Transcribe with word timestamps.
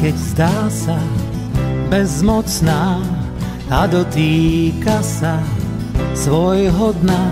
keď 0.00 0.16
zdá 0.16 0.56
sa 0.72 0.96
bezmocná 1.92 3.04
a 3.68 3.84
dotýka 3.84 5.04
sa 5.04 5.44
svojho 6.16 6.96
dna. 7.04 7.24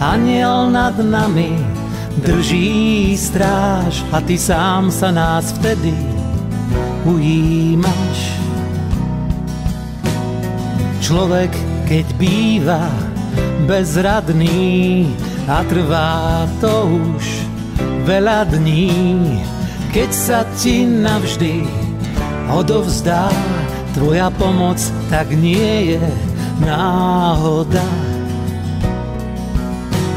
Aniel 0.00 0.72
nad 0.72 0.96
nami 0.96 1.52
drží 2.24 3.12
stráž 3.12 4.08
a 4.08 4.24
ty 4.24 4.40
sám 4.40 4.88
sa 4.88 5.12
nás 5.12 5.52
vtedy 5.60 5.92
ujímaš. 7.04 8.40
Človek, 11.04 11.52
keď 11.84 12.06
býva 12.16 12.88
bezradný 13.68 15.12
a 15.44 15.60
trvá 15.68 16.48
to 16.56 16.88
už 16.88 17.24
veľa 18.08 18.48
dní, 18.48 18.96
keď 19.92 20.08
sa 20.08 20.40
ti 20.56 20.88
navždy 20.88 21.81
odovzdá. 22.50 23.28
Tvoja 23.92 24.32
pomoc, 24.40 24.80
tak 25.12 25.28
nie 25.36 25.94
je 25.94 26.02
náhoda. 26.64 27.84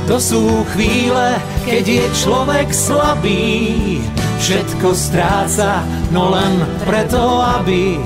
To 0.06 0.22
sú 0.22 0.64
chvíle, 0.78 1.36
keď 1.66 1.84
je 1.84 2.06
človek 2.24 2.70
slabý, 2.70 4.00
všetko 4.38 4.94
stráca, 4.94 5.82
no 6.14 6.30
len 6.30 6.62
preto, 6.86 7.42
aby 7.42 7.98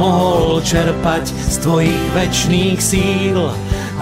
mohol 0.00 0.64
čerpať 0.64 1.28
z 1.28 1.54
tvojich 1.60 2.04
väčšných 2.16 2.78
síl 2.80 3.38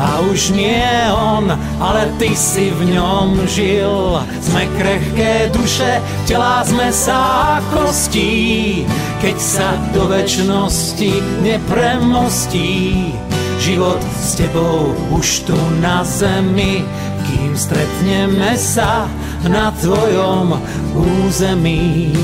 a 0.00 0.24
už 0.32 0.56
nie 0.56 0.88
on, 1.12 1.52
ale 1.76 2.08
ty 2.16 2.32
si 2.32 2.72
v 2.72 2.96
ňom 2.96 3.44
žil. 3.44 4.16
Sme 4.40 4.64
krehké 4.80 5.52
duše, 5.52 6.00
tela 6.24 6.64
sme 6.64 6.88
sa 6.88 7.60
kostí, 7.68 8.88
keď 9.20 9.36
sa 9.36 9.68
do 9.92 10.08
väčšnosti 10.08 11.44
nepremostí. 11.44 13.12
Život 13.60 14.00
s 14.24 14.40
tebou 14.40 14.96
už 15.12 15.44
tu 15.44 15.58
na 15.84 16.00
zemi, 16.00 16.80
kým 17.28 17.52
stretneme 17.52 18.56
sa 18.56 19.04
na 19.44 19.68
tvojom 19.76 20.56
území. 20.96 22.16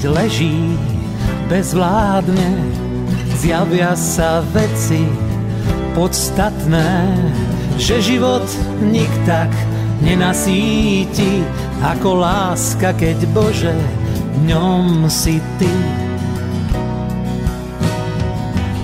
Keď 0.00 0.16
leží 0.16 0.80
bezvládne, 1.52 2.56
zjavia 3.36 3.92
sa 3.92 4.40
veci 4.48 5.04
podstatné, 5.92 7.04
že 7.76 8.00
život 8.00 8.40
nik 8.80 9.12
tak 9.28 9.52
nenasíti, 10.00 11.44
ako 11.84 12.16
láska, 12.16 12.96
keď 12.96 13.28
Bože, 13.36 13.76
ňom 14.48 15.04
si 15.12 15.36
Ty. 15.60 15.74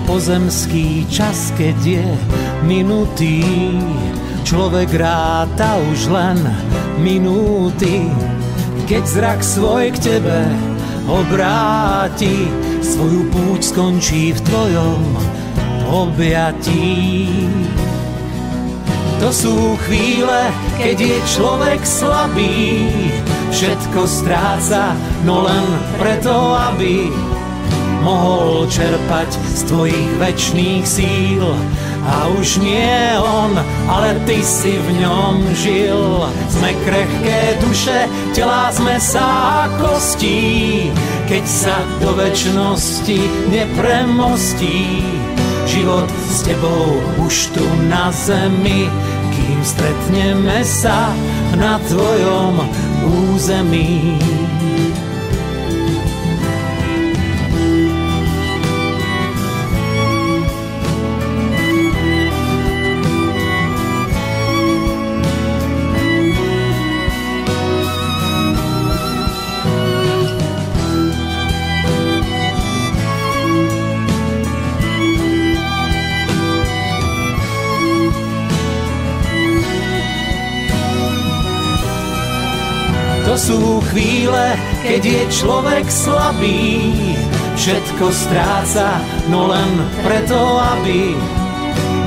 Pozemský 0.05 1.09
čas, 1.09 1.49
keď 1.57 1.77
je 1.81 2.07
minutý, 2.61 3.41
človek 4.45 4.93
ráta 4.93 5.81
už 5.89 6.13
len 6.13 6.37
minúty, 7.01 8.05
keď 8.85 9.01
zrak 9.01 9.41
svoj 9.41 9.97
k 9.97 10.13
Tebe 10.13 10.76
obráti, 11.07 12.51
svoju 12.83 13.31
púť 13.31 13.61
skončí 13.63 14.35
v 14.35 14.39
tvojom 14.43 15.01
objatí. 15.87 17.31
To 19.17 19.33
sú 19.33 19.73
chvíle, 19.87 20.51
keď 20.77 20.97
je 21.01 21.17
človek 21.33 21.81
slabý, 21.81 22.85
všetko 23.49 24.05
stráca, 24.05 24.93
no 25.25 25.41
len 25.41 25.65
preto, 25.97 26.35
aby 26.69 27.09
mohol 28.05 28.69
čerpať 28.69 29.31
z 29.57 29.61
tvojich 29.65 30.09
väčšných 30.21 30.85
síl. 30.85 31.43
A 32.07 32.31
už 32.39 32.63
nie 32.63 33.19
on, 33.19 33.51
ale 33.91 34.15
ty 34.23 34.39
si 34.39 34.79
v 34.79 35.03
ňom 35.03 35.43
žil. 35.51 36.23
Sme 36.47 36.71
krehké 36.87 37.59
duše, 37.59 38.07
tela 38.31 38.71
sme 38.71 38.95
sa 38.95 39.67
kostí, 39.75 40.87
keď 41.27 41.43
sa 41.43 41.75
do 41.99 42.15
väčšnosti 42.15 43.51
nepremostí. 43.51 45.03
Život 45.67 46.07
s 46.31 46.47
tebou 46.47 47.03
už 47.27 47.51
tu 47.51 47.65
na 47.91 48.07
zemi, 48.15 48.87
kým 49.35 49.59
stretneme 49.67 50.63
sa 50.63 51.11
na 51.59 51.75
tvojom 51.91 52.63
území. 53.35 54.15
Sú 83.37 83.85
chvíle, 83.93 84.57
keď 84.81 85.01
je 85.05 85.21
človek 85.29 85.85
slabý, 85.85 86.89
všetko 87.53 88.09
stráca, 88.09 88.97
no 89.29 89.53
len 89.53 89.69
preto, 90.01 90.41
aby 90.73 91.13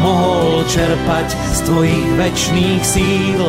mohol 0.03 0.67
čerpať 0.67 1.31
z 1.55 1.59
tvojich 1.71 2.07
väčšných 2.19 2.83
síl. 2.83 3.47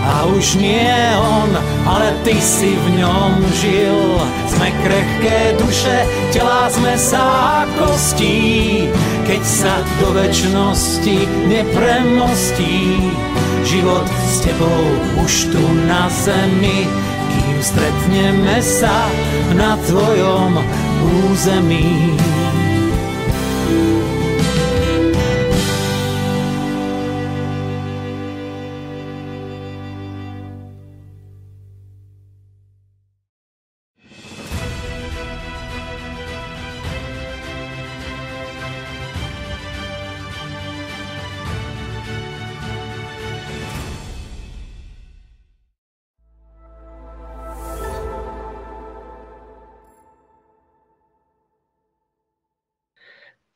A 0.00 0.26
už 0.26 0.56
nie 0.58 0.90
on, 1.14 1.52
ale 1.86 2.10
ty 2.26 2.34
si 2.40 2.74
v 2.74 2.98
ňom 2.98 3.36
žil. 3.62 4.00
Sme 4.48 4.72
krehké 4.82 5.54
duše, 5.60 6.02
tela 6.34 6.66
sme 6.72 6.96
sa 6.98 7.62
kostí, 7.78 8.88
keď 9.28 9.42
sa 9.44 9.74
do 10.02 10.16
väčšnosti 10.18 11.18
nepremostí. 11.46 13.12
Život 13.60 14.08
s 14.24 14.40
tebou 14.40 14.82
už 15.20 15.52
tu 15.52 15.62
na 15.84 16.08
zemi 16.08 16.88
stretneme 17.60 18.58
sa 18.64 19.08
na 19.52 19.76
tvojom 19.84 20.52
území. 21.28 22.16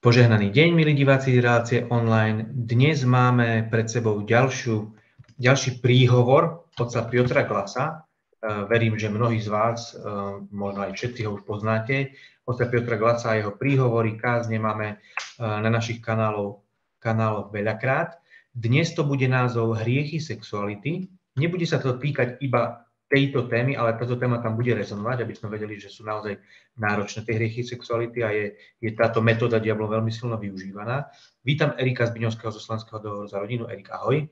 Požehnaný 0.04 0.52
deň, 0.52 0.76
milí 0.76 0.92
diváci 0.92 1.32
relácie 1.40 1.80
online. 1.88 2.44
Dnes 2.52 3.08
máme 3.08 3.64
pred 3.72 3.88
sebou 3.88 4.20
ďalšiu, 4.20 4.92
ďalší 5.40 5.80
príhovor 5.80 6.68
otca 6.76 7.08
Piotra 7.08 7.48
Glasa. 7.48 7.84
E, 7.88 8.68
verím, 8.68 9.00
že 9.00 9.08
mnohí 9.08 9.40
z 9.40 9.48
vás, 9.48 9.96
e, 9.96 10.04
možno 10.52 10.84
aj 10.84 10.92
všetci 10.92 11.24
ho 11.24 11.40
už 11.40 11.48
poznáte. 11.48 12.12
Otca 12.44 12.68
Piotra 12.68 13.00
Glasa 13.00 13.32
a 13.32 13.40
jeho 13.40 13.56
príhovory, 13.56 14.20
kázne 14.20 14.60
máme 14.60 14.92
e, 14.92 14.96
na 15.40 15.72
našich 15.72 16.04
kanálov, 16.04 16.68
kanáloch 17.00 17.48
veľakrát. 17.48 18.20
Dnes 18.52 18.92
to 18.92 19.08
bude 19.08 19.24
názov 19.24 19.80
Hriechy 19.80 20.20
sexuality. 20.20 21.08
Nebude 21.40 21.64
sa 21.64 21.80
to 21.80 21.96
týkať 21.96 22.44
iba 22.44 22.84
tejto 23.08 23.46
témy, 23.46 23.76
ale 23.76 23.94
táto 23.94 24.16
téma 24.16 24.40
tam 24.40 24.56
bude 24.56 24.72
rezonovať, 24.72 25.22
aby 25.22 25.34
sme 25.36 25.52
vedeli, 25.52 25.76
že 25.76 25.92
sú 25.92 26.02
naozaj 26.02 26.40
náročné 26.80 27.22
tie 27.22 27.36
hriechy 27.36 27.62
sexuality 27.62 28.24
a 28.24 28.32
je, 28.32 28.46
je 28.80 28.90
táto 28.96 29.20
metóda 29.20 29.60
diablo 29.60 29.86
veľmi 29.86 30.08
silno 30.08 30.40
využívaná. 30.40 31.12
Vítam 31.44 31.76
Erika 31.76 32.08
Zbiňovského 32.08 32.50
zo 32.50 32.60
Slovenského 32.60 32.98
dohovoru 32.98 33.28
za 33.28 33.38
rodinu. 33.38 33.68
Erik, 33.68 33.92
ahoj. 33.92 34.24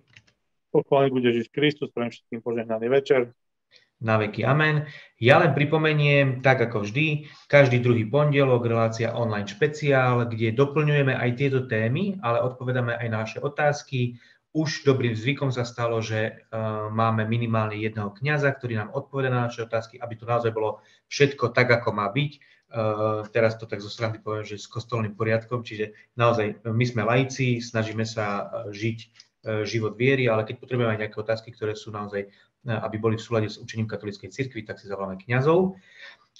Pochválený 0.72 1.10
bude 1.12 1.28
Ježiš 1.28 1.52
Kristus, 1.52 1.92
prajem 1.92 2.16
všetkým 2.16 2.40
požehnaný 2.40 2.88
večer. 2.88 3.36
Na 4.02 4.19
veky 4.19 4.42
amen. 4.42 4.90
Ja 5.22 5.38
len 5.38 5.54
pripomeniem, 5.54 6.42
tak 6.42 6.58
ako 6.58 6.82
vždy, 6.82 7.30
každý 7.46 7.78
druhý 7.78 8.02
pondelok 8.10 8.66
relácia 8.66 9.14
online 9.14 9.46
špeciál, 9.46 10.26
kde 10.26 10.58
doplňujeme 10.58 11.14
aj 11.14 11.30
tieto 11.38 11.70
témy, 11.70 12.18
ale 12.18 12.42
odpovedáme 12.42 12.98
aj 12.98 13.08
na 13.12 13.18
naše 13.22 13.38
otázky, 13.38 14.18
už 14.52 14.84
dobrým 14.84 15.16
zvykom 15.16 15.49
sa 15.49 15.64
stalo, 15.64 16.04
že 16.04 16.44
uh, 16.52 16.93
máme 16.93 17.25
minimálne 17.25 17.81
jedného 17.81 18.12
kňaza, 18.12 18.52
ktorý 18.52 18.84
nám 18.84 18.93
odpoveda 18.93 19.32
na 19.32 19.49
naše 19.49 19.64
otázky, 19.64 19.96
aby 19.96 20.14
to 20.16 20.28
naozaj 20.28 20.52
bolo 20.52 20.84
všetko 21.08 21.56
tak, 21.56 21.72
ako 21.72 21.90
má 21.96 22.08
byť. 22.12 22.32
Uh, 22.72 23.25
teraz 23.32 23.56
to 23.56 23.64
tak 23.64 23.81
zo 23.81 23.88
strany 23.88 24.20
poviem, 24.20 24.44
že 24.44 24.60
s 24.60 24.69
kostolným 24.69 25.16
poriadkom, 25.16 25.64
čiže 25.64 25.93
naozaj 26.16 26.64
my 26.69 26.84
sme 26.84 27.02
laici, 27.04 27.60
snažíme 27.64 28.04
sa 28.04 28.49
žiť 28.69 28.99
uh, 29.00 29.08
život 29.64 29.96
viery, 29.96 30.28
ale 30.28 30.44
keď 30.44 30.60
potrebujeme 30.60 30.93
aj 30.96 31.00
nejaké 31.08 31.16
otázky, 31.16 31.49
ktoré 31.52 31.72
sú 31.72 31.88
naozaj, 31.93 32.28
aby 32.62 32.96
boli 33.00 33.19
v 33.19 33.26
súlade 33.26 33.49
s 33.50 33.58
učením 33.58 33.90
katolíckej 33.90 34.31
cirkvi, 34.31 34.62
tak 34.62 34.78
si 34.78 34.87
zavoláme 34.87 35.19
kňazov. 35.19 35.75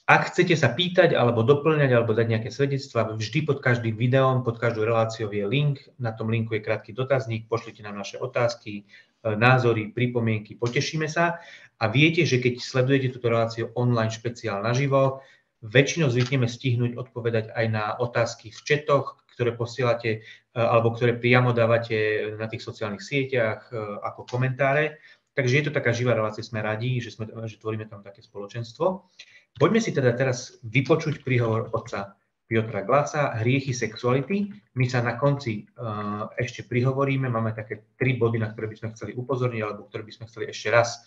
Ak 0.03 0.35
chcete 0.35 0.59
sa 0.59 0.75
pýtať 0.75 1.15
alebo 1.15 1.47
doplňať 1.47 1.91
alebo 1.95 2.11
dať 2.11 2.27
nejaké 2.27 2.51
svedectvá, 2.51 3.07
vždy 3.15 3.47
pod 3.47 3.63
každým 3.63 3.95
videom, 3.95 4.43
pod 4.43 4.59
každou 4.59 4.83
reláciou 4.83 5.31
je 5.31 5.47
link. 5.47 5.79
Na 6.03 6.11
tom 6.11 6.27
linku 6.27 6.59
je 6.59 6.65
krátky 6.65 6.91
dotazník, 6.91 7.47
pošlite 7.47 7.87
nám 7.87 8.03
naše 8.03 8.19
otázky, 8.19 8.83
e, 8.83 8.85
názory, 9.23 9.95
pripomienky, 9.95 10.59
potešíme 10.59 11.07
sa. 11.07 11.39
A 11.79 11.87
viete, 11.87 12.27
že 12.27 12.43
keď 12.43 12.59
sledujete 12.59 13.15
túto 13.15 13.31
reláciu 13.31 13.71
online 13.79 14.11
špeciál 14.11 14.59
naživo, 14.59 15.23
väčšinou 15.63 16.11
zvykneme 16.11 16.51
stihnúť 16.51 16.99
odpovedať 16.99 17.55
aj 17.55 17.67
na 17.71 17.95
otázky 17.95 18.51
v 18.51 18.59
četoch, 18.59 19.23
ktoré 19.39 19.55
posielate 19.55 20.11
e, 20.11 20.21
alebo 20.59 20.91
ktoré 20.99 21.15
priamo 21.15 21.55
dávate 21.55 22.35
na 22.43 22.51
tých 22.51 22.67
sociálnych 22.67 23.07
sieťach 23.07 23.71
e, 23.71 23.79
ako 24.03 24.27
komentáre. 24.27 24.99
Takže 25.39 25.63
je 25.63 25.65
to 25.71 25.73
taká 25.73 25.95
živá 25.95 26.13
relácia, 26.13 26.43
sme 26.43 26.59
radi, 26.59 26.99
že, 26.99 27.15
sme, 27.15 27.31
že 27.47 27.57
tvoríme 27.57 27.87
tam 27.87 28.03
také 28.03 28.21
spoločenstvo. 28.21 29.09
Poďme 29.61 29.81
si 29.85 29.93
teda 29.93 30.17
teraz 30.17 30.57
vypočuť 30.65 31.21
príhovor 31.21 31.69
otca 31.73 32.17
Piotra 32.49 32.85
Glasa, 32.85 33.33
hriechy 33.41 33.73
sexuality. 33.73 34.53
My 34.77 34.85
sa 34.85 35.01
na 35.01 35.17
konci 35.17 35.65
uh, 35.65 36.29
ešte 36.37 36.69
prihovoríme, 36.69 37.29
máme 37.29 37.57
také 37.57 37.89
tri 37.97 38.21
body, 38.21 38.37
na 38.37 38.53
ktoré 38.53 38.69
by 38.69 38.77
sme 38.77 38.89
chceli 38.93 39.13
upozorniť, 39.17 39.61
alebo 39.65 39.89
ktoré 39.89 40.05
by 40.05 40.13
sme 40.13 40.29
chceli 40.29 40.45
ešte 40.53 40.69
raz 40.69 41.01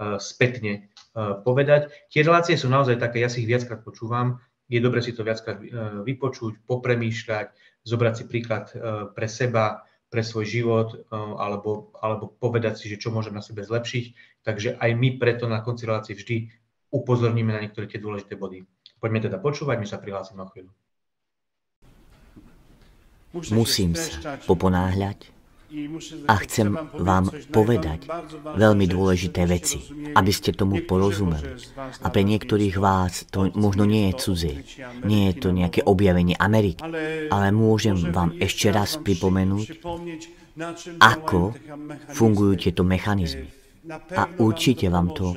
uh, 0.00 0.16
spätne 0.16 0.88
uh, 1.12 1.36
povedať. 1.44 1.92
Tie 2.08 2.24
relácie 2.24 2.56
sú 2.56 2.72
naozaj 2.72 2.96
také, 2.96 3.20
ja 3.20 3.28
si 3.28 3.44
ich 3.44 3.50
viackrát 3.50 3.84
počúvam, 3.84 4.40
je 4.72 4.80
dobre 4.80 4.98
si 4.98 5.14
to 5.14 5.22
viackrát 5.22 5.62
vypočuť, 6.02 6.66
popremýšľať, 6.66 7.54
zobrať 7.86 8.14
si 8.18 8.24
príklad 8.26 8.66
pre 9.14 9.30
seba, 9.30 9.86
pre 10.10 10.26
svoj 10.26 10.42
život, 10.42 11.06
alebo, 11.14 11.94
alebo 12.02 12.34
povedať 12.42 12.74
si, 12.74 12.90
že 12.90 12.98
čo 12.98 13.14
môžem 13.14 13.30
na 13.30 13.46
sebe 13.46 13.62
zlepšiť. 13.62 14.04
Takže 14.42 14.82
aj 14.82 14.90
my 14.98 15.22
preto 15.22 15.46
na 15.46 15.62
konci 15.62 15.86
relácie 15.86 16.18
vždy 16.18 16.50
upozorníme 16.96 17.52
na 17.52 17.60
niektoré 17.60 17.86
tie 17.86 18.00
dôležité 18.00 18.40
body. 18.40 18.64
Poďme 18.96 19.20
teda 19.20 19.36
počúvať, 19.36 19.76
my 19.76 19.86
sa 19.86 20.00
prihlásime 20.00 20.40
o 20.40 20.48
chvíľu. 20.48 20.72
Musím 23.52 23.92
sa 23.92 24.40
poponáhľať 24.48 25.36
a 26.30 26.34
chcem 26.46 26.70
vám 26.94 27.26
povedať 27.50 28.06
veľmi 28.54 28.86
dôležité 28.86 29.50
veci, 29.50 29.82
aby 30.14 30.32
ste 30.32 30.54
tomu 30.54 30.86
porozumeli. 30.86 31.58
A 31.76 32.08
pre 32.08 32.22
niektorých 32.22 32.78
vás 32.78 33.26
to 33.28 33.50
možno 33.58 33.82
nie 33.82 34.08
je 34.08 34.14
cudzie, 34.14 34.56
nie 35.02 35.28
je 35.30 35.34
to 35.42 35.48
nejaké 35.50 35.82
objavenie 35.82 36.38
Ameriky, 36.38 36.80
ale 37.28 37.50
môžem 37.50 37.98
vám 38.14 38.38
ešte 38.38 38.70
raz 38.70 38.94
pripomenúť, 39.02 39.82
ako 41.02 41.52
fungujú 42.14 42.70
tieto 42.70 42.86
mechanizmy. 42.86 43.50
A 44.14 44.30
určite 44.38 44.86
vám 44.86 45.14
to 45.14 45.34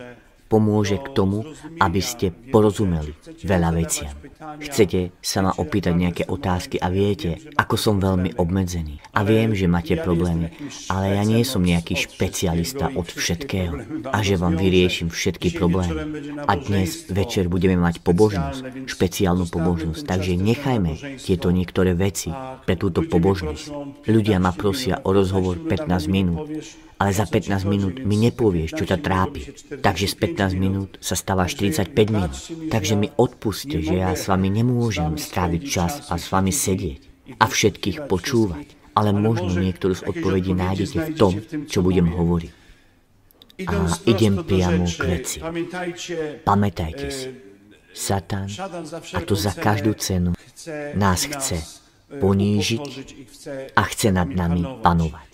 pomôže 0.50 0.98
k 0.98 1.14
tomu, 1.14 1.46
aby 1.78 2.02
ste 2.02 2.34
porozumeli 2.34 3.14
veľa 3.46 3.70
veciam. 3.78 4.12
Chcete 4.40 5.14
sa 5.22 5.46
ma 5.46 5.54
opýtať 5.54 5.94
nejaké 5.94 6.24
otázky 6.26 6.82
a 6.82 6.90
viete, 6.90 7.38
ako 7.54 7.76
som 7.78 7.96
veľmi 8.02 8.40
obmedzený. 8.42 8.98
A 9.14 9.22
viem, 9.22 9.54
že 9.54 9.70
máte 9.70 9.94
problémy, 10.00 10.50
ale 10.90 11.20
ja 11.20 11.24
nie 11.24 11.46
som 11.46 11.62
nejaký 11.62 12.10
špecialista 12.10 12.90
od 12.98 13.06
všetkého 13.06 14.08
a 14.10 14.18
že 14.26 14.42
vám 14.42 14.58
vyrieším 14.58 15.14
všetky 15.14 15.54
problémy. 15.54 16.02
A 16.50 16.58
dnes 16.58 17.06
večer 17.14 17.46
budeme 17.46 17.78
mať 17.78 18.02
pobožnosť, 18.02 18.90
špeciálnu 18.90 19.46
pobožnosť, 19.54 20.02
takže 20.08 20.34
nechajme 20.34 20.98
tieto 21.22 21.54
niektoré 21.54 21.94
veci 21.94 22.34
pre 22.66 22.74
túto 22.74 23.06
pobožnosť. 23.06 23.70
Ľudia 24.10 24.42
ma 24.42 24.56
prosia 24.56 24.98
o 25.06 25.14
rozhovor 25.14 25.62
15 25.62 26.10
minút 26.10 26.50
ale 27.00 27.16
za 27.16 27.24
15 27.24 27.64
minút 27.64 27.96
mi 28.04 28.20
nepovieš, 28.20 28.76
čo 28.76 28.84
ťa 28.84 29.00
trápi. 29.00 29.56
Takže 29.80 30.06
z 30.12 30.16
15 30.20 30.60
minút 30.60 31.00
sa 31.00 31.16
stáva 31.16 31.48
45 31.48 31.96
minút. 32.12 32.36
Takže 32.68 32.94
mi 33.00 33.08
odpuste, 33.16 33.80
že 33.80 34.04
ja 34.04 34.12
s 34.12 34.28
vami 34.28 34.52
nemôžem 34.52 35.16
stráviť 35.16 35.62
čas 35.64 36.12
a 36.12 36.20
s 36.20 36.28
vami 36.28 36.52
sedieť 36.52 37.02
a 37.40 37.48
všetkých 37.48 38.12
počúvať. 38.12 38.76
Ale 39.00 39.16
možno 39.16 39.64
niektorú 39.64 39.96
z 39.96 40.04
odpovedí 40.12 40.52
nájdete 40.52 40.98
v 41.00 41.12
tom, 41.16 41.34
čo 41.72 41.80
budem 41.80 42.12
hovoriť. 42.12 42.52
A 43.64 43.76
idem 44.04 44.44
priamo 44.44 44.84
k 44.84 45.02
veci. 45.08 45.38
Pamätajte 46.44 47.08
si, 47.08 47.28
Satan, 47.96 48.48
a 49.16 49.20
to 49.24 49.36
za 49.40 49.56
každú 49.56 49.96
cenu, 49.96 50.36
nás 50.96 51.28
chce 51.28 51.79
ponížiť 52.10 52.86
a 53.78 53.84
chce 53.86 54.10
nad 54.10 54.26
nami 54.26 54.66
panovať. 54.82 55.30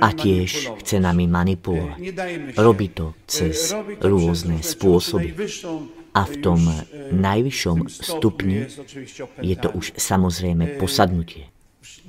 A 0.00 0.08
tiež 0.16 0.72
chce 0.80 0.96
nami 0.98 1.28
manipulovať. 1.28 2.00
Robí 2.56 2.88
to 2.90 3.12
cez 3.28 3.76
rôzne 4.00 4.64
spôsoby. 4.64 5.36
A 6.14 6.22
v 6.24 6.34
tom 6.40 6.62
najvyššom 7.10 7.78
stupni 7.90 8.70
je 9.42 9.56
to 9.58 9.68
už 9.74 9.98
samozrejme 9.98 10.78
posadnutie. 10.80 11.53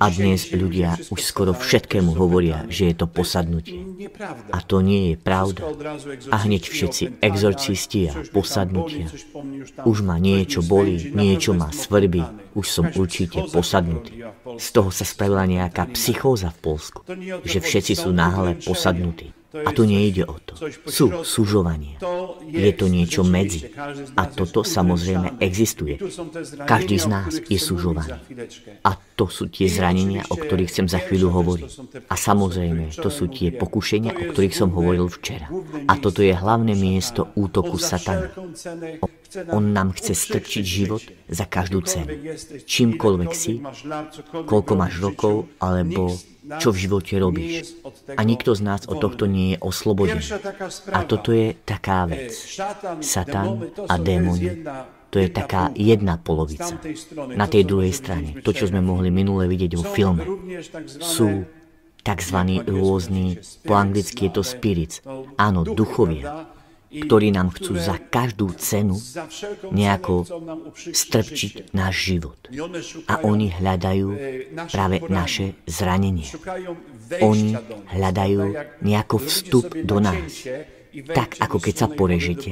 A 0.00 0.08
dnes 0.08 0.48
ľudia 0.52 0.96
už 1.12 1.20
skoro 1.20 1.52
všetkému 1.52 2.16
hovoria, 2.16 2.64
že 2.72 2.88
je 2.88 2.94
to 2.96 3.06
posadnutie. 3.08 3.84
A 4.52 4.64
to 4.64 4.80
nie 4.80 5.12
je 5.12 5.16
pravda. 5.20 5.68
A 6.32 6.36
hneď 6.48 6.64
všetci 6.64 7.20
exorcisti 7.20 8.08
a 8.08 8.24
posadnutia. 8.32 9.12
Už 9.84 10.00
ma 10.00 10.16
niečo 10.16 10.64
bolí, 10.64 11.12
niečo 11.12 11.52
ma 11.52 11.68
svrbí, 11.68 12.24
už 12.56 12.66
som 12.66 12.88
určite 12.88 13.44
posadnutý. 13.52 14.24
Z 14.56 14.68
toho 14.72 14.88
sa 14.88 15.04
spravila 15.04 15.44
nejaká 15.44 15.92
psychóza 15.92 16.48
v 16.56 16.58
Polsku, 16.64 17.04
že 17.44 17.60
všetci 17.60 17.92
sú 18.00 18.16
náhle 18.16 18.56
posadnutí. 18.56 19.35
A 19.64 19.70
tu 19.72 19.88
nejde 19.88 20.26
o 20.26 20.36
to. 20.42 20.52
Sú 20.90 21.24
sužovanie. 21.24 21.96
Je 22.50 22.72
to 22.76 22.90
niečo 22.90 23.22
medzi. 23.22 23.70
A 24.18 24.28
toto 24.28 24.66
samozrejme 24.66 25.40
existuje. 25.40 25.96
Každý 26.66 26.96
z 27.00 27.06
nás 27.06 27.32
je 27.46 27.56
sužovaný. 27.56 28.20
A 28.84 28.98
to 29.16 29.30
sú 29.32 29.48
tie 29.48 29.70
zranenia, 29.70 30.26
o 30.28 30.36
ktorých 30.36 30.68
chcem 30.68 30.86
za 30.90 31.00
chvíľu 31.00 31.32
hovoriť. 31.32 31.70
A 32.12 32.14
samozrejme, 32.18 32.92
to 32.92 33.08
sú 33.08 33.32
tie 33.32 33.48
pokušenia, 33.54 34.12
o 34.12 34.22
ktorých 34.34 34.56
som 34.56 34.74
hovoril 34.74 35.08
včera. 35.08 35.48
A 35.88 35.96
toto 35.96 36.20
je 36.20 36.36
hlavné 36.36 36.76
miesto 36.76 37.32
útoku 37.32 37.80
satana. 37.80 38.28
On 39.50 39.62
nám 39.62 39.92
chce 39.96 40.14
strčiť 40.14 40.64
život 40.64 41.02
za 41.26 41.44
každú 41.44 41.82
cenu. 41.82 42.12
Čímkoľvek 42.66 43.30
si, 43.34 43.62
koľko 44.32 44.72
máš 44.78 45.02
rokov, 45.02 45.50
alebo 45.58 46.14
čo 46.62 46.70
v 46.70 46.80
živote 46.86 47.14
robíš. 47.18 47.74
A 48.14 48.22
nikto 48.22 48.54
z 48.54 48.62
nás 48.62 48.86
od 48.86 49.02
tohto 49.02 49.26
nie 49.26 49.54
je 49.54 49.58
oslobodený. 49.58 50.22
A 50.94 51.02
toto 51.02 51.34
je 51.34 51.58
taká 51.66 52.06
vec. 52.06 52.30
Satan 53.02 53.66
a 53.90 53.94
démoni 53.98 54.62
to 55.10 55.22
je 55.22 55.32
taká 55.32 55.72
jedna 55.72 56.18
polovica. 56.20 56.76
Na 57.34 57.48
tej 57.48 57.64
druhej 57.64 57.94
strane, 57.94 58.36
to, 58.44 58.52
čo 58.52 58.68
sme 58.68 58.84
mohli 58.84 59.08
minule 59.08 59.48
vidieť 59.48 59.72
vo 59.78 59.84
filme, 59.86 60.22
sú 61.00 61.46
tzv. 62.04 62.38
rôzni, 62.68 63.40
po 63.64 63.74
anglicky 63.74 64.28
je 64.28 64.32
to 64.36 64.42
spirits, 64.44 65.00
áno, 65.40 65.64
duchovia, 65.64 66.52
ktorí 67.02 67.28
nám 67.34 67.52
chcú 67.52 67.76
za 67.76 68.00
každú 68.00 68.56
cenu 68.56 68.96
nejako 69.74 70.24
strpčiť 70.76 71.74
náš 71.76 71.94
život. 72.14 72.38
A 73.10 73.20
oni 73.24 73.52
hľadajú 73.52 74.08
práve 74.70 74.96
naše 75.10 75.60
zranenie. 75.68 76.28
Oni 77.20 77.56
hľadajú 77.92 78.40
nejako 78.80 79.16
vstup 79.20 79.66
do 79.84 79.98
nás. 80.00 80.46
Tak 81.04 81.36
ako 81.42 81.60
keď 81.60 81.74
sa 81.74 81.86
porežete 81.90 82.48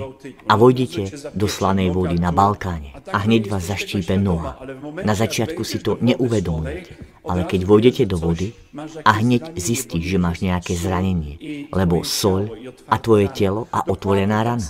a 0.49 0.53
vojdete 0.59 1.33
do 1.33 1.47
slanej 1.49 1.95
vody 1.95 2.21
na 2.21 2.35
Balkáne 2.35 2.93
a 3.09 3.25
hneď 3.25 3.49
vás 3.49 3.71
zaštípe 3.71 4.19
noha. 4.21 4.61
Na 5.05 5.15
začiatku 5.17 5.63
si 5.65 5.81
to 5.81 5.97
neuvedomujete, 6.03 7.15
ale 7.25 7.49
keď 7.49 7.61
vojdete 7.65 8.03
do 8.05 8.21
vody 8.21 8.53
a 9.01 9.11
hneď 9.17 9.57
zistíš, 9.57 10.05
že 10.05 10.19
máš 10.21 10.45
nejaké 10.45 10.77
zranenie, 10.77 11.69
lebo 11.73 12.05
soľ 12.05 12.53
a 12.91 12.97
tvoje 13.01 13.33
telo 13.33 13.65
a 13.73 13.89
otvorená 13.89 14.45
rana. 14.45 14.67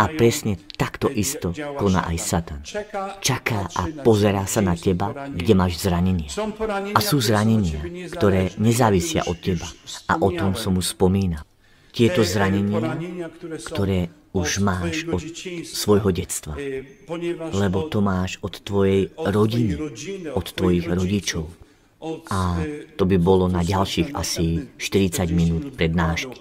A 0.00 0.04
presne 0.08 0.56
takto 0.80 1.12
isto 1.12 1.52
koná 1.76 2.08
aj 2.08 2.16
Satan. 2.16 2.60
Čaká 3.20 3.68
a 3.76 3.82
pozerá 4.00 4.48
sa 4.48 4.64
na 4.64 4.72
teba, 4.78 5.28
kde 5.28 5.52
máš 5.52 5.84
zranenie. 5.84 6.32
A 6.96 7.00
sú 7.04 7.20
zranenia, 7.20 7.84
ktoré 8.16 8.56
nezávisia 8.56 9.28
od 9.28 9.36
teba. 9.36 9.68
A 10.08 10.16
o 10.16 10.32
tom 10.32 10.56
som 10.56 10.80
už 10.80 10.96
spomínal 10.96 11.44
tieto 11.90 12.22
zranenia, 12.22 13.30
ktoré 13.66 14.10
už 14.30 14.62
máš 14.62 15.06
od 15.10 15.22
svojho 15.66 16.14
detstva. 16.14 16.54
Lebo 17.50 17.90
to 17.90 17.98
máš 17.98 18.38
od 18.40 18.62
tvojej 18.62 19.10
rodiny, 19.18 19.74
od 20.30 20.46
tvojich 20.54 20.86
rodičov. 20.86 21.50
A 22.30 22.64
to 22.96 23.04
by 23.04 23.16
bolo 23.20 23.50
na 23.50 23.60
ďalších 23.60 24.16
asi 24.16 24.70
40 24.78 25.28
minút 25.34 25.64
prednášky. 25.76 26.40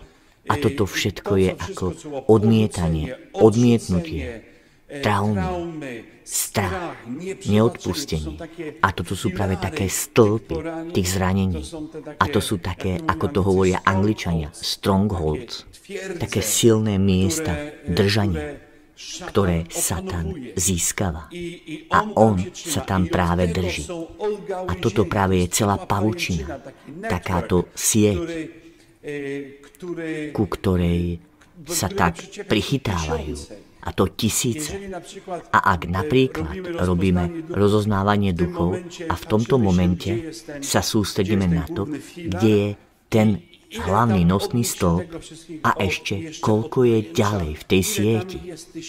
A 0.50 0.58
toto 0.58 0.90
všetko 0.90 1.34
je 1.36 1.52
ako 1.54 1.86
odmietanie, 2.26 3.14
odmietnutie, 3.38 4.42
traumy, 5.04 6.19
strach, 6.30 6.94
neodpustenie. 7.50 8.38
A 8.86 8.94
toto 8.94 9.18
sú 9.18 9.34
práve 9.34 9.58
také 9.58 9.90
stĺpy 9.90 10.56
tých 10.94 11.08
zranení. 11.18 11.66
A 12.22 12.26
to 12.30 12.38
sú 12.38 12.62
také, 12.62 13.02
ako 13.02 13.26
to 13.34 13.40
hovoria 13.42 13.82
angličania, 13.82 14.54
strongholds. 14.54 15.66
Také 16.22 16.46
silné 16.46 17.02
miesta 17.02 17.74
držania, 17.90 18.62
ktoré 19.26 19.66
Satan 19.74 20.54
získava. 20.54 21.34
A 21.90 22.00
on 22.14 22.54
sa 22.54 22.86
tam 22.86 23.10
práve 23.10 23.50
drží. 23.50 23.90
A 24.70 24.78
toto 24.78 25.10
práve 25.10 25.42
je 25.42 25.48
celá 25.50 25.82
pavučina, 25.82 26.62
takáto 27.10 27.74
sieť, 27.74 28.22
ku 30.30 30.46
ktorej 30.46 31.26
sa 31.66 31.90
tak 31.90 32.22
prichytávajú 32.46 33.66
a 33.84 33.90
to 33.96 34.08
tisíce. 34.12 34.76
A 35.54 35.60
ak 35.74 35.88
napríklad 35.88 36.84
robíme 36.84 37.48
rozoznávanie 37.50 38.36
duchov 38.36 38.84
a 39.08 39.16
v 39.16 39.24
tomto 39.26 39.56
momente 39.56 40.36
sa 40.60 40.84
sústredíme 40.84 41.48
na 41.48 41.66
to, 41.68 41.88
kde 42.16 42.50
je 42.50 42.68
ten 43.10 43.42
hlavný 43.70 44.26
nosný 44.26 44.66
stĺp 44.66 45.06
a 45.62 45.78
ešte 45.78 46.42
koľko 46.42 46.90
je 46.90 47.00
ďalej 47.14 47.52
v 47.54 47.64
tej 47.70 47.84
sieti, 47.86 48.40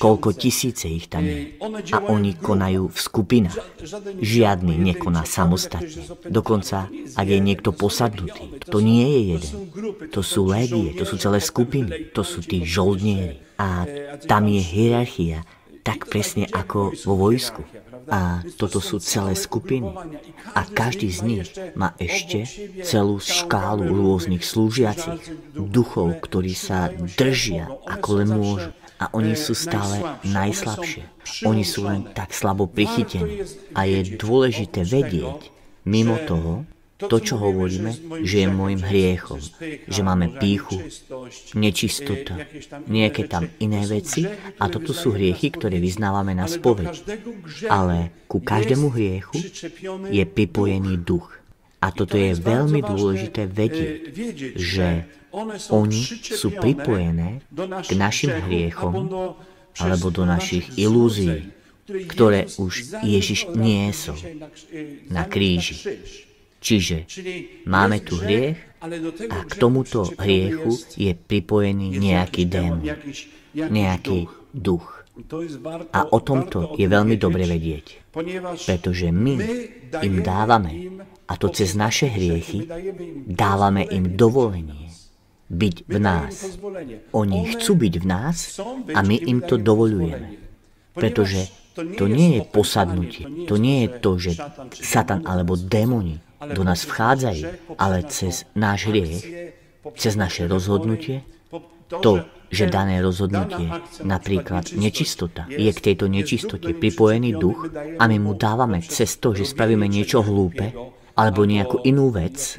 koľko 0.01 0.33
tisíce 0.33 0.89
ich 0.89 1.13
tam 1.13 1.29
je. 1.29 1.61
A 1.93 1.99
oni 2.09 2.33
konajú 2.37 2.89
v 2.89 2.99
skupinách. 2.99 3.61
Žiadny 4.21 4.75
nekoná 4.81 5.29
samostatne. 5.29 6.09
Dokonca, 6.25 6.89
ak 6.91 7.27
je 7.29 7.41
niekto 7.41 7.77
posadnutý, 7.77 8.57
to 8.65 8.81
nie 8.81 9.05
je 9.05 9.21
jeden. 9.37 9.53
To 10.17 10.25
sú 10.25 10.49
légie, 10.49 10.97
to 10.97 11.05
sú 11.05 11.21
celé 11.21 11.45
skupiny, 11.45 12.13
to 12.17 12.25
sú 12.25 12.41
tí 12.41 12.65
žoldnieri. 12.65 13.45
A 13.61 13.85
tam 14.25 14.49
je 14.49 14.65
hierarchia, 14.65 15.45
tak 15.81 16.09
presne 16.09 16.45
ako 16.49 16.93
vo 17.05 17.15
vojsku. 17.17 17.65
A 18.11 18.43
toto 18.59 18.83
sú 18.83 18.99
celé 18.99 19.39
skupiny. 19.39 19.91
A 20.57 20.67
každý 20.67 21.09
z 21.13 21.21
nich 21.23 21.47
má 21.79 21.95
ešte 22.01 22.45
celú 22.83 23.23
škálu 23.23 23.87
rôznych 23.87 24.43
slúžiacich, 24.43 25.21
duchov, 25.55 26.19
ktorí 26.25 26.53
sa 26.57 26.91
držia 27.17 27.71
ako 27.87 28.09
len 28.23 28.29
môžu. 28.35 28.71
A 29.01 29.09
oni 29.17 29.33
sú 29.33 29.57
stále 29.57 30.21
najslabšie. 30.29 31.09
Oni 31.49 31.65
sú 31.65 31.89
len 31.89 32.05
tak 32.13 32.37
slabo 32.37 32.69
prichytení. 32.69 33.49
A 33.73 33.89
je 33.89 34.19
dôležité 34.21 34.85
vedieť, 34.85 35.49
mimo 35.89 36.21
toho, 36.29 36.69
to, 37.01 37.17
čo 37.23 37.41
hovoríme, 37.41 38.21
že 38.27 38.45
je 38.45 38.49
môjim 38.51 38.83
hriechom, 38.85 39.41
že 39.89 40.01
máme 40.05 40.37
píchu, 40.37 40.77
nečistota, 41.57 42.45
nejaké 42.91 43.25
tam 43.31 43.49
iné 43.63 43.87
veci 43.89 44.29
a 44.61 44.65
toto 44.69 44.93
sú 44.93 45.17
hriechy, 45.17 45.55
ktoré 45.55 45.81
vyznávame 45.81 46.37
na 46.37 46.45
spoveď. 46.45 46.93
Ale 47.73 48.13
ku 48.29 48.43
každému 48.45 48.93
hriechu 48.93 49.39
je 50.11 50.25
pripojený 50.27 51.01
duch. 51.01 51.41
A 51.81 51.89
toto 51.97 52.21
je 52.21 52.37
veľmi 52.37 52.85
dôležité 52.85 53.49
vedieť, 53.49 54.13
že 54.53 55.09
oni 55.73 56.03
sú 56.21 56.53
pripojené 56.53 57.41
k 57.87 57.91
našim 57.97 58.35
hriechom 58.37 58.93
alebo 59.81 60.07
do 60.13 60.29
našich 60.29 60.77
ilúzií, 60.77 61.55
ktoré 61.89 62.47
už 62.59 63.03
Ježiš 63.03 63.51
niesol 63.55 64.19
na 65.09 65.25
kríži. 65.25 65.99
Čiže 66.61 67.09
máme 67.65 68.05
tu 68.05 68.21
hriech 68.21 68.85
a 69.33 69.39
k 69.49 69.53
tomuto 69.57 70.05
hriechu 70.21 70.77
je 70.97 71.13
pripojený 71.17 71.97
nejaký 71.97 72.43
démon, 72.49 72.85
nejaký 73.57 74.29
duch. 74.53 75.01
A 75.93 76.01
o 76.13 76.19
tomto 76.21 76.77
je 76.81 76.87
veľmi 76.89 77.17
dobre 77.21 77.45
vedieť, 77.45 78.13
pretože 78.65 79.13
my 79.13 79.37
im 80.01 80.15
dávame, 80.25 81.01
a 81.29 81.37
to 81.37 81.53
cez 81.53 81.77
naše 81.77 82.09
hriechy, 82.09 82.65
dávame 83.29 83.85
im 83.89 84.17
dovolenie 84.17 84.89
byť 85.51 85.77
v 85.91 85.97
nás. 85.99 86.33
Oni 87.11 87.41
chcú 87.53 87.73
byť 87.75 87.95
v 87.99 88.07
nás 88.07 88.63
a 88.95 89.01
my 89.03 89.17
im 89.19 89.43
to 89.43 89.59
dovolujeme. 89.59 90.39
Pretože 90.95 91.51
to 91.99 92.07
nie 92.07 92.39
je 92.39 92.43
posadnutie, 92.47 93.25
to 93.51 93.59
nie 93.59 93.87
je 93.87 93.89
to, 93.99 94.11
že 94.19 94.33
Satan 94.79 95.27
alebo 95.27 95.59
démoni 95.59 96.30
do 96.41 96.63
nás 96.65 96.89
vchádzajú, 96.89 97.77
ale 97.77 98.09
cez 98.09 98.49
náš 98.57 98.89
hriech, 98.89 99.21
cez 100.01 100.17
naše 100.17 100.49
rozhodnutie, 100.49 101.25
to, 102.01 102.25
že 102.51 102.71
dané 102.71 103.03
rozhodnutie, 103.05 103.71
napríklad 104.03 104.73
nečistota, 104.75 105.47
je 105.51 105.71
k 105.71 105.81
tejto 105.93 106.09
nečistote 106.09 106.73
pripojený 106.73 107.37
duch 107.37 107.71
a 107.75 108.03
my 108.09 108.17
mu 108.19 108.33
dávame 108.35 108.81
cez 108.83 109.21
to, 109.21 109.37
že 109.37 109.47
spravíme 109.47 109.87
niečo 109.87 110.25
hlúpe 110.25 110.73
alebo 111.19 111.45
nejakú 111.45 111.85
inú 111.85 112.09
vec, 112.15 112.57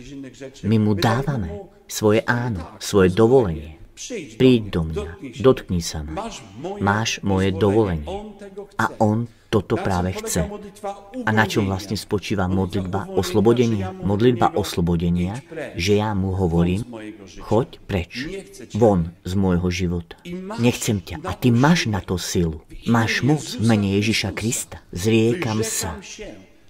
my 0.68 0.78
mu 0.78 0.94
dávame 0.94 1.66
svoje 1.90 2.22
áno, 2.28 2.78
svoje 2.78 3.12
dovolenie. 3.12 3.82
Príď 4.40 4.62
do 4.74 4.82
mňa, 4.88 5.10
dotkni 5.46 5.82
sa 5.84 6.02
ma, 6.02 6.26
máš 6.82 7.22
moje 7.22 7.54
dovolenie. 7.54 8.08
A 8.82 8.86
on 8.98 9.30
toto 9.51 9.75
práve 9.75 10.15
chce. 10.15 10.48
A 11.27 11.29
na 11.36 11.43
čom 11.43 11.67
vlastne 11.67 12.00
spočíva 12.00 12.48
modlitba 12.48 13.12
oslobodenia? 13.12 13.91
Modlitba 13.91 14.55
oslobodenia, 14.55 15.43
že 15.75 16.00
ja 16.00 16.15
mu 16.15 16.31
hovorím, 16.31 16.88
choď 17.43 17.67
preč, 17.84 18.31
von 18.79 19.12
z 19.27 19.34
môjho 19.36 19.67
života. 19.67 20.15
Nechcem 20.55 21.03
ťa. 21.03 21.20
A 21.27 21.36
ty 21.36 21.51
máš 21.51 21.91
na 21.91 22.00
to 22.00 22.15
silu. 22.15 22.63
Máš 22.88 23.27
moc 23.27 23.43
v 23.43 23.63
mene 23.67 24.00
Ježiša 24.00 24.31
Krista. 24.31 24.79
Zriekam 24.96 25.60
sa. 25.67 26.00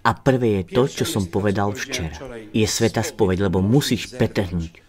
A 0.02 0.18
prvé 0.18 0.66
je 0.66 0.74
to, 0.74 0.90
čo 0.90 1.06
som 1.06 1.30
povedal 1.30 1.78
včera. 1.78 2.18
Je 2.50 2.66
sveta 2.66 3.06
spoveď, 3.06 3.46
lebo 3.46 3.62
musíš 3.62 4.10
pretrhnúť 4.18 4.82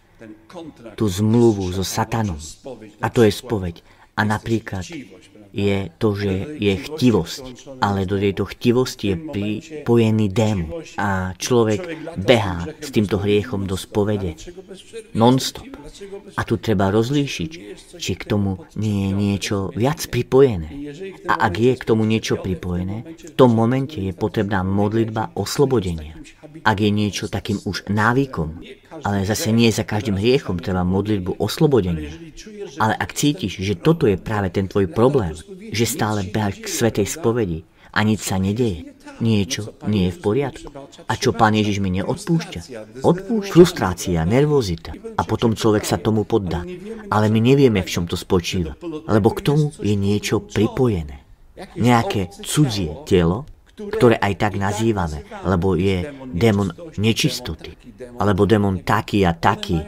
tú 0.96 1.04
zmluvu 1.08 1.68
so 1.76 1.84
satanom. 1.84 2.40
A 3.04 3.12
to 3.12 3.20
je 3.20 3.32
spoveď. 3.32 3.84
A 4.16 4.24
napríklad 4.28 4.84
je 5.52 5.92
to, 6.00 6.16
že 6.16 6.56
je 6.56 6.74
chtivosť. 6.80 7.44
Ale 7.84 8.08
do 8.08 8.16
tejto 8.16 8.48
chtivosti 8.48 9.12
je 9.12 9.16
pripojený 9.20 10.32
démon. 10.32 10.80
A 10.96 11.36
človek 11.36 11.80
behá 12.16 12.64
s 12.80 12.88
týmto 12.88 13.20
hriechom 13.20 13.68
do 13.68 13.76
spovede. 13.76 14.34
Non-stop. 15.12 15.68
A 16.34 16.42
tu 16.48 16.56
treba 16.56 16.88
rozlíšiť, 16.88 17.52
či 18.00 18.12
k 18.16 18.22
tomu 18.24 18.64
nie 18.80 19.06
je 19.06 19.10
niečo 19.12 19.56
viac 19.76 20.00
pripojené. 20.08 20.72
A 21.28 21.46
ak 21.46 21.54
je 21.60 21.72
k 21.76 21.84
tomu 21.84 22.08
niečo 22.08 22.40
pripojené, 22.40 23.04
v 23.12 23.32
tom 23.36 23.52
momente 23.52 24.00
je 24.00 24.16
potrebná 24.16 24.64
modlitba 24.64 25.36
oslobodenia. 25.36 26.16
Ak 26.64 26.80
je 26.80 26.90
niečo 26.90 27.28
takým 27.28 27.60
už 27.68 27.92
návykom, 27.92 28.60
ale 29.00 29.24
zase 29.24 29.48
nie 29.48 29.72
za 29.72 29.88
každým 29.88 30.20
hriechom 30.20 30.60
treba 30.60 30.84
modlitbu 30.84 31.40
oslobodenia. 31.40 32.12
Ale 32.76 32.92
ak 32.92 33.16
cítiš, 33.16 33.64
že 33.64 33.80
toto 33.80 34.04
je 34.04 34.20
práve 34.20 34.52
ten 34.52 34.68
tvoj 34.68 34.92
problém, 34.92 35.32
že 35.72 35.88
stále 35.88 36.28
behaš 36.28 36.60
k 36.60 36.68
svetej 36.68 37.08
spovedi 37.08 37.64
a 37.92 38.04
nič 38.04 38.20
sa 38.24 38.36
nedeje, 38.36 38.92
niečo 39.20 39.76
nie 39.88 40.08
je 40.08 40.16
v 40.16 40.22
poriadku. 40.24 40.68
A 41.08 41.12
čo 41.16 41.36
pán 41.36 41.52
Ježiš 41.56 41.80
mi 41.84 41.92
neodpúšťa? 41.92 42.60
Odpúšťa. 43.04 43.52
Frustrácia, 43.52 44.24
nervozita. 44.24 44.96
A 45.16 45.22
potom 45.24 45.52
človek 45.56 45.84
sa 45.84 46.00
tomu 46.00 46.24
poddá. 46.24 46.64
Ale 47.12 47.28
my 47.28 47.40
nevieme, 47.40 47.84
v 47.84 47.92
čom 47.92 48.04
to 48.08 48.16
spočíva. 48.16 48.76
Lebo 49.08 49.32
k 49.32 49.44
tomu 49.44 49.64
je 49.80 49.92
niečo 49.92 50.40
pripojené. 50.40 51.24
Nejaké 51.76 52.32
cudzie 52.42 52.96
telo, 53.04 53.44
ktoré 53.72 54.20
aj 54.20 54.34
tak 54.36 54.52
nazývame, 54.60 55.24
lebo 55.48 55.74
je 55.74 56.12
démon 56.28 56.70
nečistoty, 57.00 57.72
alebo 58.18 58.48
démon 58.48 58.82
taký 58.82 59.24
a 59.26 59.32
taký. 59.36 59.78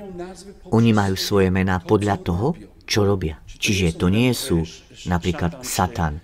Oni 0.70 0.90
majú 0.90 1.14
svoje 1.14 1.48
mená 1.48 1.78
podľa 1.80 2.16
toho, 2.20 2.54
čo 2.84 3.06
robia. 3.06 3.40
Čiže 3.46 3.96
to 3.96 4.12
nie 4.12 4.28
sú 4.36 4.60
napríklad 5.08 5.64
Satan, 5.64 6.20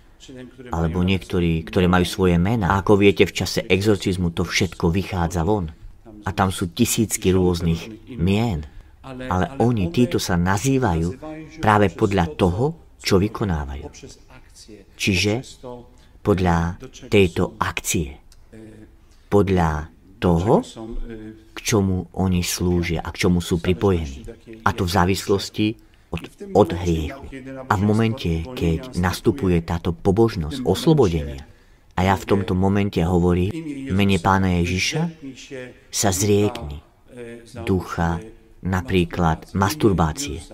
alebo 0.70 1.00
niektorí, 1.02 1.64
ktorí 1.64 1.86
majú 1.88 2.06
svoje 2.06 2.36
mená. 2.36 2.76
A 2.76 2.84
ako 2.84 3.00
viete, 3.00 3.24
v 3.26 3.34
čase 3.34 3.64
exorcizmu 3.66 4.30
to 4.36 4.44
všetko 4.44 4.92
vychádza 4.92 5.42
von. 5.42 5.72
A 6.26 6.30
tam 6.36 6.52
sú 6.52 6.70
tisícky 6.70 7.32
rôznych 7.32 8.12
mien. 8.20 8.68
Ale 9.02 9.56
oni, 9.56 9.88
títo 9.88 10.20
sa 10.20 10.36
nazývajú 10.36 11.16
práve 11.64 11.88
podľa 11.88 12.26
toho, 12.36 12.64
čo 13.00 13.16
vykonávajú. 13.16 13.88
Čiže 15.00 15.40
podľa 16.20 16.76
tejto 17.08 17.56
akcie. 17.56 18.20
Podľa 19.32 19.88
toho, 20.20 20.60
k 21.56 21.58
čomu 21.58 22.06
oni 22.14 22.44
slúžia 22.44 23.00
a 23.00 23.08
k 23.10 23.26
čomu 23.26 23.40
sú 23.40 23.58
pripojení. 23.58 24.28
A 24.62 24.76
to 24.76 24.84
v 24.84 24.94
závislosti 24.94 25.66
od, 26.12 26.22
od 26.54 26.68
hriechu. 26.76 27.24
A 27.66 27.72
v 27.74 27.82
momente, 27.82 28.30
keď 28.54 29.00
nastupuje 29.00 29.58
táto 29.64 29.96
pobožnosť 29.96 30.62
oslobodenia, 30.62 31.42
a 31.98 32.06
ja 32.06 32.16
v 32.16 32.28
tomto 32.28 32.56
momente 32.56 33.00
hovorím, 33.04 33.52
mene 33.92 34.16
pána 34.16 34.60
Ježiša 34.62 35.02
sa 35.92 36.08
zriekni 36.14 36.80
ducha 37.68 38.24
napríklad 38.64 39.50
masturbácie. 39.56 40.44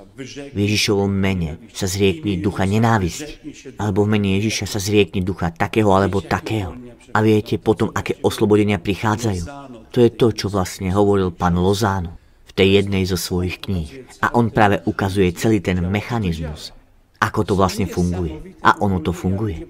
V 0.53 0.57
Ježišovom 0.57 1.11
mene 1.11 1.59
sa 1.75 1.91
zriekni 1.91 2.39
ducha 2.41 2.65
nenávisti. 2.65 3.39
Alebo 3.77 4.07
v 4.07 4.17
mene 4.17 4.39
Ježiša 4.41 4.67
sa 4.67 4.81
zriekni 4.81 5.21
ducha 5.21 5.53
takého 5.53 5.91
alebo 5.93 6.23
takého. 6.23 6.73
A 7.15 7.23
viete 7.23 7.59
potom, 7.61 7.91
aké 7.95 8.19
oslobodenia 8.23 8.83
prichádzajú. 8.83 9.45
To 9.93 9.99
je 10.03 10.11
to, 10.15 10.27
čo 10.35 10.47
vlastne 10.53 10.91
hovoril 10.91 11.33
pán 11.33 11.57
Lozáno 11.57 12.19
tej 12.57 12.83
jednej 12.83 13.05
zo 13.05 13.21
svojich 13.21 13.61
kníh. 13.61 14.09
A 14.25 14.33
on 14.33 14.49
práve 14.49 14.81
ukazuje 14.89 15.37
celý 15.37 15.61
ten 15.61 15.77
mechanizmus, 15.85 16.73
ako 17.21 17.41
to 17.45 17.53
vlastne 17.53 17.85
funguje. 17.85 18.57
A 18.65 18.81
ono 18.81 19.05
to 19.05 19.13
funguje. 19.13 19.69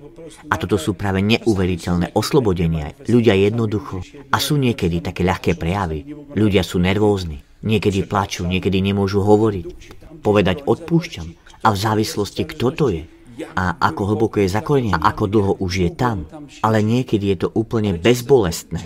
A 0.51 0.55
toto 0.59 0.79
sú 0.79 0.95
práve 0.95 1.23
neuveriteľné 1.23 2.15
oslobodenia. 2.15 2.95
Ľudia 3.07 3.35
jednoducho. 3.35 4.03
A 4.31 4.39
sú 4.39 4.59
niekedy 4.59 5.03
také 5.03 5.27
ľahké 5.27 5.59
prejavy. 5.59 6.07
Ľudia 6.35 6.63
sú 6.63 6.79
nervózni. 6.79 7.46
Niekedy 7.63 8.05
plačú, 8.05 8.45
niekedy 8.45 8.81
nemôžu 8.83 9.25
hovoriť. 9.25 9.67
Povedať 10.21 10.67
odpúšťam. 10.67 11.29
A 11.65 11.69
v 11.73 11.77
závislosti, 11.77 12.43
kto 12.45 12.67
to 12.73 12.87
je, 12.93 13.03
a 13.53 13.77
ako 13.77 14.17
hlboko 14.17 14.41
je 14.41 14.49
zakorenený 14.49 14.97
a 14.97 15.13
ako 15.13 15.25
dlho 15.29 15.53
už 15.61 15.73
je 15.85 15.91
tam. 15.93 16.25
Ale 16.65 16.81
niekedy 16.81 17.37
je 17.37 17.39
to 17.45 17.49
úplne 17.53 18.01
bezbolestné. 18.01 18.81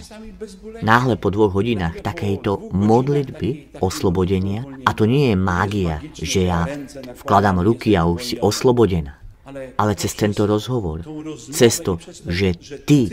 Náhle 0.82 1.14
po 1.14 1.30
dvoch 1.30 1.54
hodinách 1.54 2.02
takejto 2.02 2.74
modlitby 2.74 3.78
oslobodenia, 3.78 4.66
a 4.82 4.90
to 4.90 5.06
nie 5.06 5.30
je 5.30 5.36
mágia, 5.38 6.02
že 6.16 6.50
ja 6.50 6.66
vkladám 7.22 7.62
ruky 7.62 7.94
a 7.94 8.10
už 8.10 8.20
si 8.24 8.36
oslobodená, 8.42 9.19
ale 9.76 9.92
cez 9.99 10.12
tento 10.14 10.47
rozhovor, 10.47 11.04
cez 11.38 11.80
to, 11.83 11.99
že 12.26 12.57
ty 12.87 13.11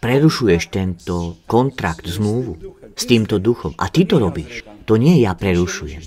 prerušuješ 0.00 0.62
tento 0.70 1.40
kontrakt, 1.46 2.06
zmluvu 2.06 2.56
s 2.96 3.04
týmto 3.04 3.38
duchom 3.38 3.74
a 3.78 3.88
ty 3.88 4.08
to 4.08 4.18
robíš, 4.20 4.66
to 4.86 4.94
nie 4.94 5.18
ja 5.18 5.34
prerušujem. 5.34 6.02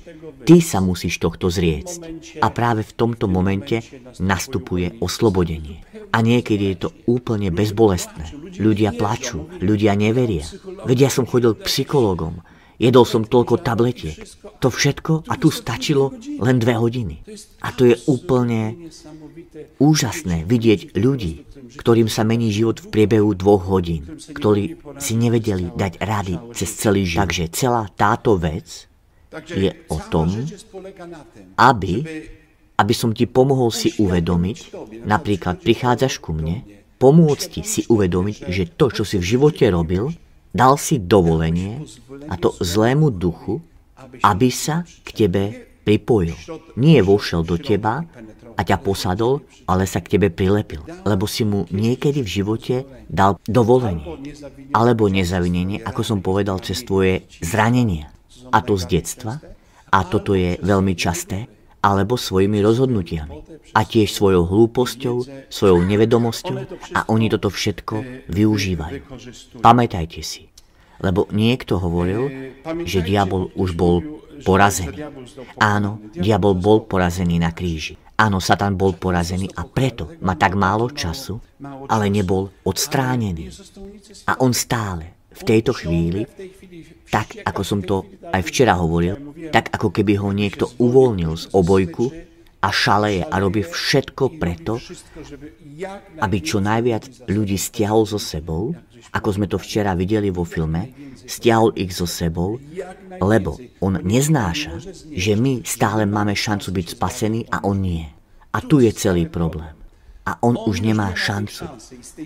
Ty 0.48 0.55
sa 0.63 0.79
musíš 0.79 1.19
tohto 1.19 1.51
zrieť. 1.51 2.00
A 2.39 2.48
práve 2.48 2.88
v 2.88 2.96
tomto 2.96 3.27
momente 3.27 3.84
nastupuje 4.24 4.96
oslobodenie. 5.03 5.84
A 6.15 6.24
niekedy 6.24 6.74
je 6.74 6.88
to 6.88 6.89
úplne 7.05 7.51
bezbolestné. 7.51 8.31
Ľudia 8.55 8.96
plačú, 8.96 9.51
ľudia 9.60 10.00
neveria. 10.00 10.48
Veď 10.88 10.98
ja 11.05 11.10
som 11.12 11.27
chodil 11.27 11.60
k 11.60 11.67
psychologom, 11.67 12.39
jedol 12.79 13.05
som 13.05 13.27
toľko 13.27 13.59
tabletiek. 13.59 14.15
To 14.63 14.71
všetko 14.71 15.27
a 15.27 15.36
tu 15.36 15.51
stačilo 15.51 16.15
len 16.39 16.57
dve 16.57 16.79
hodiny. 16.79 17.21
A 17.62 17.75
to 17.75 17.83
je 17.86 17.95
úplne 18.07 18.89
úžasné 19.77 20.48
vidieť 20.48 20.95
ľudí, 20.95 21.45
ktorým 21.75 22.08
sa 22.08 22.23
mení 22.23 22.49
život 22.49 22.80
v 22.80 22.89
priebehu 22.89 23.36
dvoch 23.36 23.67
hodín, 23.67 24.08
ktorí 24.32 24.80
si 24.97 25.13
nevedeli 25.19 25.75
dať 25.75 25.99
rady 26.01 26.36
cez 26.56 26.69
celý 26.73 27.06
život. 27.06 27.30
Takže 27.30 27.43
celá 27.51 27.84
táto 27.93 28.39
vec 28.39 28.89
je 29.45 29.69
o 29.91 29.97
tom, 30.10 30.32
aby, 31.60 31.93
aby 32.80 32.93
som 32.95 33.13
ti 33.13 33.30
pomohol 33.30 33.69
si 33.69 33.93
uvedomiť, 34.01 34.58
napríklad 35.06 35.62
prichádzaš 35.62 36.17
ku 36.17 36.34
mne, 36.34 36.65
pomôcť 36.97 37.47
ti 37.53 37.62
si 37.62 37.82
uvedomiť, 37.86 38.49
že 38.49 38.63
to, 38.73 38.89
čo 38.89 39.03
si 39.06 39.21
v 39.21 39.38
živote 39.38 39.63
robil, 39.69 40.10
dal 40.53 40.77
si 40.77 40.97
dovolenie 40.97 41.85
a 42.29 42.35
to 42.35 42.53
zlému 42.59 43.13
duchu, 43.13 43.62
aby 44.23 44.49
sa 44.49 44.88
k 45.05 45.09
tebe 45.25 45.43
pripojil. 45.83 46.38
Nie 46.77 47.01
vošiel 47.01 47.41
do 47.45 47.57
teba 47.57 48.05
a 48.55 48.62
ťa 48.62 48.77
posadol, 48.83 49.41
ale 49.69 49.88
sa 49.88 50.03
k 50.03 50.17
tebe 50.17 50.27
prilepil. 50.27 50.83
Lebo 51.07 51.25
si 51.25 51.47
mu 51.47 51.65
niekedy 51.71 52.21
v 52.21 52.29
živote 52.41 52.75
dal 53.07 53.39
dovolenie. 53.47 54.03
Alebo 54.75 55.07
nezavinenie, 55.07 55.81
ako 55.81 56.01
som 56.03 56.19
povedal, 56.19 56.59
cez 56.59 56.83
tvoje 56.83 57.25
zranenia 57.39 58.12
a 58.49 58.59
to 58.65 58.75
z 58.75 58.99
detstva, 58.99 59.38
a 59.89 60.05
toto 60.05 60.38
je 60.38 60.57
veľmi 60.62 60.93
časté, 60.93 61.49
alebo 61.79 62.19
svojimi 62.19 62.59
rozhodnutiami. 62.59 63.37
A 63.75 63.85
tiež 63.85 64.11
svojou 64.11 64.49
hlúposťou, 64.49 65.47
svojou 65.47 65.79
nevedomosťou 65.85 66.57
a 66.97 67.05
oni 67.07 67.27
toto 67.29 67.53
všetko 67.53 68.27
využívajú. 68.27 69.01
Pamätajte 69.61 70.21
si, 70.25 70.49
lebo 70.99 71.29
niekto 71.31 71.79
hovoril, 71.79 72.55
že 72.83 73.05
diabol 73.05 73.53
už 73.55 73.77
bol 73.77 74.01
porazený. 74.43 75.05
Áno, 75.59 75.99
diabol 76.15 76.55
bol 76.55 76.83
porazený 76.87 77.39
na 77.39 77.51
kríži. 77.51 77.95
Áno, 78.19 78.43
Satan 78.43 78.75
bol 78.75 78.99
porazený 78.99 79.47
a 79.55 79.63
preto 79.63 80.11
má 80.19 80.35
tak 80.35 80.59
málo 80.59 80.91
času, 80.91 81.39
ale 81.87 82.11
nebol 82.11 82.51
odstránený. 82.67 83.47
A 84.27 84.35
on 84.43 84.51
stále 84.51 85.15
v 85.31 85.41
tejto 85.47 85.71
chvíli, 85.71 86.27
tak 87.10 87.41
ako 87.41 87.62
som 87.65 87.80
to 87.82 88.06
aj 88.30 88.41
včera 88.45 88.78
hovoril, 88.78 89.34
tak 89.50 89.74
ako 89.74 89.89
keby 89.89 90.22
ho 90.22 90.30
niekto 90.30 90.69
uvoľnil 90.78 91.34
z 91.34 91.45
obojku 91.52 92.13
a 92.60 92.69
šaleje 92.69 93.24
a 93.24 93.36
robí 93.39 93.63
všetko 93.63 94.36
preto, 94.36 94.84
aby 96.19 96.38
čo 96.43 96.60
najviac 96.60 97.28
ľudí 97.32 97.56
stiahol 97.56 98.04
so 98.04 98.19
sebou, 98.19 98.76
ako 99.15 99.30
sme 99.32 99.48
to 99.48 99.56
včera 99.56 99.95
videli 99.95 100.28
vo 100.28 100.43
filme, 100.43 100.91
stiahol 101.24 101.72
ich 101.80 101.95
so 101.95 102.04
sebou, 102.04 102.60
lebo 103.24 103.56
on 103.80 104.04
neznáša, 104.04 104.76
že 105.15 105.39
my 105.39 105.63
stále 105.63 106.04
máme 106.04 106.36
šancu 106.36 106.76
byť 106.76 106.86
spasení 107.00 107.48
a 107.48 107.63
on 107.63 107.80
nie. 107.80 108.06
A 108.52 108.60
tu 108.60 108.84
je 108.84 108.91
celý 108.91 109.30
problém. 109.30 109.72
A 110.28 110.38
on 110.45 110.60
už 110.60 110.84
nemá 110.84 111.15
šancu. 111.15 111.65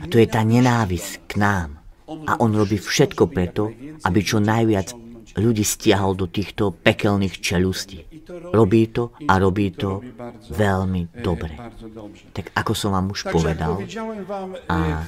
A 0.02 0.04
to 0.10 0.18
je 0.18 0.28
tá 0.28 0.42
nenávisť 0.44 1.30
k 1.30 1.34
nám. 1.40 1.83
A 2.08 2.34
on 2.40 2.52
robí 2.52 2.76
všetko 2.76 3.32
preto, 3.32 3.72
aby 4.04 4.20
čo 4.20 4.44
najviac 4.44 4.96
ľudí 5.38 5.66
stiahol 5.66 6.14
do 6.14 6.30
týchto 6.30 6.74
pekelných 6.74 7.42
čelustí. 7.42 8.06
Robí 8.54 8.88
to 8.94 9.18
a 9.26 9.34
robí 9.42 9.74
to 9.74 10.04
veľmi 10.54 11.10
dobre. 11.24 11.58
Tak 12.34 12.54
ako 12.54 12.72
som 12.78 12.94
vám 12.94 13.12
už 13.12 13.34
povedal, 13.34 13.82
a, 14.70 15.04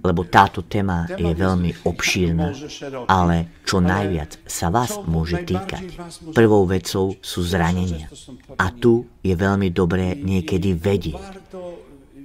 lebo 0.00 0.24
táto 0.24 0.64
téma 0.64 1.04
je 1.12 1.28
veľmi 1.28 1.84
obšírna, 1.84 2.56
ale 3.04 3.60
čo 3.68 3.84
najviac 3.84 4.40
sa 4.48 4.72
vás 4.72 4.96
môže 5.04 5.44
týkať. 5.44 6.00
Prvou 6.32 6.64
vecou 6.64 7.14
sú 7.20 7.40
zranenia. 7.44 8.08
A 8.56 8.72
tu 8.72 9.04
je 9.20 9.36
veľmi 9.36 9.68
dobré 9.70 10.16
niekedy 10.16 10.72
vedieť, 10.72 11.20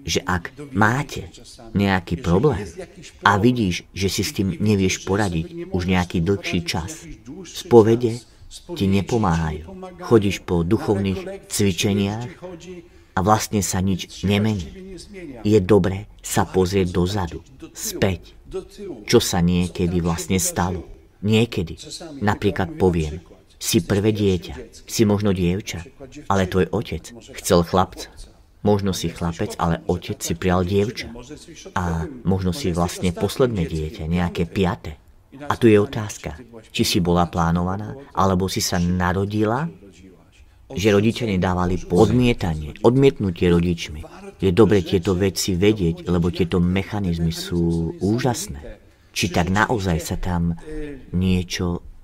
že 0.05 0.21
ak 0.21 0.53
máte 0.71 1.27
nejaký 1.73 2.21
problém 2.21 2.61
a 3.25 3.41
vidíš, 3.41 3.89
že 3.91 4.07
si 4.07 4.21
s 4.21 4.31
tým 4.37 4.53
nevieš 4.61 5.03
poradiť 5.03 5.73
už 5.73 5.83
nejaký 5.89 6.21
dlhší 6.21 6.61
čas, 6.63 7.09
spovede 7.43 8.21
ti 8.77 8.85
nepomáhajú. 8.87 9.65
Chodíš 10.05 10.45
po 10.45 10.63
duchovných 10.63 11.49
cvičeniach 11.49 12.29
a 13.15 13.19
vlastne 13.19 13.59
sa 13.65 13.81
nič 13.81 14.23
nemení. 14.23 14.95
Je 15.43 15.59
dobre 15.59 16.07
sa 16.21 16.45
pozrieť 16.47 16.87
dozadu, 16.93 17.43
späť, 17.73 18.37
čo 19.09 19.19
sa 19.19 19.43
niekedy 19.43 19.99
vlastne 19.99 20.39
stalo. 20.39 20.87
Niekedy, 21.25 21.81
napríklad 22.21 22.77
poviem, 22.77 23.23
si 23.57 23.81
prvé 23.81 24.13
dieťa, 24.13 24.85
si 24.85 25.07
možno 25.07 25.33
dievča, 25.33 25.81
ale 26.29 26.45
tvoj 26.45 26.69
otec 26.69 27.01
chcel 27.39 27.65
chlapca. 27.65 28.11
Možno 28.65 28.97
si 28.97 29.13
chlapec, 29.13 29.53
ale 29.61 29.85
otec 29.85 30.17
si 30.17 30.33
prijal 30.33 30.65
dievča. 30.65 31.13
A 31.77 32.09
možno 32.25 32.49
si 32.49 32.73
vlastne 32.73 33.13
posledné 33.13 33.69
dieťa, 33.69 34.09
nejaké 34.09 34.49
piate. 34.49 34.97
A 35.45 35.53
tu 35.59 35.69
je 35.69 35.77
otázka, 35.77 36.39
či 36.73 36.81
si 36.81 36.97
bola 37.03 37.29
plánovaná, 37.29 37.93
alebo 38.15 38.49
si 38.49 38.63
sa 38.63 38.81
narodila, 38.81 39.69
že 40.73 40.89
rodičia 40.89 41.29
nedávali 41.29 41.77
podmietanie, 41.85 42.73
odmietnutie 42.81 43.53
rodičmi. 43.53 44.01
Je 44.41 44.49
dobre 44.49 44.81
tieto 44.81 45.13
veci 45.13 45.53
vedieť, 45.53 46.09
lebo 46.09 46.33
tieto 46.33 46.57
mechanizmy 46.57 47.29
sú 47.29 47.93
úžasné. 48.01 48.81
Či 49.15 49.31
tak 49.31 49.47
naozaj 49.53 49.97
sa 50.01 50.17
tam 50.19 50.57
niečo 51.15 51.94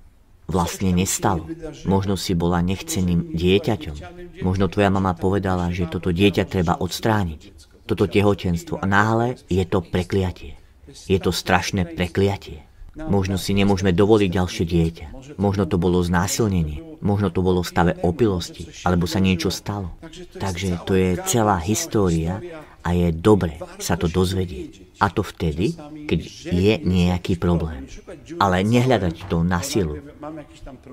vlastne 0.51 0.91
nestalo. 0.91 1.47
Možno 1.87 2.19
si 2.19 2.35
bola 2.35 2.59
nechceným 2.59 3.31
dieťaťom. 3.31 3.97
Možno 4.43 4.67
tvoja 4.67 4.91
mama 4.91 5.15
povedala, 5.15 5.71
že 5.71 5.87
toto 5.87 6.11
dieťa 6.11 6.43
treba 6.45 6.75
odstrániť. 6.77 7.55
Toto 7.87 8.05
tehotenstvo. 8.05 8.83
A 8.83 8.85
náhle 8.85 9.39
je 9.47 9.63
to 9.63 9.79
prekliatie. 9.81 10.59
Je 11.07 11.17
to 11.17 11.31
strašné 11.31 11.95
prekliatie. 11.95 12.67
Možno 12.91 13.39
si 13.39 13.55
nemôžeme 13.55 13.95
dovoliť 13.95 14.29
ďalšie 14.29 14.65
dieťa. 14.67 15.05
Možno 15.39 15.63
to 15.63 15.79
bolo 15.79 16.03
znásilnenie. 16.03 16.99
Možno 16.99 17.31
to 17.31 17.39
bolo 17.39 17.63
v 17.63 17.71
stave 17.71 17.93
opilosti. 18.03 18.67
Alebo 18.83 19.07
sa 19.07 19.23
niečo 19.23 19.47
stalo. 19.47 19.95
Takže 20.35 20.83
to 20.83 20.93
je 20.99 21.09
celá 21.23 21.57
história 21.63 22.43
a 22.81 22.89
je 22.93 23.09
dobre 23.13 23.57
sa 23.77 23.95
to 23.97 24.09
dozvedieť. 24.09 25.01
A 25.01 25.09
to 25.09 25.25
vtedy, 25.25 25.73
keď 26.05 26.19
je 26.49 26.73
nejaký 26.81 27.37
problém. 27.41 27.89
Ale 28.37 28.61
nehľadať 28.61 29.25
to 29.25 29.41
na 29.41 29.65
silu, 29.65 29.97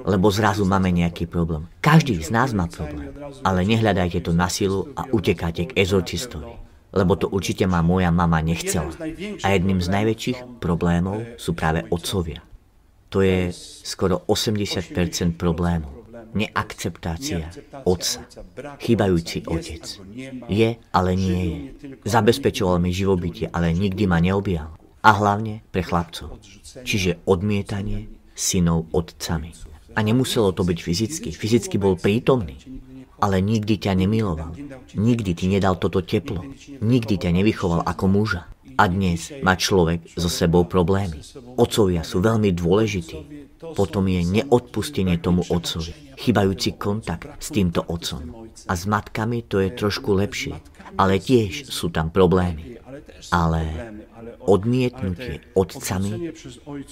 lebo 0.05 0.33
zrazu 0.33 0.65
máme 0.65 0.89
nejaký 0.89 1.29
problém. 1.29 1.69
Každý 1.85 2.17
z 2.25 2.33
nás 2.33 2.57
má 2.57 2.65
problém, 2.69 3.13
ale 3.45 3.69
nehľadajte 3.69 4.25
to 4.25 4.33
na 4.33 4.49
silu 4.49 4.89
a 4.97 5.05
utekáte 5.13 5.69
k 5.69 5.77
exorcistovi. 5.77 6.57
Lebo 6.89 7.21
to 7.21 7.29
určite 7.29 7.69
má 7.69 7.85
moja 7.85 8.09
mama 8.09 8.41
nechcela. 8.41 8.89
A 9.45 9.47
jedným 9.53 9.85
z 9.85 9.93
najväčších 9.93 10.39
problémov 10.57 11.37
sú 11.37 11.53
práve 11.53 11.85
otcovia. 11.93 12.41
To 13.13 13.21
je 13.21 13.53
skoro 13.85 14.25
80% 14.25 15.37
problémov 15.37 15.98
neakceptácia 16.35 17.49
otca, 17.85 18.25
chýbajúci 18.81 19.49
otec. 19.49 19.85
Je, 20.49 20.71
ale 20.93 21.11
nie 21.17 21.43
je. 21.45 21.59
Zabezpečoval 22.05 22.81
mi 22.83 22.93
živobytie, 22.93 23.49
ale 23.49 23.73
nikdy 23.73 24.05
ma 24.05 24.21
neobjal. 24.21 24.75
A 25.01 25.11
hlavne 25.15 25.63
pre 25.71 25.87
chlapcov. 25.87 26.37
Čiže 26.83 27.23
odmietanie 27.25 28.11
synov 28.35 28.91
otcami. 28.93 29.55
A 29.95 30.05
nemuselo 30.05 30.55
to 30.55 30.63
byť 30.63 30.79
fyzicky. 30.79 31.29
Fyzicky 31.35 31.77
bol 31.81 31.99
prítomný. 31.99 32.59
Ale 33.19 33.43
nikdy 33.43 33.83
ťa 33.83 33.99
nemiloval. 33.99 34.55
Nikdy 34.95 35.31
ti 35.35 35.47
nedal 35.51 35.75
toto 35.75 36.07
teplo. 36.07 36.47
Nikdy 36.79 37.15
ťa 37.19 37.31
nevychoval 37.35 37.83
ako 37.83 38.05
muža. 38.07 38.47
A 38.79 38.87
dnes 38.87 39.35
má 39.43 39.59
človek 39.59 40.07
so 40.15 40.31
sebou 40.31 40.63
problémy. 40.71 41.19
Otcovia 41.59 42.07
sú 42.07 42.23
veľmi 42.23 42.55
dôležití 42.55 43.48
potom 43.59 44.07
je 44.07 44.23
neodpustenie 44.23 45.19
tomu 45.19 45.43
otcovi, 45.47 46.15
chybajúci 46.15 46.79
kontakt 46.79 47.27
s 47.43 47.51
týmto 47.51 47.83
otcom. 47.83 48.51
A 48.71 48.73
s 48.75 48.87
matkami 48.87 49.47
to 49.47 49.59
je 49.59 49.75
trošku 49.75 50.15
lepšie, 50.15 50.55
ale 50.95 51.19
tiež 51.19 51.67
sú 51.67 51.91
tam 51.91 52.11
problémy. 52.15 52.79
Ale 53.35 53.63
odmietnutie 54.47 55.43
otcami 55.59 56.31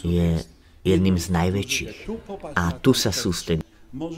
je 0.03 0.29
jedným 0.87 1.17
z 1.19 1.27
najväčších. 1.31 1.97
A 2.55 2.75
tu 2.79 2.95
sa 2.95 3.11
sústredí 3.11 3.63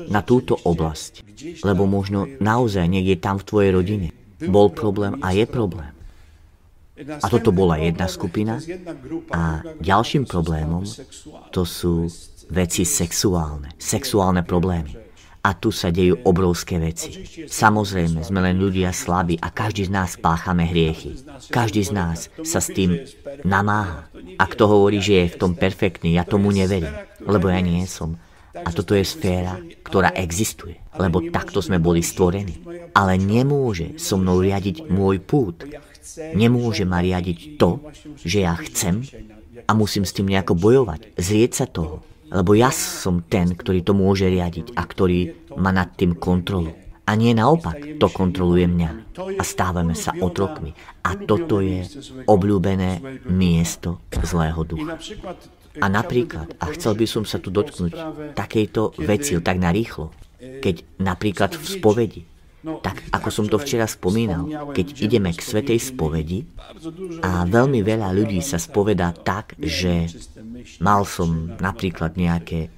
na 0.09 0.25
túto 0.25 0.57
oblasť, 0.57 1.23
lebo 1.63 1.85
možno 1.85 2.27
naozaj 2.41 2.85
niekde 2.89 3.21
tam 3.21 3.39
v 3.39 3.47
tvojej 3.47 3.71
rodine 3.73 4.09
bol 4.49 4.73
problém 4.73 5.21
a 5.21 5.33
je 5.37 5.45
problém. 5.45 5.93
A 6.99 7.27
toto 7.31 7.55
bola 7.55 7.79
jedna 7.79 8.11
skupina. 8.11 8.59
A 9.31 9.63
ďalším 9.79 10.27
problémom 10.27 10.83
to 11.55 11.63
sú 11.63 12.11
veci 12.51 12.83
sexuálne, 12.85 13.77
sexuálne 13.77 14.43
problémy. 14.43 14.97
A 15.39 15.55
tu 15.55 15.71
sa 15.73 15.89
dejú 15.89 16.19
obrovské 16.27 16.77
veci. 16.83 17.25
Samozrejme, 17.47 18.21
sme 18.27 18.43
len 18.43 18.59
ľudia 18.59 18.91
slabí 18.93 19.39
a 19.39 19.49
každý 19.49 19.87
z 19.87 19.95
nás 19.95 20.19
páchame 20.19 20.67
hriechy. 20.67 21.15
Každý 21.49 21.89
z 21.89 21.93
nás 21.95 22.29
sa 22.43 22.59
s 22.59 22.69
tým 22.75 23.01
namáha. 23.47 24.11
A 24.37 24.45
kto 24.45 24.67
hovorí, 24.67 24.99
že 24.99 25.25
je 25.25 25.33
v 25.33 25.41
tom 25.41 25.53
perfektný, 25.55 26.19
ja 26.19 26.27
tomu 26.27 26.51
neverím, 26.53 26.93
lebo 27.23 27.49
ja 27.49 27.63
nie 27.63 27.87
som. 27.87 28.19
A 28.53 28.75
toto 28.75 28.99
je 28.99 29.07
sféra, 29.07 29.63
ktorá 29.87 30.11
existuje, 30.19 30.83
lebo 30.99 31.23
takto 31.31 31.63
sme 31.63 31.79
boli 31.79 32.03
stvorení. 32.03 32.59
Ale 32.93 33.15
nemôže 33.17 33.95
so 33.97 34.19
mnou 34.19 34.43
riadiť 34.43 34.91
môj 34.91 35.23
pút. 35.23 35.65
Nemôže 36.35 36.83
ma 36.83 36.99
riadiť 36.99 37.57
to, 37.57 37.79
že 38.27 38.43
ja 38.43 38.59
chcem 38.59 39.07
a 39.65 39.71
musím 39.73 40.03
s 40.03 40.13
tým 40.13 40.27
nejako 40.29 40.59
bojovať, 40.59 41.15
zrieť 41.15 41.53
sa 41.63 41.67
toho. 41.71 42.03
Lebo 42.29 42.53
ja 42.53 42.69
som 42.69 43.25
ten, 43.25 43.57
ktorý 43.57 43.81
to 43.85 43.97
môže 43.97 44.29
riadiť 44.29 44.77
a 44.77 44.83
ktorý 44.85 45.49
má 45.57 45.73
nad 45.73 45.93
tým 45.97 46.17
kontrolu. 46.17 46.77
A 47.09 47.17
nie 47.17 47.33
naopak, 47.33 47.97
to 47.97 48.13
kontroluje 48.13 48.69
mňa. 48.69 48.91
A 49.41 49.43
stávame 49.43 49.97
sa 49.97 50.13
otrokmi. 50.13 50.77
A 51.09 51.17
toto 51.17 51.65
je 51.65 51.89
obľúbené 52.29 53.01
miesto 53.33 54.05
zlého 54.13 54.61
ducha. 54.69 55.01
A 55.81 55.87
napríklad, 55.89 56.53
a 56.61 56.69
chcel 56.77 56.93
by 57.01 57.07
som 57.09 57.25
sa 57.25 57.41
tu 57.41 57.49
dotknúť 57.49 57.97
takejto 58.37 59.01
veci 59.01 59.41
tak 59.41 59.57
narýchlo, 59.57 60.13
keď 60.37 60.85
napríklad 61.01 61.57
v 61.57 61.65
spovedi, 61.65 62.23
tak 62.63 63.07
ako 63.15 63.29
som 63.31 63.47
to 63.47 63.57
včera 63.57 63.87
spomínal, 63.87 64.75
keď 64.75 64.87
ideme 64.99 65.31
k 65.31 65.41
svetej 65.41 65.79
spovedi 65.79 66.43
a 67.23 67.47
veľmi 67.47 67.81
veľa 67.87 68.11
ľudí 68.11 68.43
sa 68.43 68.59
spovedá 68.59 69.15
tak, 69.15 69.55
že 69.63 70.11
mal 70.83 71.07
som 71.07 71.55
napríklad 71.63 72.19
nejaké 72.19 72.71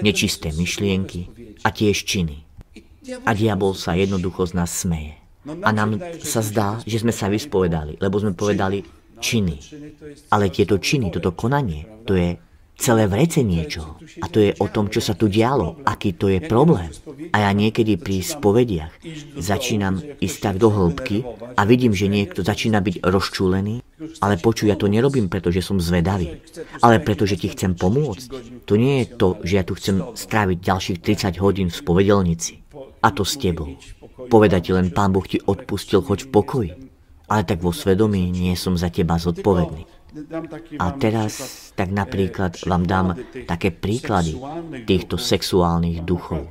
nečisté 0.00 0.52
myšlienky 0.52 1.28
a 1.64 1.68
tiež 1.68 2.08
činy. 2.08 2.44
A 3.24 3.32
diabol 3.32 3.72
sa 3.72 3.96
jednoducho 3.96 4.48
z 4.48 4.52
nás 4.56 4.72
smeje. 4.72 5.16
A 5.64 5.72
nám 5.72 5.96
sa 6.20 6.44
zdá, 6.44 6.76
že 6.84 7.00
sme 7.00 7.12
sa 7.12 7.32
vyspovedali, 7.32 7.96
lebo 8.00 8.20
sme 8.20 8.36
povedali 8.36 8.84
činy. 9.16 9.56
Ale 10.28 10.52
tieto 10.52 10.76
činy, 10.76 11.08
toto 11.08 11.32
konanie, 11.32 12.04
to 12.04 12.12
je 12.16 12.36
celé 12.78 13.10
vrece 13.10 13.42
niečoho. 13.42 13.98
A 14.22 14.30
to 14.30 14.38
je 14.38 14.54
o 14.62 14.66
tom, 14.70 14.86
čo 14.86 15.02
sa 15.02 15.18
tu 15.18 15.26
dialo, 15.26 15.82
aký 15.82 16.14
to 16.14 16.30
je 16.30 16.38
problém. 16.46 16.88
A 17.34 17.44
ja 17.44 17.50
niekedy 17.50 17.98
pri 17.98 18.22
spovediach 18.22 18.94
začínam 19.36 19.98
ísť 20.22 20.38
tak 20.38 20.56
do 20.62 20.70
hĺbky 20.70 21.26
a 21.58 21.66
vidím, 21.66 21.92
že 21.92 22.06
niekto 22.06 22.46
začína 22.46 22.78
byť 22.78 23.02
rozčúlený, 23.02 23.82
ale 24.22 24.38
počuj, 24.38 24.70
ja 24.70 24.78
to 24.78 24.86
nerobím, 24.86 25.26
pretože 25.26 25.60
som 25.60 25.82
zvedavý, 25.82 26.38
ale 26.78 27.02
pretože 27.02 27.34
ti 27.34 27.50
chcem 27.50 27.74
pomôcť. 27.74 28.62
To 28.70 28.74
nie 28.78 29.02
je 29.02 29.06
to, 29.18 29.28
že 29.42 29.54
ja 29.58 29.64
tu 29.66 29.74
chcem 29.74 30.14
stráviť 30.14 30.58
ďalších 30.62 30.98
30 31.02 31.42
hodín 31.42 31.68
v 31.74 31.78
spovedelnici. 31.82 32.62
A 33.02 33.10
to 33.10 33.26
s 33.26 33.34
tebou. 33.38 33.74
Povedať 34.30 34.70
ti 34.70 34.72
len, 34.74 34.94
Pán 34.94 35.10
Boh 35.10 35.26
ti 35.26 35.42
odpustil, 35.42 36.02
choď 36.02 36.26
v 36.26 36.30
pokoji. 36.30 36.70
Ale 37.28 37.42
tak 37.44 37.60
vo 37.60 37.74
svedomí 37.74 38.30
nie 38.30 38.54
som 38.54 38.74
za 38.74 38.88
teba 38.88 39.18
zodpovedný. 39.20 39.97
A 40.80 40.86
teraz 40.96 41.32
tak 41.76 41.92
napríklad 41.92 42.56
vám 42.64 42.84
dám 42.88 43.08
také 43.44 43.68
príklady 43.68 44.40
týchto 44.88 45.20
sexuálnych 45.20 46.00
duchov. 46.00 46.48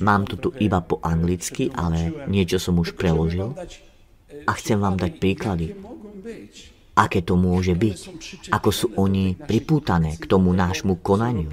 Mám 0.00 0.22
to 0.32 0.40
tu 0.40 0.48
iba 0.56 0.80
po 0.80 0.96
anglicky, 1.04 1.68
ale 1.68 2.26
niečo 2.32 2.56
som 2.56 2.80
už 2.80 2.96
preložil. 2.96 3.52
a 4.44 4.52
chcem 4.56 4.76
vám 4.76 5.00
dať 5.00 5.12
príklady, 5.16 5.72
aké 6.98 7.24
to 7.24 7.38
môže 7.38 7.72
byť, 7.72 7.98
ako 8.52 8.68
sú 8.68 8.86
oni 9.00 9.38
pripútané 9.38 10.20
k 10.20 10.24
tomu 10.28 10.52
nášmu 10.52 11.00
konaniu, 11.00 11.48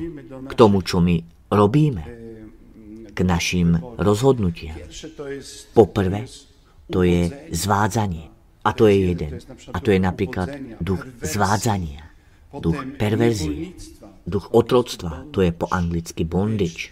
k 0.45 0.53
tomu, 0.57 0.83
čo 0.83 0.99
my 0.99 1.15
robíme, 1.51 2.03
k 3.15 3.19
našim 3.23 3.79
rozhodnutiam. 3.95 4.75
Poprvé, 5.71 6.27
to 6.91 7.07
je 7.07 7.31
zvádzanie. 7.55 8.34
A 8.65 8.69
to 8.73 8.89
je 8.89 9.13
jeden. 9.13 9.37
A 9.71 9.77
to 9.77 9.93
je 9.93 9.99
napríklad 10.01 10.49
duch 10.81 11.05
zvádzania, 11.21 12.01
duch 12.57 12.97
perverzie, 12.97 13.77
duch 14.25 14.49
otroctva. 14.49 15.29
To 15.29 15.45
je 15.45 15.53
po 15.53 15.69
anglicky 15.69 16.25
bondage. 16.25 16.89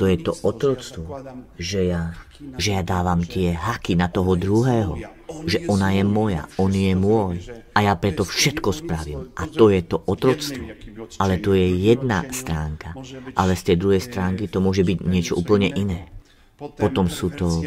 To 0.00 0.08
je 0.08 0.16
to 0.16 0.32
otroctvo, 0.32 1.20
že 1.60 1.92
ja, 1.92 2.16
že 2.56 2.80
ja 2.80 2.82
dávam 2.82 3.20
tie 3.20 3.52
haky 3.52 4.00
na 4.00 4.08
toho 4.08 4.34
druhého. 4.34 4.96
Že 5.44 5.70
ona 5.70 5.94
je 5.94 6.02
moja, 6.02 6.48
on 6.56 6.72
je 6.72 6.96
môj. 6.96 7.44
A 7.76 7.84
ja 7.86 7.94
preto 7.94 8.24
všetko 8.24 8.72
spravím. 8.72 9.30
A 9.36 9.46
to 9.46 9.68
je 9.68 9.84
to 9.84 10.00
otroctvo. 10.00 10.72
Ale 11.20 11.38
to 11.38 11.52
je 11.52 11.68
jedna 11.68 12.24
stránka. 12.32 12.96
Ale 13.36 13.54
z 13.54 13.62
tej 13.62 13.76
druhej 13.76 14.02
stránky 14.02 14.48
to 14.48 14.64
môže 14.64 14.82
byť 14.82 14.98
niečo 15.04 15.36
úplne 15.36 15.68
iné. 15.68 16.08
Potom 16.56 17.08
sú 17.12 17.28
to 17.32 17.60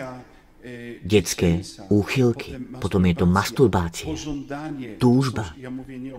detské 1.03 1.59
úchylky, 1.91 2.55
potom 2.79 3.03
je 3.05 3.15
to 3.19 3.25
masturbácia, 3.27 4.15
túžba. 4.97 5.51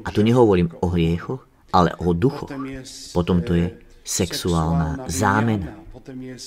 A 0.04 0.08
tu 0.12 0.20
nehovorím 0.20 0.68
o 0.84 0.86
hriechoch, 0.92 1.48
ale 1.72 1.96
o 1.98 2.12
duchoch. 2.12 2.52
Potom 3.16 3.42
to 3.42 3.56
je 3.56 3.66
sexuálna 4.04 5.08
zámena. 5.08 5.80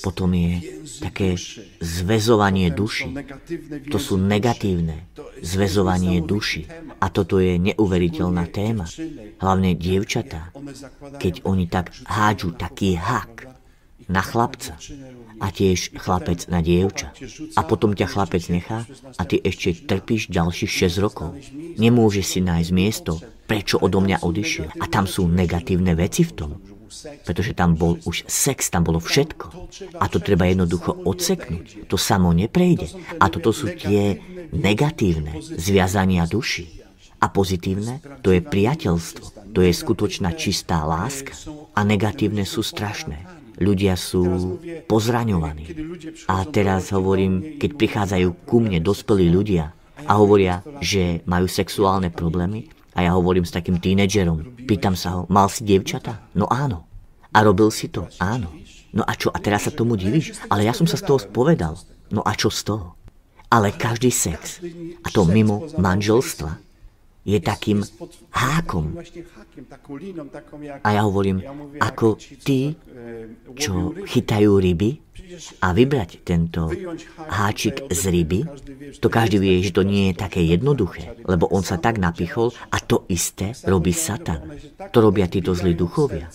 Potom 0.06 0.30
je 0.30 0.86
také 1.02 1.34
zväzovanie 1.82 2.70
duši. 2.70 3.10
To 3.90 3.98
sú 3.98 4.14
negatívne 4.14 5.10
zväzovanie 5.42 6.22
duši. 6.22 6.70
A 7.02 7.10
toto 7.10 7.42
je 7.42 7.58
neuveriteľná 7.58 8.46
téma. 8.54 8.86
Hlavne 9.42 9.74
dievčatá, 9.74 10.54
keď 11.18 11.42
oni 11.42 11.66
tak 11.66 11.90
hádžu 12.06 12.54
taký 12.54 12.94
hak 12.94 13.50
na 14.06 14.22
chlapca 14.22 14.78
a 15.38 15.48
tiež 15.54 15.94
chlapec 15.94 16.50
na 16.50 16.60
dievča. 16.62 17.14
A 17.54 17.62
potom 17.62 17.94
ťa 17.94 18.06
chlapec 18.10 18.42
nechá 18.50 18.84
a 19.16 19.22
ty 19.22 19.38
ešte 19.38 19.86
trpíš 19.86 20.28
ďalších 20.30 20.90
6 20.90 21.04
rokov. 21.04 21.34
Nemôžeš 21.78 22.26
si 22.26 22.40
nájsť 22.42 22.70
miesto, 22.74 23.22
prečo 23.48 23.80
odo 23.80 24.02
mňa 24.04 24.20
odišiel. 24.20 24.68
A 24.82 24.84
tam 24.90 25.06
sú 25.08 25.24
negatívne 25.30 25.94
veci 25.96 26.26
v 26.26 26.32
tom. 26.34 26.52
pretože 27.24 27.52
tam 27.52 27.76
bol 27.76 28.00
už 28.08 28.24
sex, 28.26 28.72
tam 28.72 28.82
bolo 28.82 28.98
všetko. 28.98 29.46
A 30.00 30.08
to 30.08 30.18
treba 30.18 30.48
jednoducho 30.48 30.96
odseknúť. 31.04 31.86
To 31.86 32.00
samo 32.00 32.32
neprejde. 32.32 32.88
A 33.20 33.28
toto 33.28 33.52
sú 33.52 33.70
tie 33.76 34.18
negatívne 34.50 35.38
zviazania 35.40 36.24
duši. 36.24 36.80
A 37.18 37.28
pozitívne 37.28 38.00
to 38.22 38.32
je 38.32 38.40
priateľstvo. 38.40 39.52
To 39.52 39.60
je 39.60 39.72
skutočná 39.74 40.32
čistá 40.38 40.86
láska. 40.86 41.34
A 41.74 41.84
negatívne 41.84 42.48
sú 42.48 42.64
strašné. 42.64 43.37
Ľudia 43.58 43.98
sú 43.98 44.56
pozraňovaní. 44.86 45.66
A 46.30 46.46
teraz 46.46 46.94
hovorím, 46.94 47.58
keď 47.58 47.70
prichádzajú 47.74 48.28
ku 48.46 48.62
mne 48.62 48.78
dospelí 48.78 49.26
ľudia 49.26 49.74
a 50.06 50.12
hovoria, 50.14 50.62
že 50.78 51.26
majú 51.26 51.50
sexuálne 51.50 52.14
problémy, 52.14 52.70
a 52.98 53.06
ja 53.06 53.14
hovorím 53.14 53.46
s 53.46 53.54
takým 53.54 53.78
tínedžerom. 53.78 54.66
Pýtam 54.66 54.98
sa 54.98 55.14
ho, 55.14 55.20
mal 55.30 55.46
si 55.46 55.62
dievčata? 55.62 56.18
No 56.34 56.50
áno. 56.50 56.82
A 57.30 57.46
robil 57.46 57.70
si 57.70 57.86
to? 57.86 58.10
Áno. 58.18 58.50
No 58.90 59.06
a 59.06 59.14
čo? 59.14 59.30
A 59.30 59.38
teraz 59.38 59.70
sa 59.70 59.72
tomu 59.74 59.94
divíš? 59.94 60.34
Ale 60.50 60.66
ja 60.66 60.74
som 60.74 60.82
sa 60.90 60.98
z 60.98 61.06
toho 61.06 61.22
spovedal. 61.22 61.78
No 62.10 62.26
a 62.26 62.34
čo 62.34 62.50
z 62.50 62.66
toho? 62.66 62.98
Ale 63.54 63.70
každý 63.70 64.10
sex, 64.10 64.58
a 65.06 65.08
to 65.14 65.22
mimo 65.24 65.70
manželstva, 65.78 66.58
je 67.28 67.38
takým 67.44 67.84
hákom. 68.32 68.96
A 70.80 70.88
ja 70.96 71.04
hovorím, 71.04 71.44
ako 71.76 72.16
tí, 72.40 72.72
čo 73.52 73.92
chytajú 74.08 74.56
ryby, 74.56 75.04
a 75.60 75.76
vybrať 75.76 76.24
tento 76.24 76.72
háčik 77.28 77.84
z 77.92 78.02
ryby, 78.08 78.40
to 78.96 79.12
každý 79.12 79.36
vie, 79.36 79.60
že 79.60 79.76
to 79.76 79.84
nie 79.84 80.08
je 80.08 80.14
také 80.16 80.40
jednoduché, 80.40 81.20
lebo 81.28 81.44
on 81.52 81.60
sa 81.60 81.76
tak 81.76 82.00
napichol 82.00 82.48
a 82.72 82.80
to 82.80 83.04
isté 83.12 83.52
robí 83.68 83.92
Satan. 83.92 84.48
To 84.88 84.98
robia 85.04 85.28
títo 85.28 85.52
zlí 85.52 85.76
duchovia. 85.76 86.32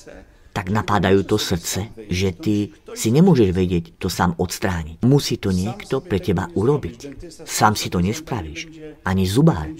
Tak 0.53 0.69
napádajú 0.69 1.25
to 1.25 1.41
srdce, 1.41 1.89
že 2.13 2.29
ty 2.37 2.69
si 2.93 3.09
nemôžeš 3.09 3.49
vedieť 3.49 3.97
to 3.97 4.05
sám 4.05 4.37
odstrániť. 4.37 5.01
Musí 5.01 5.41
to 5.41 5.49
niekto 5.49 5.97
pre 6.05 6.21
teba 6.21 6.45
urobiť. 6.53 7.25
Sám 7.41 7.73
si 7.73 7.89
to 7.89 7.97
nespravíš. 7.97 8.69
Ani 9.01 9.25
zubár 9.25 9.73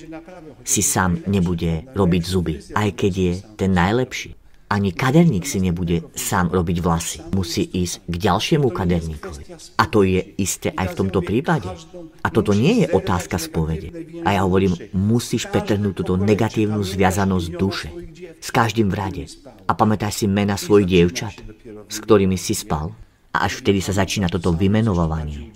si 0.65 0.81
sám 0.81 1.21
nebude 1.29 1.85
robiť 1.93 2.23
zuby, 2.25 2.57
aj 2.73 2.89
keď 2.97 3.13
je 3.13 3.31
ten 3.53 3.69
najlepší. 3.69 4.33
Ani 4.73 4.89
kaderník 4.89 5.45
si 5.45 5.61
nebude 5.61 6.09
sám 6.17 6.49
robiť 6.49 6.77
vlasy. 6.81 7.21
Musí 7.37 7.61
ísť 7.61 8.09
k 8.09 8.15
ďalšiemu 8.17 8.73
kaderníkovi. 8.73 9.53
A 9.77 9.85
to 9.85 10.01
je 10.01 10.17
isté 10.41 10.73
aj 10.73 10.97
v 10.97 10.97
tomto 10.97 11.21
prípade. 11.21 11.69
A 12.25 12.33
toto 12.33 12.57
nie 12.57 12.81
je 12.81 12.89
otázka 12.89 13.37
spovede. 13.37 13.93
A 14.25 14.33
ja 14.33 14.41
hovorím, 14.41 14.73
musíš 14.97 15.45
pretrhnúť 15.53 15.93
túto 16.01 16.17
negatívnu 16.17 16.81
zviazanosť 16.81 17.47
duše 17.53 17.93
s 18.41 18.49
každým 18.49 18.89
v 18.89 18.97
rade. 18.97 19.23
A 19.67 19.71
pamätaj 19.71 20.11
si 20.11 20.25
mena 20.27 20.59
svojich 20.59 20.87
dievčat, 20.87 21.35
s 21.87 21.97
ktorými 22.03 22.35
si 22.35 22.53
spal. 22.55 22.91
A 23.33 23.49
až 23.49 23.65
vtedy 23.65 23.81
sa 23.81 23.97
začína 23.97 24.29
toto 24.29 24.53
vymenovanie. 24.53 25.49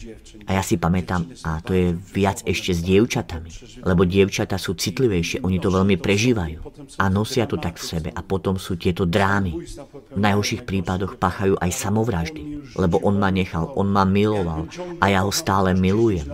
A 0.50 0.58
ja 0.58 0.64
si 0.66 0.82
pamätám, 0.82 1.30
a 1.46 1.62
to 1.62 1.78
je 1.78 1.94
viac 1.94 2.42
ešte 2.42 2.74
s 2.74 2.82
dievčatami, 2.82 3.52
lebo 3.86 4.02
dievčata 4.02 4.58
sú 4.58 4.74
citlivejšie, 4.74 5.46
oni 5.46 5.62
to 5.62 5.70
veľmi 5.70 6.00
prežívajú 6.02 6.58
a 6.98 7.06
nosia 7.12 7.46
to 7.46 7.62
tak 7.62 7.78
v 7.78 7.86
sebe 7.86 8.10
a 8.10 8.22
potom 8.26 8.58
sú 8.58 8.82
tieto 8.82 9.06
drámy. 9.06 9.62
V 10.10 10.18
najhorších 10.18 10.66
prípadoch 10.66 11.22
pachajú 11.22 11.60
aj 11.60 11.72
samovraždy, 11.76 12.42
lebo 12.80 12.98
on 13.06 13.22
ma 13.22 13.30
nechal, 13.30 13.70
on 13.78 13.94
ma 13.94 14.08
miloval 14.10 14.66
a 14.98 15.06
ja 15.12 15.22
ho 15.22 15.30
stále 15.30 15.78
milujem. 15.78 16.32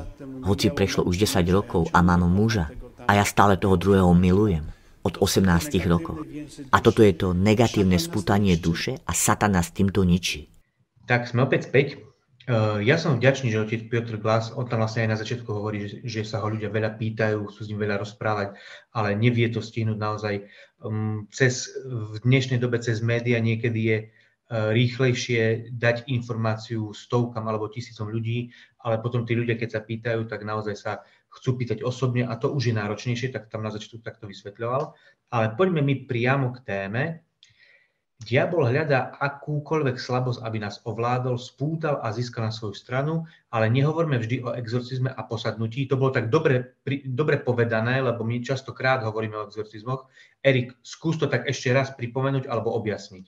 Hoci 0.48 0.72
prešlo 0.72 1.04
už 1.04 1.28
10 1.28 1.44
rokov 1.52 1.92
a 1.92 2.00
mám 2.00 2.24
muža 2.24 2.72
a 3.04 3.20
ja 3.20 3.26
stále 3.28 3.60
toho 3.60 3.76
druhého 3.76 4.16
milujem 4.16 4.73
od 5.04 5.20
18 5.20 5.84
rokov. 5.86 6.24
A 6.72 6.80
toto 6.80 7.04
je 7.04 7.14
to 7.14 7.36
negatívne 7.36 8.00
spútanie 8.00 8.56
duše 8.56 9.00
a 9.04 9.12
satana 9.12 9.60
s 9.60 9.76
týmto 9.76 10.08
ničí. 10.08 10.48
Tak 11.04 11.28
sme 11.28 11.44
opäť 11.44 11.68
späť. 11.68 11.88
Eh, 12.44 12.84
ja 12.84 13.00
som 13.00 13.16
vďačný, 13.16 13.56
že 13.56 13.64
otec 13.64 13.82
Piotr 13.88 14.20
Glas, 14.20 14.52
on 14.52 14.68
tam 14.68 14.84
vlastne 14.84 15.08
aj 15.08 15.16
na 15.16 15.20
začiatku 15.20 15.48
hovorí, 15.48 16.04
že, 16.04 16.28
sa 16.28 16.44
ho 16.44 16.52
ľudia 16.52 16.68
veľa 16.68 17.00
pýtajú, 17.00 17.48
sú 17.48 17.64
s 17.64 17.72
ním 17.72 17.88
veľa 17.88 18.04
rozprávať, 18.04 18.60
ale 18.92 19.16
nevie 19.16 19.48
to 19.48 19.64
stihnúť 19.64 19.96
naozaj. 19.96 20.44
Cez, 21.32 21.72
v 21.88 22.20
dnešnej 22.20 22.60
dobe 22.60 22.84
cez 22.84 23.00
média 23.00 23.40
niekedy 23.40 23.80
je 23.80 23.98
uh, 24.04 24.76
rýchlejšie 24.76 25.72
dať 25.72 26.12
informáciu 26.12 26.92
stovkam 26.92 27.48
alebo 27.48 27.72
tisícom 27.72 28.12
ľudí, 28.12 28.52
ale 28.84 29.00
potom 29.00 29.24
tí 29.24 29.40
ľudia, 29.40 29.56
keď 29.56 29.80
sa 29.80 29.82
pýtajú, 29.88 30.28
tak 30.28 30.44
naozaj 30.44 30.76
sa 30.76 31.00
chcú 31.34 31.58
pýtať 31.58 31.82
osobne 31.82 32.30
a 32.30 32.38
to 32.38 32.54
už 32.54 32.70
je 32.70 32.78
náročnejšie, 32.78 33.34
tak 33.34 33.50
tam 33.50 33.66
na 33.66 33.74
začiatku 33.74 34.06
takto 34.06 34.30
vysvetľoval. 34.30 34.94
Ale 35.34 35.46
poďme 35.58 35.82
mi 35.82 36.06
priamo 36.06 36.54
k 36.54 36.62
téme. 36.62 37.04
Diabol 38.24 38.72
hľadá 38.72 39.20
akúkoľvek 39.20 40.00
slabosť, 40.00 40.40
aby 40.48 40.58
nás 40.64 40.80
ovládol, 40.88 41.36
spútal 41.36 42.00
a 42.00 42.08
získal 42.16 42.48
na 42.48 42.56
svoju 42.56 42.72
stranu, 42.72 43.28
ale 43.52 43.68
nehovorme 43.68 44.16
vždy 44.16 44.48
o 44.48 44.56
exorcizme 44.56 45.12
a 45.12 45.22
posadnutí. 45.28 45.84
To 45.92 46.00
bolo 46.00 46.16
tak 46.16 46.32
dobre, 46.32 46.80
pri, 46.88 47.04
dobre 47.04 47.44
povedané, 47.44 48.00
lebo 48.00 48.24
my 48.24 48.40
častokrát 48.40 49.04
hovoríme 49.04 49.36
o 49.36 49.46
exorcizmoch. 49.50 50.08
Erik, 50.40 50.72
skús 50.86 51.20
to 51.20 51.28
tak 51.28 51.52
ešte 51.52 51.76
raz 51.76 51.92
pripomenúť 51.92 52.48
alebo 52.48 52.72
objasniť. 52.80 53.28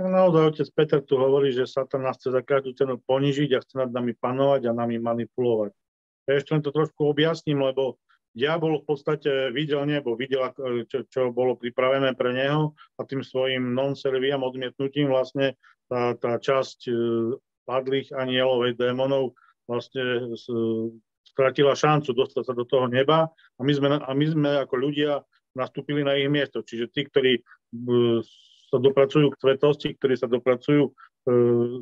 Naozaj 0.00 0.42
otec 0.56 0.68
Peter 0.72 1.00
tu 1.04 1.20
hovorí, 1.20 1.52
že 1.52 1.68
Satan 1.68 2.06
nás 2.06 2.16
chce 2.16 2.32
za 2.32 2.40
každú 2.40 2.72
cenu 2.72 2.96
ponižiť 3.04 3.50
a 3.52 3.60
chce 3.60 3.74
nad 3.84 3.90
nami 3.92 4.16
panovať 4.16 4.70
a 4.70 4.72
nami 4.72 4.96
manipulovať. 4.96 5.76
Ja 6.30 6.38
ešte 6.38 6.54
len 6.54 6.62
to 6.62 6.70
trošku 6.70 7.10
objasním, 7.10 7.58
lebo 7.58 7.98
diabol 8.38 8.78
v 8.78 8.86
podstate 8.86 9.50
videl 9.50 9.82
nebo, 9.90 10.14
videl, 10.14 10.54
čo, 10.86 11.02
čo 11.10 11.34
bolo 11.34 11.58
pripravené 11.58 12.14
pre 12.14 12.30
neho 12.30 12.78
a 12.94 13.02
tým 13.02 13.26
svojim 13.26 13.74
non-serviam, 13.74 14.46
odmietnutím 14.46 15.10
vlastne 15.10 15.58
tá, 15.90 16.14
tá 16.14 16.38
časť 16.38 16.86
e, 16.86 16.92
padlých 17.66 18.14
anielov, 18.14 18.70
aj 18.70 18.78
démonov 18.78 19.34
vlastne 19.66 20.30
stratila 21.26 21.74
šancu 21.74 22.14
dostať 22.14 22.42
sa 22.46 22.54
do 22.54 22.62
toho 22.62 22.86
neba 22.86 23.26
a 23.58 23.60
my 23.66 23.72
sme, 23.74 23.88
a 23.98 24.10
my 24.14 24.26
sme 24.30 24.50
ako 24.62 24.74
ľudia 24.78 25.26
nastúpili 25.58 26.06
na 26.06 26.14
ich 26.14 26.30
miesto. 26.30 26.62
Čiže 26.62 26.86
tí, 26.94 27.10
ktorí 27.10 27.32
e, 27.34 27.42
sa 28.70 28.78
dopracujú 28.78 29.34
k 29.34 29.40
svetosti, 29.42 29.98
ktorí 29.98 30.14
sa 30.14 30.30
dopracujú 30.30 30.94
E, 31.09 31.09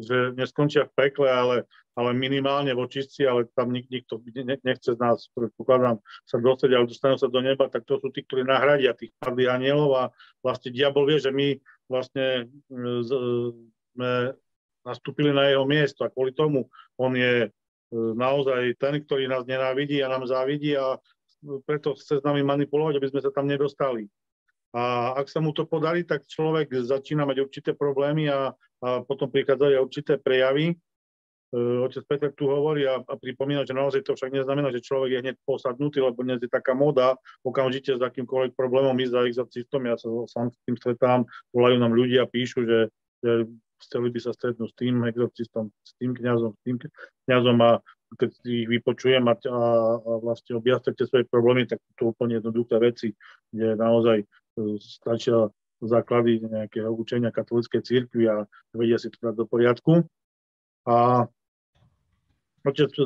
že 0.03 0.35
neskončia 0.35 0.91
v 0.91 0.95
pekle, 0.99 1.31
ale, 1.31 1.57
ale 1.95 2.11
minimálne 2.15 2.75
v 2.75 2.83
očistci, 2.83 3.23
ale 3.23 3.47
tam 3.55 3.71
nik, 3.71 3.87
nikto 3.87 4.19
nechce 4.67 4.95
z 4.95 4.99
nás, 4.99 5.31
predpokladám, 5.35 6.03
sa 6.27 6.43
dostať, 6.43 6.71
ale 6.75 6.91
dostanú 6.91 7.17
sa 7.19 7.31
do 7.31 7.39
neba, 7.39 7.71
tak 7.71 7.87
to 7.87 8.03
sú 8.03 8.11
tí, 8.11 8.27
ktorí 8.27 8.43
nahradia 8.43 8.99
tých 8.99 9.15
padlých 9.23 9.55
anielov 9.55 9.91
a 9.95 10.05
vlastne 10.43 10.75
diabol 10.75 11.07
vie, 11.07 11.23
že 11.23 11.31
my 11.31 11.55
vlastne 11.87 12.51
e, 12.51 12.83
sme 13.95 14.13
nastúpili 14.83 15.31
na 15.31 15.51
jeho 15.51 15.67
miesto 15.67 16.03
a 16.03 16.13
kvôli 16.13 16.35
tomu 16.35 16.67
on 16.99 17.15
je 17.15 17.47
e, 17.47 17.49
naozaj 17.95 18.75
ten, 18.79 18.99
ktorý 19.03 19.31
nás 19.31 19.47
nenávidí 19.47 20.03
a 20.03 20.11
nám 20.11 20.27
závidí 20.27 20.75
a 20.75 20.99
preto 21.63 21.95
chce 21.95 22.19
s 22.19 22.27
nami 22.27 22.43
manipulovať, 22.43 22.99
aby 22.99 23.11
sme 23.15 23.23
sa 23.23 23.31
tam 23.31 23.47
nedostali. 23.47 24.11
A 24.75 25.15
ak 25.17 25.33
sa 25.33 25.41
mu 25.41 25.55
to 25.57 25.65
podarí, 25.65 26.05
tak 26.05 26.29
človek 26.29 26.69
začína 26.85 27.25
mať 27.25 27.41
určité 27.41 27.71
problémy 27.73 28.29
a, 28.29 28.53
a 28.79 29.03
potom 29.03 29.27
prichádzajú 29.31 29.73
aj 29.75 29.85
určité 29.85 30.13
prejavy. 30.19 30.75
E, 30.75 31.55
otec 31.83 32.05
Peter 32.07 32.31
tu 32.31 32.47
hovorí 32.47 32.87
a, 32.87 33.03
a 33.03 33.15
pripomína, 33.19 33.67
že 33.67 33.75
naozaj 33.75 34.07
to 34.07 34.15
však 34.15 34.31
neznamená, 34.31 34.71
že 34.71 34.85
človek 34.85 35.11
je 35.19 35.23
hneď 35.25 35.37
posadnutý, 35.43 35.99
lebo 36.05 36.23
dnes 36.23 36.39
je 36.39 36.51
taká 36.51 36.77
moda 36.79 37.19
okamžite 37.43 37.99
s 37.99 38.03
akýmkoľvek 38.03 38.55
problémom 38.55 38.95
ísť 39.01 39.13
za 39.15 39.23
exorcistom. 39.27 39.81
Ja 39.89 39.97
sa 39.99 40.07
sám 40.31 40.55
s 40.55 40.59
tým 40.69 40.77
stretám, 40.79 41.27
volajú 41.51 41.77
nám 41.81 41.93
ľudia, 41.97 42.31
píšu, 42.31 42.63
že, 42.69 42.81
že 43.25 43.51
chceli 43.83 44.09
by 44.15 44.19
sa 44.23 44.31
stretnúť 44.35 44.69
s 44.71 44.79
tým 44.79 44.95
exorcistom, 45.07 45.71
s 45.83 45.93
tým 45.99 46.15
kňazom, 46.15 46.51
s 46.55 46.61
tým 46.67 46.77
kňazom 47.27 47.59
a 47.63 47.71
keď 48.09 48.31
ich 48.49 48.67
vypočujem 48.73 49.21
a, 49.29 49.37
a, 49.37 49.61
a 50.01 50.13
vlastne 50.25 50.57
objasňujete 50.57 51.05
svoje 51.05 51.25
problémy, 51.29 51.69
tak 51.69 51.77
to 52.01 52.09
úplne 52.09 52.41
jednoduché 52.41 52.81
veci, 52.81 53.13
kde 53.53 53.77
naozaj 53.77 54.25
stačia 54.81 55.53
základy 55.83 56.43
nejakého 56.43 56.91
učenia 56.91 57.31
katolíckej 57.31 57.83
církvy 57.83 58.27
a 58.27 58.47
vedia 58.75 58.99
si 58.99 59.13
to 59.15 59.31
dať 59.31 59.35
do 59.39 59.47
poriadku. 59.47 59.93
A 60.89 61.27
otec 62.67 62.91
e, 62.99 63.05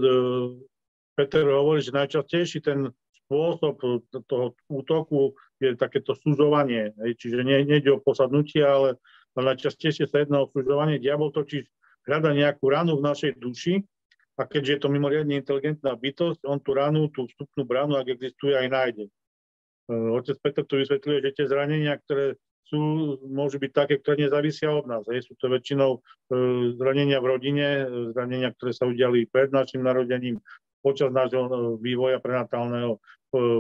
Peter 1.13 1.45
hovorí, 1.45 1.85
že 1.85 1.93
najčastejší 1.93 2.65
ten 2.65 2.89
spôsob 3.25 3.81
toho 4.29 4.57
útoku 4.69 5.37
je 5.61 5.77
takéto 5.77 6.17
súžovanie. 6.17 6.93
Čiže 6.97 7.45
nie, 7.45 7.65
nejde 7.65 7.97
o 7.97 8.03
posadnutie, 8.03 8.61
ale, 8.65 9.01
najčastejšie 9.33 10.05
sa 10.09 10.21
jedná 10.21 10.45
o 10.45 10.51
súžovanie. 10.53 11.01
Diabol 11.01 11.33
totiž 11.33 11.65
hľada 12.05 12.37
nejakú 12.37 12.69
ranu 12.69 13.01
v 13.01 13.07
našej 13.09 13.41
duši 13.41 13.81
a 14.37 14.45
keďže 14.45 14.73
je 14.77 14.81
to 14.81 14.89
mimoriadne 14.93 15.39
inteligentná 15.39 15.97
bytosť, 15.97 16.45
on 16.45 16.61
tú 16.61 16.77
ranu, 16.77 17.09
tú 17.13 17.29
vstupnú 17.29 17.65
bránu, 17.65 17.97
ak 17.97 18.13
existuje, 18.13 18.53
aj 18.53 18.69
nájde. 18.69 19.05
Eh, 19.89 20.09
otec 20.13 20.37
Petr 20.41 20.63
tu 20.65 20.81
vysvetľuje, 20.81 21.19
že 21.25 21.35
tie 21.37 21.47
zranenia, 21.49 21.97
ktoré 22.05 22.37
sú, 22.67 22.81
môžu 23.27 23.61
byť 23.61 23.73
také, 23.73 23.95
ktoré 24.01 24.27
nezávisia 24.27 24.73
od 24.73 24.89
nás. 24.89 25.05
Hej. 25.11 25.29
Sú 25.29 25.35
to 25.37 25.53
väčšinou 25.53 25.99
e, 25.99 26.01
zranenia 26.79 27.19
v 27.21 27.27
rodine, 27.27 27.69
eh, 27.85 27.87
zranenia, 28.17 28.55
ktoré 28.55 28.73
sa 28.73 28.89
udiali 28.89 29.29
pred 29.29 29.53
našim 29.53 29.85
narodením, 29.85 30.41
počas 30.81 31.13
nášho 31.15 31.77
vývoja 31.79 32.19
prenatálneho 32.19 32.97
e, 32.97 32.99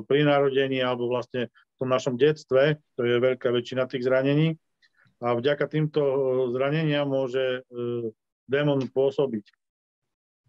pri 0.06 0.20
narodení 0.26 0.80
alebo 0.80 1.12
vlastne 1.12 1.52
v 1.52 1.76
tom 1.82 1.88
našom 1.90 2.14
detstve, 2.16 2.78
to 2.94 3.02
je 3.02 3.16
veľká 3.18 3.50
väčšina 3.50 3.90
tých 3.90 4.06
zranení. 4.06 4.54
a 5.22 5.38
vďaka 5.38 5.70
týmto 5.70 6.02
zraneniam 6.50 7.06
môže 7.06 7.62
démon 8.50 8.82
pôsobiť. 8.90 9.46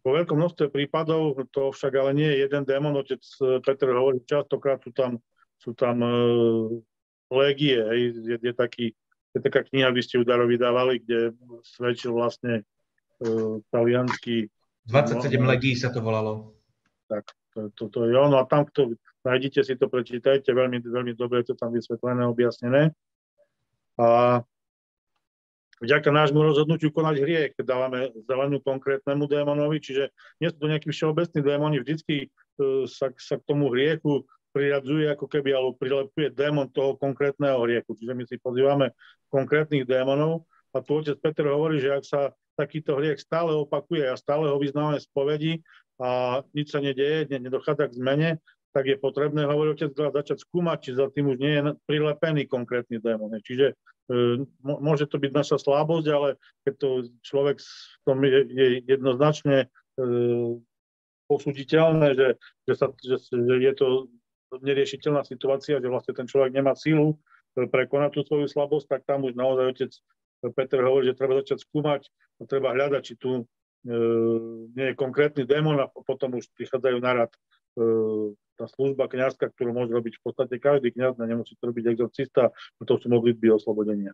Po 0.01 0.17
veľkom 0.17 0.33
množstve 0.33 0.73
prípadov, 0.73 1.37
to 1.53 1.69
však 1.69 1.93
ale 1.93 2.17
nie 2.17 2.25
je 2.25 2.49
jeden 2.49 2.65
démon, 2.65 2.97
otec 2.97 3.21
Peter 3.61 3.93
hovorí, 3.93 4.25
častokrát 4.25 4.81
sú 4.81 4.89
tam, 4.93 5.21
sú 5.61 5.77
tam 5.77 6.01
légie, 7.33 7.77
hej, 7.81 8.01
je, 8.21 8.35
je, 8.37 8.53
taký, 8.53 8.85
je 9.33 9.39
taká 9.41 9.65
kniha, 9.65 9.89
vy 9.89 10.01
ste 10.05 10.21
ju 10.21 10.23
Daro 10.23 10.45
vydávali, 10.45 11.01
kde 11.01 11.33
svedčil 11.65 12.13
vlastne 12.13 12.63
uh, 13.25 13.59
talianský 13.73 14.53
27 14.87 15.39
no, 15.39 15.47
legí 15.47 15.79
sa 15.79 15.95
to 15.95 16.03
volalo. 16.03 16.59
Tak, 17.07 17.31
to, 17.55 17.71
to, 17.71 17.83
to 17.87 17.99
je 18.11 18.15
ono. 18.19 18.35
A 18.35 18.43
tam, 18.43 18.67
kto 18.67 18.99
nájdete 19.23 19.63
si 19.63 19.73
to, 19.79 19.87
prečítajte, 19.87 20.51
veľmi, 20.51 20.83
veľmi 20.83 21.15
dobre 21.15 21.43
je 21.43 21.53
to 21.53 21.55
tam 21.55 21.71
vysvetlené, 21.71 22.27
objasnené. 22.27 22.91
A 23.95 24.41
vďaka 25.79 26.09
nášmu 26.11 26.39
rozhodnutiu 26.43 26.91
konať 26.91 27.15
hriech 27.23 27.53
dávame 27.63 28.11
zelenú 28.27 28.59
konkrétnemu 28.59 29.23
démonovi, 29.31 29.79
čiže 29.79 30.11
nie 30.43 30.51
sú 30.51 30.57
to 30.59 30.67
nejakí 30.67 30.91
všeobecní 30.91 31.39
démoni, 31.39 31.79
vždycky 31.79 32.27
uh, 32.59 32.83
sa, 32.83 33.07
sa 33.15 33.39
k 33.39 33.47
tomu 33.47 33.71
hriechu 33.71 34.27
priradzuje 34.53 35.09
ako 35.09 35.25
keby, 35.25 35.49
alebo 35.51 35.73
prilepuje 35.75 36.29
démon 36.29 36.69
toho 36.69 36.93
konkrétneho 36.95 37.57
hriechu. 37.65 37.97
Čiže 37.97 38.13
my 38.13 38.23
si 38.29 38.37
pozývame 38.37 38.93
konkrétnych 39.33 39.89
démonov 39.89 40.45
a 40.71 40.79
tu 40.79 41.01
otec 41.01 41.17
Peter 41.17 41.49
hovorí, 41.49 41.81
že 41.81 41.89
ak 41.89 42.03
sa 42.05 42.21
takýto 42.53 43.01
hriech 43.01 43.17
stále 43.17 43.49
opakuje 43.57 44.05
a 44.05 44.13
stále 44.13 44.45
ho 44.45 44.61
vyznávame 44.61 45.01
z 45.01 45.09
povedi 45.09 45.53
a 45.97 46.41
nič 46.53 46.69
sa 46.69 46.79
nedieje, 46.79 47.25
nedochádza 47.33 47.89
k 47.89 47.97
zmene, 47.97 48.29
tak 48.73 48.89
je 48.89 48.97
potrebné, 48.97 49.45
hovorí 49.45 49.73
otec, 49.73 49.93
začať 49.93 50.41
skúmať, 50.41 50.77
či 50.81 50.91
za 50.97 51.09
tým 51.09 51.33
už 51.33 51.37
nie 51.37 51.53
je 51.53 51.61
prilepený 51.85 52.49
konkrétny 52.49 52.97
démon. 52.97 53.29
Čiže 53.37 53.73
e, 53.73 53.75
môže 54.65 55.05
to 55.05 55.21
byť 55.21 55.31
naša 55.33 55.57
slabosť, 55.61 56.07
ale 56.09 56.41
keď 56.65 56.73
to 56.81 56.89
človek 57.21 57.61
v 57.61 58.01
tom 58.05 58.17
je, 58.25 58.41
je 58.49 58.67
jednoznačne 58.89 59.57
e, 59.65 60.07
posuditeľné, 61.29 62.17
že, 62.17 62.29
že, 62.65 62.73
sa, 62.73 62.89
že, 62.97 63.21
že 63.21 63.55
je 63.61 63.73
to 63.77 63.87
neriešiteľná 64.61 65.25
situácia, 65.25 65.81
že 65.81 65.89
vlastne 65.89 66.13
ten 66.13 66.27
človek 66.29 66.53
nemá 66.53 66.77
sílu 66.77 67.17
e, 67.57 67.65
prekonať 67.65 68.19
tú 68.19 68.21
svoju 68.27 68.47
slabosť, 68.51 68.85
tak 68.89 69.01
tam 69.09 69.25
už 69.25 69.33
naozaj 69.33 69.65
otec 69.73 69.91
Peter 70.51 70.83
hovorí, 70.83 71.07
že 71.07 71.15
treba 71.15 71.39
začať 71.39 71.63
skúmať 71.63 72.11
a 72.37 72.41
treba 72.43 72.75
hľadať, 72.75 73.01
či 73.01 73.13
tu 73.15 73.31
e, 73.39 73.43
nie 74.75 74.85
je 74.91 74.99
konkrétny 74.99 75.47
démon 75.47 75.79
a 75.79 75.87
potom 75.87 76.35
už 76.35 76.51
prichádzajú 76.59 76.97
na 76.99 77.11
rad 77.23 77.31
e, 77.31 77.39
tá 78.59 78.67
služba 78.67 79.07
kniazka, 79.07 79.49
ktorú 79.49 79.71
môže 79.71 79.95
robiť 79.95 80.19
v 80.19 80.23
podstate 80.27 80.55
každý 80.59 80.93
kniaz, 80.93 81.15
nemusí 81.17 81.55
to 81.57 81.71
robiť 81.71 81.95
exorcista, 81.95 82.51
to 82.83 82.93
sú 82.99 83.07
modlitby 83.09 83.49
oslobodenia. 83.49 84.13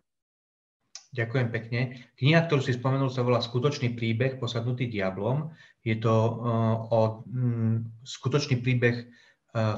Ďakujem 1.10 1.48
pekne. 1.50 1.80
Kniha, 2.22 2.46
ktorú 2.46 2.62
si 2.62 2.78
spomenul, 2.78 3.10
sa 3.10 3.26
volá 3.26 3.42
Skutočný 3.42 3.98
príbeh 3.98 4.38
posadnutý 4.38 4.86
diablom. 4.86 5.50
Je 5.82 5.98
to 5.98 6.14
uh, 6.14 6.86
o 6.86 7.26
um, 7.26 7.82
skutočný 8.06 8.62
príbeh 8.62 9.10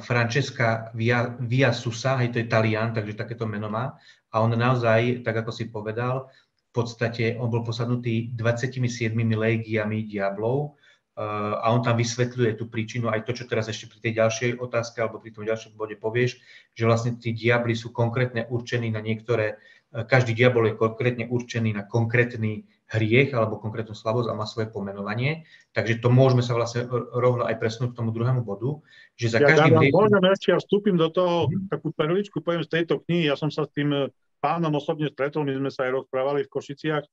Francesca 0.05 0.93
Via, 0.93 1.33
Via 1.41 1.73
Susa, 1.73 2.21
hej, 2.21 2.29
to 2.29 2.39
je 2.45 2.51
Talian, 2.51 2.93
takže 2.93 3.17
takéto 3.17 3.49
meno 3.49 3.73
má. 3.73 3.97
A 4.33 4.41
on 4.45 4.53
naozaj, 4.53 5.25
tak 5.25 5.45
ako 5.45 5.53
si 5.53 5.73
povedal, 5.73 6.29
v 6.73 6.81
podstate 6.81 7.37
on 7.37 7.53
bol 7.53 7.61
posadnutý 7.61 8.33
27 8.33 9.13
légiami 9.17 10.09
diablov 10.09 10.73
uh, 10.73 11.61
a 11.61 11.69
on 11.69 11.85
tam 11.85 12.01
vysvetľuje 12.01 12.57
tú 12.57 12.73
príčinu, 12.73 13.13
aj 13.13 13.29
to, 13.29 13.37
čo 13.37 13.45
teraz 13.45 13.69
ešte 13.69 13.93
pri 13.93 14.01
tej 14.01 14.13
ďalšej 14.17 14.51
otázke 14.57 15.05
alebo 15.05 15.21
pri 15.21 15.37
tom 15.37 15.45
ďalšom 15.45 15.77
bode 15.77 16.01
povieš, 16.01 16.41
že 16.73 16.89
vlastne 16.89 17.21
tí 17.21 17.37
diabli 17.37 17.77
sú 17.77 17.93
konkrétne 17.93 18.49
určení 18.49 18.89
na 18.89 19.05
niektoré, 19.05 19.61
uh, 19.93 20.09
každý 20.09 20.33
diabol 20.33 20.73
je 20.73 20.81
konkrétne 20.81 21.29
určený 21.29 21.77
na 21.77 21.85
konkrétny 21.85 22.65
hriech 22.93 23.33
alebo 23.33 23.57
konkrétnu 23.57 23.97
slabosť 23.97 24.29
a 24.29 24.37
má 24.37 24.45
svoje 24.45 24.69
pomenovanie. 24.69 25.49
Takže 25.73 26.05
to 26.05 26.13
môžeme 26.13 26.45
sa 26.45 26.53
vlastne 26.53 26.85
rovno 26.93 27.49
aj 27.49 27.57
presnúť 27.57 27.97
k 27.97 27.99
tomu 27.99 28.13
druhému 28.13 28.45
bodu, 28.45 28.85
že 29.17 29.33
za 29.33 29.41
ja 29.41 29.49
každým 29.49 29.81
hriechom... 29.81 29.97
Môžem 29.97 30.23
ešte, 30.29 30.49
ja 30.53 30.59
vstúpim 30.61 30.97
do 31.01 31.09
toho, 31.09 31.49
mm. 31.49 31.73
takú 31.73 31.89
perličku 31.97 32.45
poviem 32.45 32.63
z 32.63 32.81
tejto 32.81 33.01
knihy, 33.09 33.33
ja 33.33 33.37
som 33.41 33.49
sa 33.49 33.65
s 33.65 33.73
tým 33.73 34.13
pánom 34.43 34.75
osobne 34.75 35.09
stretol, 35.09 35.47
my 35.49 35.55
sme 35.55 35.71
sa 35.71 35.89
aj 35.89 36.03
rozprávali 36.03 36.45
v 36.45 36.53
Košiciach, 36.53 37.05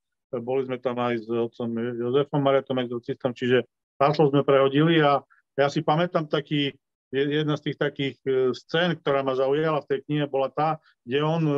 boli 0.42 0.65
sme 0.65 0.78
tam 0.82 0.98
aj 0.98 1.26
s 1.26 1.28
otcom 1.30 1.70
Jozefom 1.98 2.42
Maretom, 2.42 2.78
exorcistom, 2.82 3.32
čiže 3.34 3.65
páslo 3.98 4.30
sme 4.30 4.46
prehodili 4.46 5.02
a 5.02 5.22
ja 5.58 5.68
si 5.68 5.82
pamätám 5.82 6.30
taký, 6.30 6.74
jedna 7.12 7.58
z 7.58 7.70
tých 7.70 7.78
takých 7.78 8.15
e, 8.24 8.32
scén, 8.54 8.96
ktorá 8.96 9.26
ma 9.26 9.34
zaujala 9.34 9.82
v 9.84 9.89
tej 9.89 10.00
knihe, 10.06 10.26
bola 10.30 10.54
tá, 10.54 10.78
kde 11.04 11.20
on 11.26 11.44
e, 11.44 11.56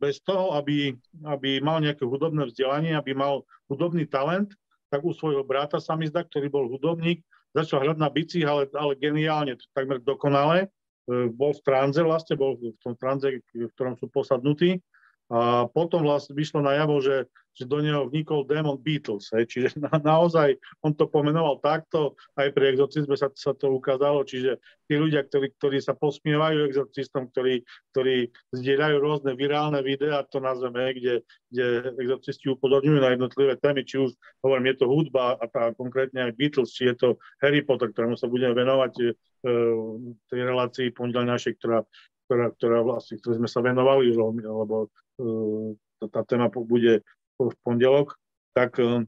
bez 0.00 0.24
toho, 0.24 0.56
aby, 0.56 0.96
aby 1.28 1.60
mal 1.60 1.84
nejaké 1.84 2.08
hudobné 2.08 2.48
vzdelanie, 2.48 2.96
aby 2.96 3.12
mal 3.12 3.44
hudobný 3.68 4.08
talent, 4.08 4.56
tak 4.88 5.04
u 5.04 5.12
svojho 5.12 5.44
brata 5.44 5.76
sa 5.76 5.92
mi 5.98 6.08
zdá, 6.08 6.24
ktorý 6.24 6.48
bol 6.48 6.64
hudobník, 6.72 7.20
začal 7.52 7.84
hrať 7.84 7.98
na 8.00 8.08
bicích, 8.08 8.46
ale, 8.46 8.68
ale 8.72 8.96
geniálne, 8.96 9.56
takmer 9.76 10.00
dokonale. 10.00 10.68
E, 11.08 11.28
bol 11.32 11.52
v 11.52 11.64
tranze 11.64 12.00
vlastne, 12.00 12.36
bol 12.36 12.56
v 12.56 12.76
tom 12.80 12.96
tranze, 12.96 13.40
v 13.52 13.72
ktorom 13.76 13.96
sú 14.00 14.08
posadnutí. 14.08 14.80
A 15.26 15.66
potom 15.66 16.06
vlastne 16.06 16.38
vyšlo 16.38 16.62
najavo, 16.62 17.02
že 17.02 17.26
že 17.56 17.64
do 17.64 17.80
neho 17.80 18.04
vnikol 18.04 18.44
démon 18.44 18.76
Beatles. 18.76 19.32
Hej. 19.32 19.48
Čiže 19.48 19.68
na, 19.80 19.96
naozaj 19.96 20.60
on 20.84 20.92
to 20.92 21.08
pomenoval 21.08 21.56
takto, 21.64 22.12
aj 22.36 22.52
pri 22.52 22.76
exorcizme 22.76 23.16
sa, 23.16 23.32
sa 23.32 23.56
to 23.56 23.72
ukázalo, 23.72 24.28
čiže 24.28 24.60
tí 24.84 25.00
ľudia, 25.00 25.24
ktorí, 25.24 25.56
ktorí 25.56 25.80
sa 25.80 25.96
posmievajú 25.96 26.68
exorcistom, 26.68 27.32
ktorí, 27.32 27.64
ktorí 27.96 28.28
zdieľajú 28.52 28.96
rôzne 29.00 29.32
virálne 29.32 29.80
videá, 29.80 30.20
to 30.28 30.38
nazveme, 30.38 30.92
kde, 30.92 31.24
kde 31.48 31.96
exorcisti 31.96 32.52
upozorňujú 32.52 33.00
na 33.00 33.16
jednotlivé 33.16 33.56
témy, 33.56 33.88
či 33.88 34.04
už, 34.04 34.12
hovorím, 34.44 34.76
je 34.76 34.76
to 34.76 34.86
hudba 34.86 35.40
a 35.40 35.44
tá 35.48 35.72
konkrétne 35.72 36.28
aj 36.28 36.36
Beatles, 36.36 36.76
či 36.76 36.92
je 36.92 36.94
to 36.94 37.08
Harry 37.40 37.64
Potter, 37.64 37.88
ktorému 37.88 38.20
sa 38.20 38.28
budeme 38.28 38.52
venovať 38.52 38.92
e, 39.00 39.04
v 39.46 40.22
tej 40.28 40.40
relácii 40.44 40.92
pondelaj 40.92 41.40
našej, 41.40 41.52
ktorá, 41.56 41.88
ktorá, 42.26 42.50
ktorá 42.58 42.78
vlastne, 42.82 43.16
ktoré 43.22 43.38
sme 43.38 43.48
sa 43.50 43.62
venovali, 43.62 44.10
lebo 44.12 44.90
e, 45.22 46.08
tá 46.10 46.26
téma 46.26 46.52
bude 46.52 47.00
v 47.38 47.56
pondelok, 47.64 48.16
tak 48.56 48.80
eh, 48.80 49.04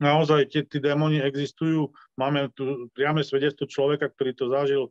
naozaj 0.00 0.48
tie, 0.48 0.64
tí 0.64 0.80
démoni 0.80 1.20
existujú. 1.20 1.92
Máme 2.16 2.48
tu 2.56 2.88
priame 2.96 3.20
svedectvo 3.20 3.68
človeka, 3.68 4.08
ktorý 4.12 4.32
to 4.32 4.48
zažil. 4.48 4.82
E, 4.88 4.90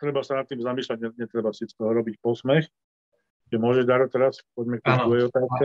treba 0.00 0.24
sa 0.24 0.40
nad 0.40 0.48
tým 0.48 0.60
zamýšľať, 0.60 1.16
netreba 1.16 1.52
si 1.52 1.68
z 1.68 1.76
toho 1.76 1.92
robiť 1.92 2.20
posmech. 2.20 2.68
Že 3.52 3.56
môže 3.60 3.84
Daro 3.84 4.08
teraz, 4.08 4.40
poďme 4.56 4.80
k 4.80 4.88
tej 4.88 5.28
otázke. 5.28 5.64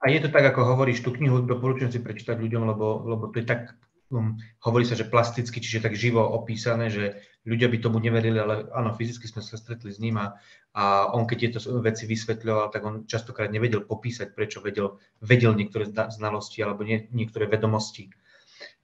A 0.00 0.06
je 0.08 0.20
to 0.24 0.28
tak, 0.32 0.48
ako 0.48 0.64
hovoríš, 0.64 1.04
tú 1.04 1.12
knihu 1.12 1.44
doporučujem 1.44 1.92
si 1.92 2.00
prečítať 2.00 2.40
ľuďom, 2.40 2.72
lebo, 2.72 3.04
lebo 3.04 3.24
to 3.28 3.36
je 3.40 3.46
tak 3.46 3.76
um, 4.08 4.36
hovorí 4.64 4.88
sa, 4.88 4.96
že 4.96 5.08
plasticky, 5.08 5.60
čiže 5.60 5.84
tak 5.84 5.94
živo 5.96 6.24
opísané, 6.24 6.88
že 6.88 7.20
ľudia 7.48 7.72
by 7.72 7.78
tomu 7.80 7.96
neverili, 7.96 8.36
ale 8.36 8.68
áno, 8.76 8.92
fyzicky 8.92 9.24
sme 9.24 9.40
sa 9.40 9.56
stretli 9.56 9.88
s 9.88 9.96
ním 9.96 10.20
a, 10.20 10.36
a 10.76 11.08
on 11.16 11.24
keď 11.24 11.36
tieto 11.48 11.80
veci 11.80 12.04
vysvetľoval, 12.04 12.68
tak 12.68 12.84
on 12.84 13.08
častokrát 13.08 13.48
nevedel 13.48 13.88
popísať, 13.88 14.36
prečo 14.36 14.60
vedel, 14.60 15.00
vedel 15.24 15.56
niektoré 15.56 15.88
znalosti 15.88 16.60
alebo 16.60 16.84
nie, 16.84 17.08
niektoré 17.08 17.48
vedomosti. 17.48 18.12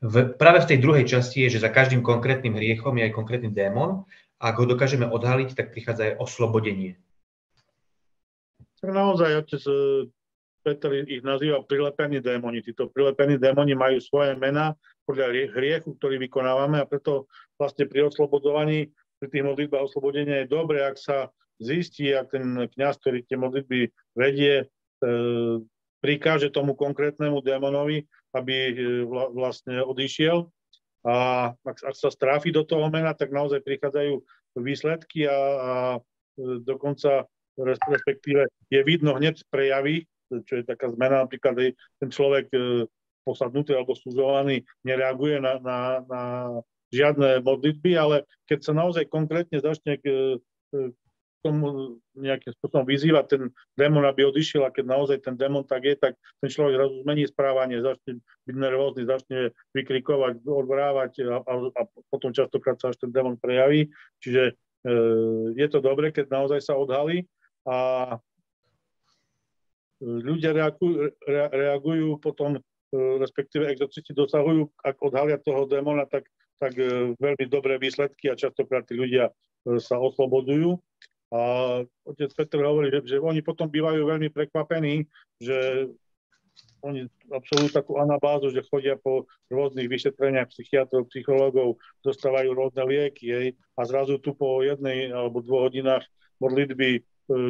V, 0.00 0.32
práve 0.40 0.64
v 0.64 0.68
tej 0.72 0.78
druhej 0.80 1.04
časti 1.04 1.44
je, 1.44 1.58
že 1.58 1.64
za 1.64 1.68
každým 1.68 2.00
konkrétnym 2.00 2.56
hriechom 2.56 2.96
je 2.96 3.04
aj 3.04 3.12
konkrétny 3.12 3.52
démon 3.52 4.08
a 4.40 4.44
ak 4.48 4.56
ho 4.56 4.64
dokážeme 4.64 5.04
odhaliť, 5.04 5.52
tak 5.52 5.76
prichádza 5.76 6.14
aj 6.14 6.24
oslobodenie. 6.24 6.96
Naozaj, 8.84 9.48
otec 9.48 9.62
Peter 10.64 10.92
ich 11.04 11.20
nazýva 11.20 11.60
prilepení 11.60 12.24
démoni. 12.24 12.64
Títo 12.64 12.88
prilepení 12.88 13.36
démoni 13.36 13.76
majú 13.76 14.00
svoje 14.00 14.32
mená 14.40 14.72
podľa 15.04 15.52
hriechu, 15.52 15.96
ktorý 15.96 16.16
vykonávame 16.28 16.80
a 16.80 16.88
preto 16.88 17.28
vlastne 17.60 17.88
pri 17.88 18.08
oslobodzovaní, 18.08 18.90
pri 19.20 19.28
tých 19.30 19.44
modlitbách 19.44 19.86
oslobodenia 19.88 20.44
je 20.44 20.52
dobre, 20.52 20.82
ak 20.82 20.96
sa 20.98 21.30
zistí, 21.62 22.10
ak 22.10 22.34
ten 22.34 22.66
kňaz, 22.66 22.98
ktorý 23.00 23.22
tie 23.24 23.38
modlitby 23.38 23.78
vedie, 24.18 24.64
e, 24.64 24.66
prikáže 26.02 26.50
tomu 26.50 26.74
konkrétnemu 26.74 27.40
démonovi, 27.40 28.04
aby 28.34 28.54
e, 28.54 28.72
vlastne 29.08 29.80
odišiel. 29.80 30.50
A 31.04 31.14
ak, 31.52 31.78
ak 31.84 31.94
sa 31.94 32.08
stráfi 32.08 32.50
do 32.50 32.64
toho 32.64 32.88
mena, 32.88 33.14
tak 33.14 33.30
naozaj 33.30 33.62
prichádzajú 33.62 34.24
výsledky 34.58 35.30
a, 35.30 35.36
a 35.36 35.72
e, 35.96 36.60
dokonca 36.64 37.28
respektíve 37.54 38.50
je 38.66 38.80
vidno 38.82 39.14
hneď 39.14 39.46
prejavy 39.46 40.10
čo 40.42 40.58
je 40.58 40.64
taká 40.66 40.90
zmena, 40.90 41.22
napríklad 41.22 41.76
ten 41.76 42.08
človek 42.10 42.50
posadnutý 43.24 43.72
alebo 43.72 43.96
služovaný 43.96 44.62
nereaguje 44.84 45.40
na, 45.40 45.58
na, 45.58 45.78
na 46.04 46.22
žiadne 46.94 47.42
modlitby, 47.42 47.98
ale 47.98 48.28
keď 48.46 48.58
sa 48.70 48.72
naozaj 48.76 49.10
konkrétne 49.10 49.58
začne 49.58 49.98
k, 49.98 50.04
e, 50.06 50.92
k 50.94 51.38
tomu 51.42 51.98
nejakým 52.16 52.54
spôsobom 52.56 52.86
vyzývať 52.86 53.24
ten 53.28 53.42
démon, 53.74 54.06
aby 54.06 54.24
odišiel 54.24 54.64
a 54.64 54.72
keď 54.72 54.84
naozaj 54.86 55.18
ten 55.20 55.34
démon 55.34 55.66
tak 55.66 55.82
je, 55.84 55.98
tak 55.98 56.14
ten 56.38 56.48
človek 56.48 56.78
zrazu 56.78 56.94
zmení 57.02 57.24
správanie, 57.26 57.82
začne 57.82 58.22
byť 58.46 58.56
nervózny, 58.56 59.02
začne 59.04 59.38
vykrikovať, 59.74 60.40
odvrávať 60.46 61.12
a, 61.26 61.42
a, 61.42 61.52
a 61.74 61.82
potom 62.08 62.30
častokrát 62.30 62.78
sa 62.78 62.94
až 62.94 63.02
ten 63.02 63.10
démon 63.10 63.36
prejaví. 63.36 63.90
Čiže 64.22 64.54
e, 64.86 64.92
je 65.58 65.66
to 65.68 65.82
dobre, 65.82 66.14
keď 66.14 66.30
naozaj 66.30 66.60
sa 66.62 66.78
odhalí 66.78 67.26
a 67.64 68.16
ľudia 70.04 70.52
reagujú, 70.52 71.16
reagujú 71.28 72.08
potom, 72.20 72.60
respektíve 72.94 73.66
exorcisti 73.66 74.14
dosahujú, 74.14 74.70
ak 74.86 74.96
odhalia 75.02 75.42
toho 75.42 75.66
démona, 75.66 76.06
tak, 76.06 76.30
tak 76.62 76.78
veľmi 77.18 77.44
dobré 77.50 77.76
výsledky 77.82 78.30
a 78.30 78.38
častokrát 78.38 78.86
tí 78.86 78.94
ľudia 78.94 79.34
sa 79.82 79.98
oslobodujú. 79.98 80.78
A 81.34 81.40
otec 82.06 82.30
Petr 82.30 82.62
hovorí, 82.62 82.94
že, 82.94 83.16
že 83.16 83.18
oni 83.18 83.42
potom 83.42 83.66
bývajú 83.66 84.06
veľmi 84.06 84.30
prekvapení, 84.30 85.10
že 85.42 85.90
oni 86.84 87.08
absolvujú 87.32 87.72
takú 87.72 87.96
anabázu, 87.96 88.52
že 88.52 88.62
chodia 88.68 88.94
po 89.00 89.24
rôznych 89.48 89.88
vyšetreniach 89.88 90.52
psychiatrov, 90.52 91.08
psychológov, 91.08 91.80
dostávajú 92.04 92.52
rôzne 92.52 92.84
lieky 92.84 93.24
jej, 93.32 93.46
a 93.74 93.88
zrazu 93.88 94.20
tu 94.20 94.36
po 94.36 94.60
jednej 94.60 95.10
alebo 95.10 95.40
dvoch 95.40 95.72
hodinách 95.72 96.04
modlitby 96.44 97.00
e, 97.00 97.02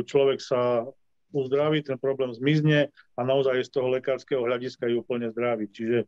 človek 0.06 0.38
sa 0.38 0.86
uzdraví, 1.34 1.82
ten 1.82 1.98
problém 1.98 2.30
zmizne 2.30 2.94
a 3.18 3.20
naozaj 3.26 3.66
z 3.66 3.70
toho 3.74 3.90
lekárskeho 3.90 4.46
hľadiska 4.46 4.86
je 4.86 4.94
úplne 4.94 5.28
zdravý. 5.34 5.66
Čiže 5.68 5.98
e, 6.02 6.06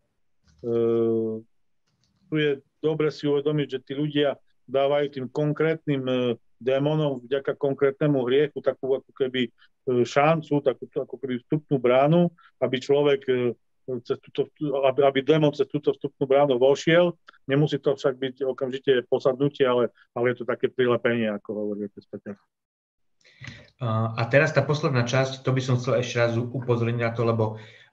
tu 2.31 2.35
je 2.39 2.63
dobre 2.79 3.11
si 3.11 3.27
uvedomiť, 3.27 3.67
že 3.67 3.83
tí 3.83 3.93
ľudia 3.99 4.39
dávajú 4.71 5.07
tým 5.11 5.27
konkrétnym 5.35 6.03
e, 6.07 6.15
démonom 6.57 7.21
vďaka 7.27 7.59
konkrétnemu 7.59 8.23
hriechu 8.25 8.63
takú 8.65 8.97
ako 8.97 9.11
keby 9.13 9.51
E, 9.87 10.03
šancu, 10.03 10.59
takú 10.67 10.91
ako 10.91 11.15
keby 11.15 11.39
vstupnú 11.47 11.79
bránu, 11.79 12.27
aby 12.59 12.83
človek 12.83 13.23
e, 13.31 13.55
cez 14.03 14.19
túto, 14.19 14.51
aby, 14.83 15.07
aby 15.07 15.23
démon 15.23 15.55
cez 15.55 15.71
túto 15.71 15.95
vstupnú 15.95 16.27
bránu 16.27 16.59
vošiel. 16.59 17.15
Nemusí 17.47 17.79
to 17.79 17.95
však 17.95 18.19
byť 18.19 18.35
okamžite 18.51 19.07
posadnutie, 19.07 19.63
ale, 19.63 19.95
ale 20.11 20.35
je 20.35 20.43
to 20.43 20.45
také 20.45 20.67
prilepenie, 20.67 21.31
ako 21.31 21.51
hovorí 21.55 21.87
Peter. 21.87 22.35
A 23.83 24.23
teraz 24.33 24.57
tá 24.57 24.65
posledná 24.65 25.05
časť, 25.05 25.45
to 25.45 25.53
by 25.53 25.61
som 25.61 25.77
chcel 25.77 26.01
ešte 26.01 26.17
raz 26.17 26.33
upozorniť 26.33 26.97
na 26.97 27.13
to, 27.13 27.29
lebo 27.29 27.45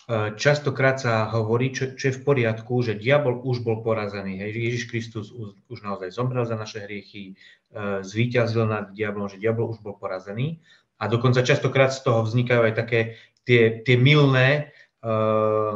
e, 0.08 0.32
častokrát 0.40 0.96
sa 0.96 1.28
hovorí, 1.28 1.76
čo, 1.76 2.00
čo 2.00 2.08
je 2.08 2.16
v 2.16 2.24
poriadku, 2.24 2.80
že 2.80 2.96
diabol 2.96 3.44
už 3.44 3.68
bol 3.68 3.84
porazený. 3.84 4.40
Hej, 4.40 4.56
Ježiš 4.56 4.84
Kristus 4.88 5.28
už, 5.36 5.60
už 5.68 5.84
naozaj 5.84 6.16
zomrel 6.16 6.48
za 6.48 6.56
naše 6.56 6.88
hriechy, 6.88 7.36
zvíťazil 8.00 8.64
nad 8.64 8.96
diablom, 8.96 9.28
že 9.28 9.44
diabol 9.44 9.76
už 9.76 9.84
bol 9.84 10.00
porazený. 10.00 10.64
A 11.04 11.12
dokonca 11.12 11.44
častokrát 11.44 11.92
z 11.92 12.00
toho 12.06 12.24
vznikajú 12.24 12.64
aj 12.64 12.76
také 12.80 13.20
tie, 13.44 13.84
tie 13.84 14.00
milné 14.00 14.72
uh, 15.04 15.76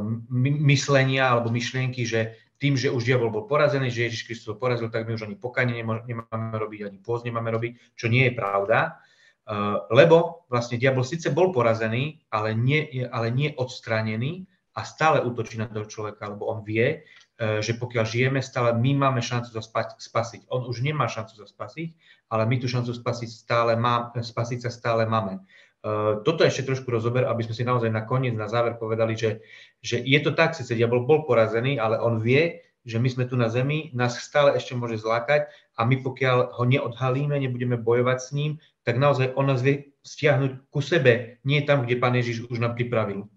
myslenia 0.64 1.36
alebo 1.36 1.52
myšlienky, 1.52 2.08
že 2.08 2.38
tým, 2.58 2.74
že 2.74 2.90
už 2.90 3.06
diabol 3.06 3.30
bol 3.30 3.46
porazený, 3.46 3.94
že 3.94 4.10
Ježiš 4.10 4.26
Kristus 4.26 4.50
ho 4.50 4.58
porazil, 4.58 4.90
tak 4.90 5.06
my 5.06 5.14
už 5.14 5.30
ani 5.30 5.38
pokanie 5.38 5.78
nemáme 5.84 6.58
robiť, 6.58 6.90
ani 6.90 6.98
pôz 6.98 7.22
nemáme 7.22 7.54
robiť, 7.54 7.94
čo 7.94 8.10
nie 8.10 8.26
je 8.30 8.34
pravda. 8.34 8.98
Uh, 9.48 9.88
lebo 9.96 10.44
vlastne 10.52 10.76
diabol 10.76 11.08
síce 11.08 11.32
bol 11.32 11.56
porazený, 11.56 12.20
ale 12.28 12.52
nie, 12.52 13.08
ale 13.08 13.32
nie 13.32 13.56
odstranený 13.56 14.44
a 14.76 14.84
stále 14.84 15.24
útočí 15.24 15.56
na 15.56 15.72
toho 15.72 15.88
človeka, 15.88 16.28
lebo 16.28 16.52
on 16.52 16.68
vie, 16.68 17.08
uh, 17.08 17.64
že 17.64 17.80
pokiaľ 17.80 18.04
žijeme, 18.04 18.40
stále 18.44 18.76
my 18.76 19.08
máme 19.08 19.24
šancu 19.24 19.56
sa 19.56 19.64
spasiť. 19.96 20.52
On 20.52 20.68
už 20.68 20.84
nemá 20.84 21.08
šancu 21.08 21.40
sa 21.40 21.48
spasiť 21.48 21.96
ale 22.30 22.44
my 22.46 22.56
tú 22.60 22.68
šancu 22.68 22.92
spasiť, 22.92 23.30
stále 23.32 23.74
má, 23.80 24.12
spasiť 24.12 24.68
sa 24.68 24.72
stále 24.72 25.08
máme. 25.08 25.40
Uh, 25.86 26.20
toto 26.28 26.44
ešte 26.44 26.68
trošku 26.68 26.90
rozober, 26.92 27.24
aby 27.24 27.48
sme 27.48 27.56
si 27.56 27.64
naozaj 27.64 27.88
na 27.88 28.04
koniec, 28.04 28.36
na 28.36 28.52
záver 28.52 28.76
povedali, 28.76 29.16
že, 29.16 29.40
že 29.80 30.04
je 30.04 30.20
to 30.20 30.36
tak, 30.36 30.58
síce 30.58 30.76
diabol 30.76 31.08
bol 31.08 31.24
porazený, 31.24 31.80
ale 31.80 32.02
on 32.02 32.20
vie, 32.20 32.66
že 32.88 33.00
my 33.00 33.08
sme 33.08 33.28
tu 33.28 33.36
na 33.36 33.48
zemi, 33.52 33.92
nás 33.96 34.16
stále 34.20 34.56
ešte 34.56 34.76
môže 34.76 35.00
zlákať 35.00 35.52
a 35.76 35.84
my 35.84 36.00
pokiaľ 36.04 36.56
ho 36.56 36.64
neodhalíme, 36.64 37.36
nebudeme 37.36 37.76
bojovať 37.80 38.18
s 38.20 38.30
ním, 38.36 38.52
tak 38.88 38.96
naozaj 38.96 39.36
on 39.36 39.52
nás 39.52 39.60
vie 39.60 39.92
stiahnuť 40.08 40.72
ku 40.72 40.80
sebe, 40.80 41.44
nie 41.44 41.60
tam, 41.68 41.84
kde 41.84 42.00
Pán 42.00 42.16
Ježiš 42.16 42.48
už 42.48 42.64
nám 42.64 42.80
pripravil. 42.80 43.28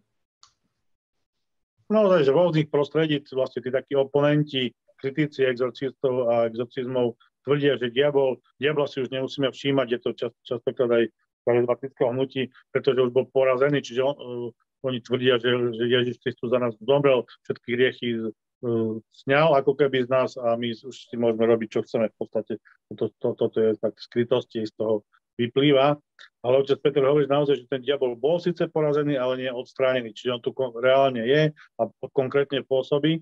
Naozaj, 1.90 2.22
že 2.22 2.30
v 2.30 2.38
rôznych 2.38 2.68
prostredí 2.70 3.18
vlastne 3.34 3.66
tí 3.66 3.74
takí 3.74 3.98
oponenti, 3.98 4.70
kritici 4.94 5.42
exorcistov 5.42 6.30
a 6.30 6.46
exorcizmov 6.46 7.18
tvrdia, 7.42 7.74
že 7.82 7.90
diabol, 7.90 8.38
diabla 8.62 8.86
si 8.86 9.02
už 9.02 9.10
nemusíme 9.10 9.50
všímať, 9.50 9.86
je 9.90 9.98
to 9.98 10.10
čas, 10.14 10.32
častokrát 10.46 10.86
aj 10.86 11.04
charizmatického 11.48 12.14
hnutí, 12.14 12.52
pretože 12.70 13.00
už 13.00 13.10
bol 13.10 13.26
porazený, 13.32 13.82
čiže 13.82 14.06
on, 14.06 14.14
uh, 14.14 14.48
oni 14.86 15.02
tvrdia, 15.02 15.42
že, 15.42 15.50
že 15.74 15.84
Ježiš 15.88 16.22
Kristus 16.22 16.54
za 16.54 16.62
nás 16.62 16.78
zomrel, 16.78 17.26
všetky 17.48 17.68
hriechy 17.74 18.08
uh, 18.22 19.02
sňal 19.26 19.58
ako 19.58 19.74
keby 19.74 20.06
z 20.06 20.08
nás 20.14 20.30
a 20.38 20.54
my 20.54 20.70
už 20.70 20.94
si 20.94 21.16
môžeme 21.16 21.42
robiť, 21.42 21.68
čo 21.74 21.80
chceme 21.82 22.06
v 22.12 22.16
podstate. 22.20 22.52
Toto 22.92 23.10
to, 23.18 23.28
to, 23.34 23.44
to 23.50 23.58
je 23.58 23.70
tak 23.80 23.98
skrytosti 23.98 24.68
z 24.68 24.72
toho 24.76 25.02
vyplýva. 25.46 25.96
Ale 26.40 26.54
otec 26.56 26.80
Peter 26.80 27.04
hovorí 27.04 27.28
naozaj, 27.28 27.64
že 27.64 27.66
ten 27.68 27.84
diabol 27.84 28.16
bol 28.16 28.40
síce 28.40 28.64
porazený, 28.68 29.20
ale 29.20 29.44
nie 29.44 29.50
odstránený. 29.52 30.16
Čiže 30.16 30.40
on 30.40 30.42
tu 30.44 30.50
reálne 30.80 31.20
je 31.24 31.52
a 31.52 31.82
konkrétne 32.16 32.64
pôsobí 32.64 33.20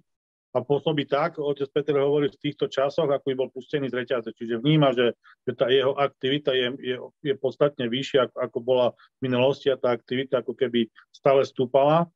a 0.57 0.65
pôsobí 0.65 1.05
tak, 1.05 1.37
otec 1.37 1.69
Peter 1.71 2.01
hovorí 2.01 2.33
v 2.33 2.41
týchto 2.41 2.73
časoch, 2.73 3.05
ako 3.05 3.37
bol 3.37 3.53
pustený 3.53 3.93
z 3.93 4.01
reťaze. 4.01 4.31
Čiže 4.33 4.65
vníma, 4.65 4.97
že, 4.97 5.13
že 5.45 5.53
tá 5.53 5.69
jeho 5.69 5.93
aktivita 5.93 6.57
je, 6.57 6.73
je, 6.81 6.97
je 7.21 7.35
podstatne 7.37 7.85
vyššia, 7.85 8.33
ako, 8.33 8.37
ako 8.41 8.59
bola 8.65 8.87
v 9.21 9.29
minulosti 9.29 9.69
a 9.69 9.77
tá 9.77 9.93
aktivita 9.93 10.41
ako 10.41 10.57
keby 10.57 10.89
stále 11.13 11.45
stúpala. 11.45 12.09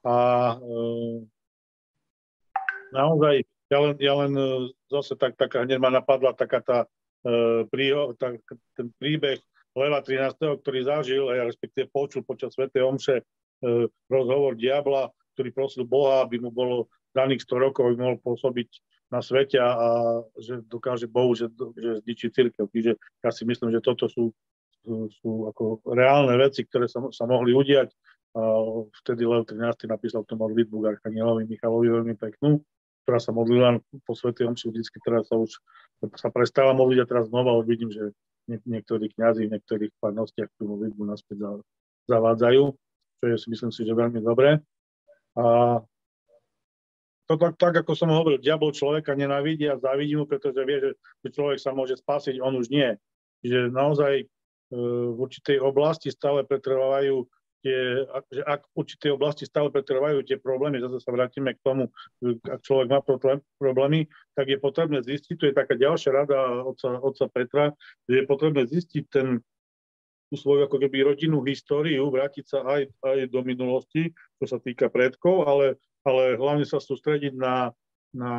A 0.00 0.16
e, 0.56 0.78
naozaj, 2.96 3.44
ja 3.68 3.78
len, 3.84 3.94
ja 4.00 4.14
len 4.16 4.32
e, 4.32 4.48
zase 4.88 5.12
tak, 5.20 5.36
taká 5.36 5.68
hneď 5.68 5.76
ma 5.76 5.92
napadla 5.92 6.32
taká 6.32 6.64
tá, 6.64 6.78
tak, 8.20 8.40
ten 8.76 8.92
príbeh 9.00 9.40
Leva 9.74 10.00
13., 10.04 10.62
ktorý 10.62 10.80
zažil, 10.86 11.24
a 11.32 11.40
ja 11.40 11.44
respektíve 11.48 11.90
počul 11.90 12.22
počas 12.22 12.54
Sv. 12.54 12.70
Omše 12.70 13.16
e, 13.18 13.24
rozhovor 14.06 14.54
diabla, 14.54 15.10
ktorý 15.34 15.50
prosil 15.50 15.82
Boha, 15.82 16.22
aby 16.22 16.38
mu 16.38 16.54
bolo 16.54 16.86
daných 17.10 17.42
100 17.46 17.58
rokov 17.58 17.90
by 17.90 17.96
mohol 17.98 18.18
pôsobiť 18.22 18.70
na 19.10 19.22
svete 19.22 19.58
a, 19.58 19.70
že 20.38 20.62
dokáže 20.66 21.06
Bohu, 21.06 21.34
že, 21.34 21.50
že 21.78 22.02
zničí 22.06 22.30
církev. 22.30 22.66
Čiže 22.70 22.98
ja 23.22 23.30
si 23.30 23.42
myslím, 23.46 23.70
že 23.74 23.82
toto 23.82 24.10
sú, 24.10 24.30
sú, 25.22 25.30
ako 25.50 25.82
reálne 25.94 26.34
veci, 26.38 26.66
ktoré 26.66 26.90
sa, 26.90 27.02
sa 27.14 27.24
mohli 27.26 27.54
udiať. 27.54 27.94
Vtedy 29.02 29.22
Lev 29.22 29.46
13. 29.46 29.86
napísal 29.86 30.26
tú 30.26 30.34
modlitbu 30.34 30.82
k 30.82 30.98
Archanielovi 30.98 31.46
Michalovi 31.46 31.86
veľmi 31.86 32.14
peknú, 32.18 32.58
ktorá 33.04 33.20
sa 33.20 33.36
modlila 33.36 33.78
po 34.08 34.16
Svetej 34.16 34.48
Omši 34.48 34.72
vždycky, 34.72 34.96
teraz 35.04 35.28
sa 35.28 35.36
už 35.36 35.60
sa 36.16 36.32
prestala 36.32 36.72
modliť 36.72 36.98
a 37.04 37.08
teraz 37.08 37.28
znova 37.28 37.54
už 37.60 37.68
vidím, 37.68 37.92
že 37.92 38.16
nie, 38.48 38.60
niektorí 38.64 39.12
kňazi 39.12 39.48
v 39.48 39.52
niektorých 39.56 39.92
farnostiach 40.00 40.50
tú 40.56 40.68
modlitbu 40.68 41.02
naspäť 41.04 41.64
zavádzajú, 42.08 42.62
čo 43.20 43.24
je 43.24 43.36
si 43.40 43.46
myslím 43.52 43.72
si, 43.72 43.80
že 43.84 43.92
veľmi 43.96 44.20
dobré. 44.20 44.60
A 45.36 45.80
to 47.24 47.40
tak, 47.40 47.56
tak, 47.56 47.74
ako 47.80 47.96
som 47.96 48.12
hovoril, 48.12 48.36
diabol 48.36 48.68
človeka 48.68 49.16
nenávidí 49.16 49.64
a 49.64 49.80
závidí 49.80 50.12
mu, 50.12 50.28
pretože 50.28 50.60
vie, 50.60 50.92
že 51.24 51.28
človek 51.32 51.56
sa 51.56 51.72
môže 51.72 51.96
spasiť, 51.96 52.36
on 52.36 52.60
už 52.60 52.68
nie. 52.68 52.92
Čiže 53.40 53.72
naozaj 53.72 54.12
e, 54.20 54.26
v 55.08 55.16
určitej 55.16 55.56
oblasti 55.56 56.12
stále 56.12 56.44
pretrvávajú 56.44 57.24
tie, 57.64 58.04
že 58.28 58.44
ak 58.44 58.68
v 58.68 58.84
určitej 58.84 59.10
oblasti 59.16 59.48
stále 59.48 59.72
pretrvávajú 59.72 60.20
tie 60.28 60.36
problémy, 60.36 60.84
zase 60.84 61.00
sa 61.00 61.10
vrátime 61.16 61.56
k 61.56 61.64
tomu, 61.64 61.88
ak 62.44 62.60
človek 62.60 62.92
má 62.92 63.00
problémy, 63.56 64.04
tak 64.36 64.52
je 64.52 64.60
potrebné 64.60 65.00
zistiť, 65.00 65.34
to 65.40 65.48
je 65.48 65.56
taká 65.56 65.74
ďalšia 65.80 66.12
rada 66.12 66.68
otca, 66.68 67.24
Petra, 67.32 67.72
že 68.04 68.22
je 68.22 68.24
potrebné 68.28 68.68
zistiť 68.68 69.04
ten, 69.08 69.40
tú 70.28 70.34
svoju 70.36 70.68
ako 70.68 70.76
keby 70.76 71.08
rodinnú 71.08 71.40
históriu, 71.48 72.12
vrátiť 72.12 72.44
sa 72.44 72.60
aj, 72.68 72.92
aj 73.00 73.18
do 73.32 73.40
minulosti, 73.40 74.12
čo 74.36 74.44
sa 74.44 74.60
týka 74.60 74.92
predkov, 74.92 75.48
ale 75.48 75.80
ale 76.04 76.36
hlavne 76.36 76.68
sa 76.68 76.78
sústrediť 76.78 77.32
na, 77.34 77.72
na 78.12 78.34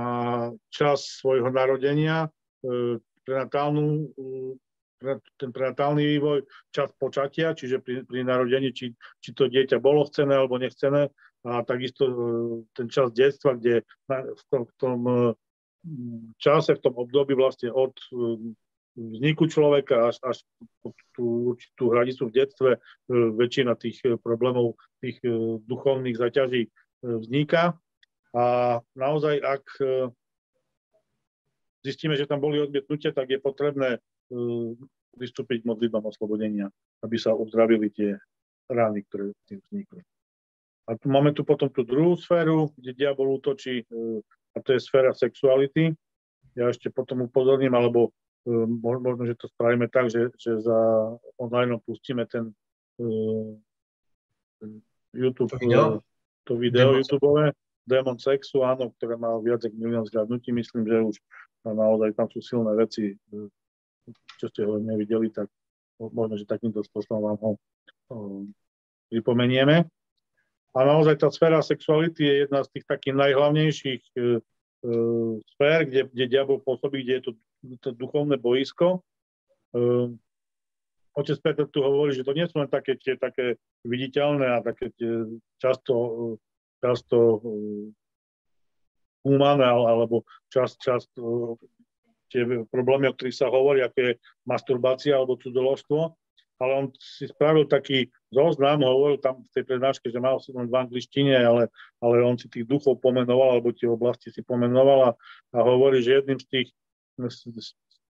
čas 0.70 1.20
svojho 1.20 1.50
narodenia, 1.50 2.30
e, 2.62 3.02
prenatálnu, 3.26 4.14
ten 5.40 5.50
prenatálny 5.54 6.04
vývoj, 6.18 6.46
čas 6.74 6.92
počatia, 6.98 7.54
čiže 7.54 7.80
pri, 7.80 8.04
pri 8.04 8.26
narodení, 8.26 8.74
či, 8.74 8.94
či 9.22 9.30
to 9.32 9.48
dieťa 9.48 9.78
bolo 9.80 10.06
chcené 10.10 10.36
alebo 10.36 10.58
nechcené, 10.60 11.10
a 11.46 11.62
takisto 11.62 12.04
e, 12.10 12.14
ten 12.74 12.90
čas 12.90 13.14
detstva, 13.14 13.54
kde 13.54 13.86
v 14.10 14.44
tom, 14.50 14.62
v 14.66 14.74
tom 14.82 15.00
čase, 16.42 16.74
v 16.74 16.82
tom 16.82 16.98
období 16.98 17.38
vlastne 17.38 17.70
od 17.70 17.94
vzniku 18.98 19.46
človeka 19.46 20.10
až, 20.10 20.18
až 20.26 20.38
tú 21.14 21.54
určitú 21.54 21.94
hranicu 21.94 22.26
v 22.26 22.36
detstve 22.42 22.72
väčšina 23.12 23.76
tých 23.78 24.02
problémov, 24.24 24.80
tých 25.04 25.22
duchovných 25.68 26.18
zaťaží 26.18 26.72
vzniká. 27.04 27.78
A 28.36 28.80
naozaj, 29.00 29.40
ak 29.40 29.64
e, 29.80 30.12
zistíme, 31.88 32.20
že 32.20 32.28
tam 32.28 32.44
boli 32.44 32.60
odmietnutia, 32.60 33.16
tak 33.16 33.32
je 33.32 33.40
potrebné 33.40 33.96
e, 33.96 34.00
vystúpiť 35.16 35.64
k 35.64 35.70
modlitbám 35.70 36.06
oslobodenia, 36.06 36.68
aby 37.02 37.16
sa 37.16 37.32
uzdravili 37.32 37.90
tie 37.92 38.20
rány, 38.68 39.06
ktoré 39.08 39.32
tým 39.48 39.62
vznikli. 39.70 40.02
A 40.86 40.94
tu 40.98 41.10
máme 41.10 41.34
tu 41.34 41.42
potom 41.42 41.70
tú 41.70 41.82
druhú 41.82 42.14
sféru, 42.14 42.70
kde 42.78 42.94
diabol 42.94 43.42
útočí, 43.42 43.82
e, 43.82 43.86
a 44.54 44.58
to 44.62 44.78
je 44.78 44.86
sféra 44.86 45.18
sexuality. 45.18 45.94
Ja 46.54 46.70
ešte 46.70 46.94
potom 46.94 47.26
upozorním, 47.26 47.74
alebo 47.74 48.14
možno, 48.46 49.26
že 49.26 49.36
to 49.36 49.50
spravíme 49.50 49.90
tak, 49.90 50.14
že, 50.14 50.30
že 50.38 50.62
za 50.62 50.80
online 51.42 51.82
pustíme 51.82 52.30
ten, 52.30 52.54
ten 54.62 54.70
YouTube, 55.14 55.50
to 55.50 55.58
video, 55.58 56.00
to 56.46 56.54
video 56.56 56.94
Demon 56.94 57.02
YouTubeové, 57.02 57.46
Demon 57.90 58.18
Sexu, 58.22 58.62
áno, 58.62 58.94
ktoré 58.98 59.18
má 59.18 59.34
viac 59.42 59.66
ako 59.66 59.76
milión 59.78 60.06
zhľadnutí, 60.06 60.54
myslím, 60.54 60.86
že 60.86 60.98
už 61.02 61.16
naozaj 61.66 62.14
tam 62.14 62.30
sú 62.30 62.40
silné 62.46 62.78
veci, 62.78 63.18
čo 64.38 64.46
ste 64.52 64.62
ho 64.66 64.78
nevideli, 64.78 65.32
tak 65.34 65.50
možno, 66.00 66.36
že 66.36 66.50
takýmto 66.50 66.84
spôsobom 66.84 67.22
vám 67.24 67.38
ho 67.42 67.52
pripomenieme. 69.10 69.88
A 70.76 70.80
naozaj 70.84 71.24
tá 71.24 71.32
sféra 71.32 71.64
sexuality 71.64 72.20
je 72.28 72.34
jedna 72.46 72.60
z 72.68 72.70
tých 72.76 72.86
takých 72.86 73.16
najhlavnejších 73.16 74.04
e, 74.12 74.20
e, 74.20 74.28
sfér, 75.56 75.88
kde, 75.88 76.12
kde 76.12 76.26
diabol 76.28 76.60
pôsobí, 76.60 77.00
kde 77.00 77.14
je 77.16 77.24
to, 77.24 77.32
to 77.80 77.90
duchovné 77.96 78.36
boisko. 78.36 79.00
E, 79.72 80.12
otec 81.16 81.38
Peter 81.40 81.66
tu 81.72 81.80
hovorí, 81.80 82.12
že 82.12 82.28
to 82.28 82.36
nie 82.36 82.44
sú 82.52 82.60
len 82.60 82.68
také 82.68 83.00
tie 83.00 83.16
také 83.16 83.56
viditeľné 83.88 84.60
a 84.60 84.60
také 84.60 84.92
tie 85.00 85.40
často, 85.64 85.96
často 86.84 87.40
humané 89.24 89.64
alebo 89.64 90.28
čas, 90.52 90.76
čas 90.76 91.08
tie 92.36 92.44
problémy, 92.68 93.08
o 93.08 93.16
ktorých 93.16 93.40
sa 93.40 93.48
hovorí, 93.48 93.80
ako 93.80 93.96
je 93.96 94.12
masturbácia 94.44 95.16
alebo 95.16 95.40
cudzoložstvo, 95.40 96.12
ale 96.60 96.72
on 96.72 96.86
si 97.00 97.28
spravil 97.28 97.68
taký 97.68 98.12
zoznam, 98.32 98.84
hovoril 98.84 99.20
tam 99.20 99.44
v 99.44 99.52
tej 99.56 99.64
prednáške, 99.68 100.08
že 100.08 100.20
mal 100.20 100.40
len 100.40 100.68
v 100.68 100.76
angličtine, 100.76 101.36
ale, 101.36 101.72
ale 102.00 102.16
on 102.24 102.40
si 102.40 102.48
tých 102.48 102.68
duchov 102.68 103.04
pomenoval, 103.04 103.60
alebo 103.60 103.76
tie 103.76 103.88
oblasti 103.88 104.32
si 104.32 104.44
pomenoval 104.44 105.00
a, 105.08 105.12
a 105.56 105.60
hovorí, 105.64 106.00
že 106.00 106.24
jedným 106.24 106.40
z 106.40 106.48
tých, 106.48 106.70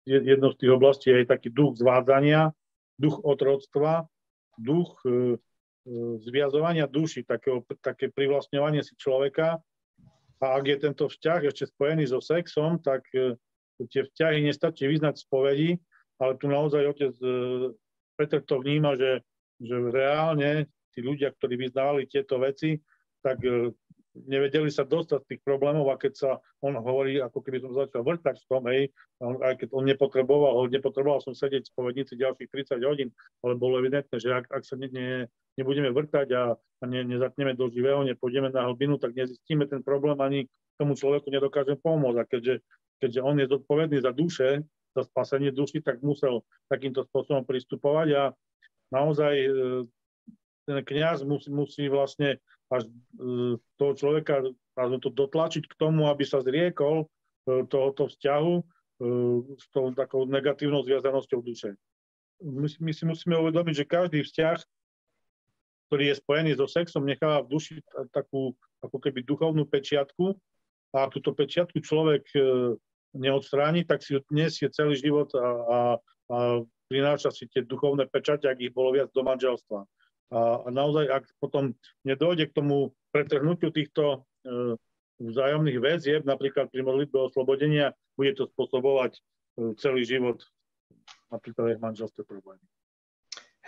jednou 0.08 0.52
z 0.56 0.60
tých 0.60 0.72
oblastí 0.72 1.12
je 1.12 1.28
taký 1.28 1.52
duch 1.52 1.80
zvádzania, 1.80 2.56
duch 2.96 3.20
otroctva, 3.24 4.08
duch 4.60 5.00
e, 5.04 5.12
e, 5.12 5.16
zviazovania 6.24 6.88
duši, 6.88 7.24
takého, 7.24 7.64
také 7.80 8.12
privlastňovanie 8.12 8.84
si 8.84 8.96
človeka. 9.00 9.60
A 10.40 10.46
ak 10.56 10.64
je 10.64 10.78
tento 10.80 11.12
vzťah 11.12 11.52
ešte 11.52 11.68
spojený 11.68 12.08
so 12.08 12.24
sexom, 12.24 12.80
tak 12.80 13.04
e, 13.12 13.36
tie 13.88 14.04
vzťahy 14.04 14.44
nestačí 14.44 14.90
vyznať 14.90 15.24
spovedi, 15.24 15.80
ale 16.20 16.36
tu 16.36 16.52
naozaj 16.52 16.84
otec 16.92 17.14
e, 17.24 17.36
Peter 18.20 18.44
to 18.44 18.60
vníma, 18.60 19.00
že, 19.00 19.24
že 19.64 19.76
reálne 19.94 20.68
tí 20.92 21.00
ľudia, 21.00 21.32
ktorí 21.32 21.56
vyznávali 21.56 22.12
tieto 22.12 22.36
veci, 22.44 22.76
tak 23.24 23.40
e, 23.48 23.72
nevedeli 24.28 24.68
sa 24.68 24.84
dostať 24.84 25.20
z 25.24 25.28
tých 25.36 25.42
problémov 25.46 25.88
a 25.94 26.00
keď 26.00 26.14
sa 26.18 26.32
on 26.60 26.76
hovorí, 26.76 27.24
ako 27.24 27.40
keby 27.40 27.64
som 27.64 27.72
začal 27.72 28.04
vrtať 28.04 28.36
v 28.36 28.48
tom, 28.52 28.64
hej, 28.68 28.92
aj 29.22 29.54
keď 29.64 29.70
on 29.72 29.86
nepotreboval, 29.88 30.68
nepotreboval 30.68 31.24
som 31.24 31.32
sedieť 31.32 31.70
v 31.70 31.72
spovednici 31.72 32.20
ďalších 32.20 32.52
30 32.76 32.90
hodín, 32.90 33.10
ale 33.46 33.56
bolo 33.56 33.80
evidentné, 33.80 34.16
že 34.20 34.34
ak, 34.34 34.52
ak 34.52 34.64
sa 34.68 34.76
ne, 34.76 34.92
ne, 34.92 35.10
nebudeme 35.56 35.94
vrtať 35.96 36.28
a, 36.36 36.44
a 36.56 36.84
ne, 36.84 37.00
nezatneme 37.08 37.56
do 37.56 37.72
živého, 37.72 38.04
nepôjdeme 38.04 38.52
na 38.52 38.68
hlbinu, 38.68 39.00
tak 39.00 39.16
nezistíme 39.16 39.70
ten 39.72 39.80
problém 39.86 40.20
ani 40.20 40.52
tomu 40.80 40.96
človeku 40.96 41.28
nedokážem 41.32 41.80
pomôcť. 41.80 42.20
A 42.20 42.26
keďže, 42.28 42.54
keďže 43.00 43.22
on 43.24 43.36
je 43.40 43.48
zodpovedný 43.48 43.98
za 44.04 44.12
duše, 44.12 44.64
za 44.96 45.04
spasenie 45.06 45.52
duši, 45.54 45.82
tak 45.82 46.02
musel 46.02 46.44
takýmto 46.68 47.06
spôsobom 47.08 47.46
pristupovať 47.46 48.08
a 48.18 48.24
naozaj 48.90 49.34
e, 49.38 49.50
ten 50.66 50.78
kniaz 50.86 51.22
musí, 51.22 51.50
musí 51.50 51.84
vlastne 51.88 52.42
až 52.70 52.86
e, 52.86 52.92
toho 53.78 53.94
človeka 53.94 54.46
to 55.04 55.10
dotlačiť 55.12 55.68
k 55.68 55.78
tomu, 55.78 56.08
aby 56.10 56.24
sa 56.26 56.42
zriekol 56.42 57.06
e, 57.06 57.08
tohoto 57.70 58.10
vzťahu 58.10 58.54
s 59.56 59.66
tou 59.72 59.96
takou 59.96 60.28
negatívnou 60.28 60.84
zviazanosťou 60.84 61.40
duše. 61.40 61.72
My, 62.44 62.68
my 62.68 62.92
si 62.92 63.08
musíme 63.08 63.40
uvedomiť, 63.40 63.74
že 63.80 63.88
každý 63.88 64.20
vzťah, 64.28 64.60
ktorý 65.88 66.04
je 66.12 66.20
spojený 66.20 66.52
so 66.60 66.68
sexom, 66.68 67.08
necháva 67.08 67.48
v 67.48 67.52
duši 67.56 67.80
takú 68.12 68.52
ako 68.84 69.00
keby 69.00 69.24
duchovnú 69.24 69.64
pečiatku 69.72 70.36
a 70.92 71.08
túto 71.08 71.32
pečiatku 71.32 71.80
človek 71.80 72.28
neodstráni, 73.14 73.86
tak 73.86 74.06
si 74.06 74.18
nesie 74.30 74.70
celý 74.70 74.98
život 74.98 75.34
a, 75.34 75.40
a, 75.40 75.80
a 76.30 76.38
prináša 76.90 77.34
si 77.34 77.46
tie 77.50 77.66
duchovné 77.66 78.10
pečate, 78.10 78.50
ak 78.50 78.60
ich 78.62 78.74
bolo 78.74 78.94
viac 78.98 79.10
do 79.14 79.22
manželstva. 79.26 79.80
A, 80.30 80.40
a 80.66 80.70
naozaj, 80.70 81.10
ak 81.10 81.24
potom 81.42 81.74
nedojde 82.06 82.50
k 82.50 82.56
tomu 82.58 82.94
pretrhnutiu 83.10 83.74
týchto 83.74 84.04
e, 84.46 84.78
vzájomných 85.22 85.80
väzieb, 85.82 86.22
napríklad 86.26 86.70
pri 86.70 86.86
modlitbe 86.86 87.18
oslobodenia, 87.18 87.98
bude 88.14 88.38
to 88.38 88.46
spôsobovať 88.54 89.18
e, 89.18 89.22
celý 89.82 90.06
život 90.06 90.46
napríklad 91.34 91.78
aj 91.78 91.82
manželstve 91.82 92.26
problémy. 92.26 92.62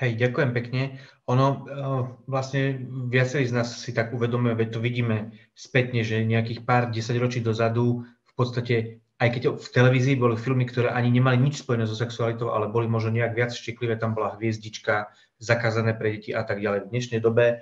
Hej, 0.01 0.17
ďakujem 0.17 0.51
pekne. 0.53 0.81
Ono, 1.29 1.45
e, 1.45 1.77
vlastne 2.25 2.89
viacerí 3.09 3.45
z 3.45 3.53
nás 3.53 3.69
si 3.69 3.93
tak 3.93 4.13
uvedomuje, 4.13 4.57
veď 4.57 4.69
to 4.73 4.79
vidíme 4.81 5.17
spätne, 5.53 6.01
že 6.01 6.25
nejakých 6.25 6.65
pár 6.65 6.89
desaťročí 6.89 7.45
dozadu 7.45 8.05
v 8.05 8.33
podstate 8.33 9.00
aj 9.21 9.29
keď 9.37 9.43
v 9.53 9.67
televízii 9.69 10.17
boli 10.17 10.33
filmy, 10.33 10.65
ktoré 10.65 10.89
ani 10.89 11.13
nemali 11.13 11.37
nič 11.37 11.61
spojené 11.61 11.85
so 11.85 11.93
sexualitou, 11.93 12.49
ale 12.49 12.73
boli 12.73 12.89
možno 12.89 13.13
nejak 13.13 13.37
viac 13.37 13.53
štiklivé, 13.53 13.93
tam 14.01 14.17
bola 14.17 14.33
hviezdička, 14.33 15.13
zakázané 15.37 15.93
pre 15.93 16.17
deti 16.17 16.33
a 16.33 16.41
tak 16.41 16.57
ďalej. 16.57 16.89
V 16.89 16.91
dnešnej 16.93 17.21
dobe 17.21 17.61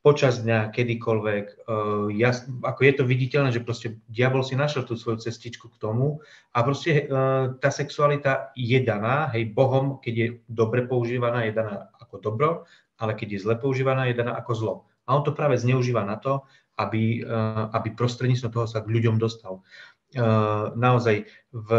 počas 0.00 0.40
dňa, 0.40 0.72
kedykoľvek, 0.72 1.44
uh, 1.68 2.08
ja, 2.12 2.32
ako 2.64 2.80
je 2.84 2.92
to 2.96 3.04
viditeľné, 3.04 3.52
že 3.52 3.64
proste 3.64 4.00
diabol 4.08 4.40
si 4.40 4.56
našiel 4.56 4.88
tú 4.88 4.96
svoju 4.96 5.20
cestičku 5.20 5.68
k 5.72 5.80
tomu 5.80 6.24
a 6.56 6.64
proste 6.64 7.04
uh, 7.04 7.56
tá 7.60 7.68
sexualita 7.68 8.52
je 8.56 8.80
daná, 8.80 9.28
hej, 9.36 9.52
Bohom, 9.52 10.00
keď 10.00 10.14
je 10.16 10.28
dobre 10.48 10.88
používaná, 10.88 11.44
je 11.44 11.52
daná 11.52 11.92
ako 12.00 12.16
dobro, 12.20 12.48
ale 12.96 13.12
keď 13.12 13.36
je 13.36 13.42
zle 13.44 13.54
používaná, 13.60 14.08
je 14.08 14.16
daná 14.16 14.36
ako 14.40 14.52
zlo. 14.56 14.74
A 15.04 15.16
on 15.16 15.24
to 15.24 15.36
práve 15.36 15.60
zneužíva 15.60 16.04
na 16.04 16.16
to, 16.16 16.48
aby, 16.80 17.20
uh, 17.20 17.68
aby 17.76 17.92
prostredníctvom 17.92 18.52
toho 18.52 18.64
sa 18.68 18.80
k 18.80 18.88
ľuďom 18.88 19.20
dostal. 19.20 19.60
Eh, 20.10 20.66
naozaj 20.74 21.22
v, 21.54 21.70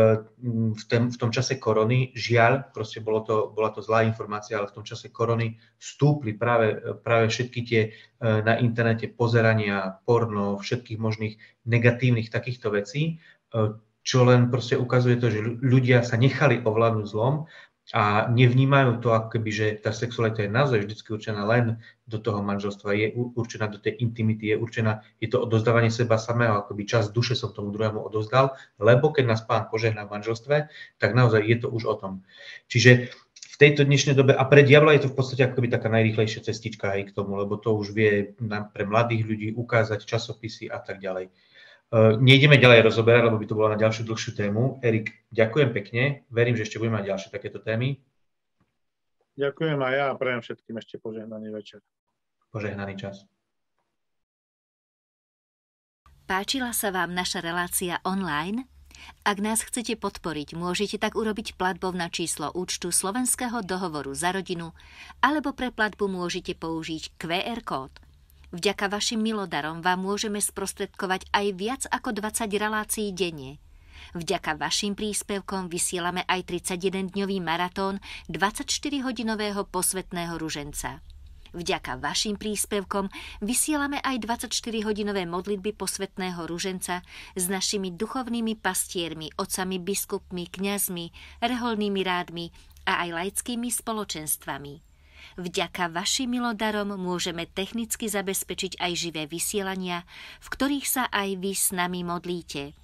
v, 0.72 0.84
tém, 0.88 1.12
v 1.12 1.18
tom 1.20 1.36
čase 1.36 1.60
korony, 1.60 2.16
žiaľ, 2.16 2.72
proste 2.72 3.04
bolo 3.04 3.28
to, 3.28 3.52
bola 3.52 3.76
to 3.76 3.84
zlá 3.84 4.08
informácia, 4.08 4.56
ale 4.56 4.72
v 4.72 4.80
tom 4.80 4.88
čase 4.88 5.12
korony 5.12 5.60
stúpli 5.76 6.32
práve, 6.40 6.80
práve 7.04 7.28
všetky 7.28 7.60
tie 7.68 7.82
eh, 7.92 8.40
na 8.40 8.56
internete 8.56 9.12
pozerania, 9.12 10.00
porno, 10.08 10.56
všetkých 10.64 10.96
možných 10.96 11.36
negatívnych 11.68 12.32
takýchto 12.32 12.72
vecí, 12.72 13.20
eh, 13.52 13.76
čo 14.00 14.24
len 14.24 14.48
proste 14.48 14.80
ukazuje 14.80 15.20
to, 15.20 15.28
že 15.28 15.44
ľudia 15.60 16.00
sa 16.00 16.16
nechali 16.16 16.64
ovládnuť 16.64 17.06
zlom 17.12 17.52
a 17.92 18.32
nevnímajú 18.32 19.04
to, 19.04 19.12
ako 19.12 19.36
keby, 19.36 19.50
že 19.52 19.68
tá 19.84 19.92
sexualita 19.92 20.48
je 20.48 20.54
naozaj 20.54 20.86
vždy 20.88 20.96
určená 21.12 21.44
len 21.44 21.82
do 22.08 22.24
toho 22.24 22.40
manželstva, 22.40 22.96
je 22.96 23.12
určená 23.36 23.68
do 23.68 23.84
tej 23.84 24.00
intimity, 24.00 24.56
je 24.56 24.58
určená, 24.62 25.04
je 25.20 25.28
to 25.28 25.44
odozdávanie 25.44 25.92
seba 25.92 26.16
samého, 26.16 26.56
akoby 26.56 26.88
čas 26.88 27.12
duše 27.12 27.36
som 27.36 27.52
tomu 27.52 27.76
druhému 27.76 28.00
odozdal, 28.00 28.56
lebo 28.80 29.12
keď 29.12 29.36
nás 29.36 29.42
pán 29.44 29.68
požehná 29.68 30.08
v 30.08 30.14
manželstve, 30.20 30.72
tak 31.04 31.10
naozaj 31.12 31.44
je 31.44 31.58
to 31.60 31.68
už 31.68 31.84
o 31.90 31.96
tom. 32.00 32.24
Čiže 32.72 33.12
v 33.36 33.56
tejto 33.60 33.84
dnešnej 33.84 34.16
dobe, 34.16 34.40
a 34.40 34.44
pre 34.48 34.64
diabla 34.64 34.96
je 34.96 35.06
to 35.06 35.12
v 35.12 35.18
podstate 35.20 35.44
akoby 35.52 35.68
taká 35.68 35.92
najrýchlejšia 35.92 36.48
cestička 36.48 36.96
aj 36.96 37.12
k 37.12 37.16
tomu, 37.18 37.44
lebo 37.44 37.60
to 37.60 37.76
už 37.76 37.92
vie 37.92 38.34
pre 38.72 38.84
mladých 38.88 39.28
ľudí 39.28 39.48
ukázať 39.52 40.08
časopisy 40.08 40.72
a 40.72 40.80
tak 40.80 41.04
ďalej. 41.04 41.28
Eh, 41.92 42.16
nejdeme 42.24 42.56
ďalej 42.56 42.88
rozoberať, 42.88 43.28
lebo 43.28 43.36
by 43.36 43.46
to 43.52 43.58
bola 43.60 43.76
na 43.76 43.80
ďalšiu 43.80 44.08
dlhšiu 44.08 44.32
tému. 44.32 44.80
Erik, 44.80 45.12
ďakujem 45.28 45.70
pekne. 45.76 46.24
Verím, 46.32 46.56
že 46.56 46.64
ešte 46.64 46.80
budeme 46.80 47.04
mať 47.04 47.12
ďalšie 47.12 47.30
takéto 47.36 47.60
témy. 47.60 48.00
Ďakujem 49.36 49.76
a 49.84 49.88
ja 49.92 50.08
prajem 50.16 50.40
všetkým 50.40 50.80
ešte 50.80 51.04
požehnaný 51.04 51.52
večer. 51.52 51.84
Požehnaný 52.56 52.96
čas. 52.96 53.28
Páčila 56.32 56.72
sa 56.72 56.96
vám 56.96 57.12
naša 57.12 57.44
relácia 57.44 58.00
online? 58.08 58.72
Ak 59.28 59.44
nás 59.44 59.60
chcete 59.60 60.00
podporiť, 60.00 60.56
môžete 60.56 60.96
tak 60.96 61.20
urobiť 61.20 61.60
platbou 61.60 61.92
na 61.92 62.08
číslo 62.08 62.56
účtu 62.56 62.96
Slovenského 62.96 63.68
dohovoru 63.68 64.16
za 64.16 64.32
rodinu 64.32 64.72
alebo 65.20 65.52
pre 65.52 65.76
platbu 65.76 66.08
môžete 66.08 66.56
použiť 66.56 67.20
QR 67.20 67.60
kód 67.68 67.92
Vďaka 68.52 68.92
vašim 68.92 69.24
milodarom 69.24 69.80
vám 69.80 70.04
môžeme 70.04 70.44
sprostredkovať 70.44 71.24
aj 71.32 71.46
viac 71.56 71.82
ako 71.88 72.12
20 72.12 72.52
relácií 72.60 73.16
denne. 73.16 73.64
Vďaka 74.12 74.60
vašim 74.60 74.92
príspevkom 74.92 75.72
vysielame 75.72 76.28
aj 76.28 76.52
31-dňový 76.52 77.40
maratón 77.40 78.04
24-hodinového 78.28 79.64
posvetného 79.72 80.36
ruženca. 80.36 81.00
Vďaka 81.52 82.00
vašim 82.00 82.36
príspevkom 82.36 83.08
vysielame 83.40 84.04
aj 84.04 84.24
24-hodinové 84.24 85.28
modlitby 85.28 85.76
posvetného 85.76 86.44
ruženca 86.44 87.04
s 87.36 87.44
našimi 87.48 87.92
duchovnými 87.92 88.60
pastiermi, 88.60 89.32
otcami 89.36 89.80
biskupmi, 89.80 90.48
kňazmi, 90.48 91.06
reholnými 91.44 92.02
rádmi 92.04 92.46
a 92.88 93.04
aj 93.08 93.10
laickými 93.16 93.68
spoločenstvami. 93.68 94.91
Vďaka 95.42 95.90
vašim 95.90 96.38
milodarom 96.38 96.94
môžeme 97.02 97.50
technicky 97.50 98.06
zabezpečiť 98.06 98.78
aj 98.78 98.92
živé 98.94 99.26
vysielania, 99.26 100.06
v 100.38 100.48
ktorých 100.54 100.86
sa 100.86 101.04
aj 101.10 101.42
vy 101.42 101.58
s 101.58 101.74
nami 101.74 102.06
modlíte. 102.06 102.78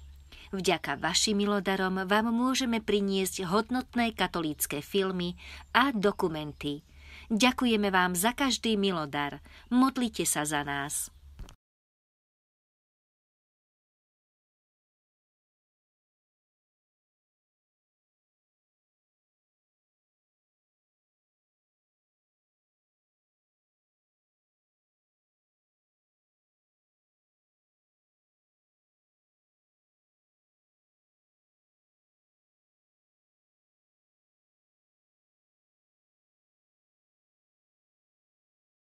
Vďaka 0.50 0.98
vašim 0.98 1.38
milodarom 1.38 2.02
vám 2.02 2.34
môžeme 2.34 2.82
priniesť 2.82 3.46
hodnotné 3.46 4.10
katolícke 4.10 4.82
filmy 4.82 5.38
a 5.70 5.94
dokumenty. 5.94 6.82
Ďakujeme 7.30 7.94
vám 7.94 8.18
za 8.18 8.34
každý 8.34 8.74
milodar. 8.74 9.38
Modlite 9.70 10.26
sa 10.26 10.42
za 10.42 10.66
nás. 10.66 11.14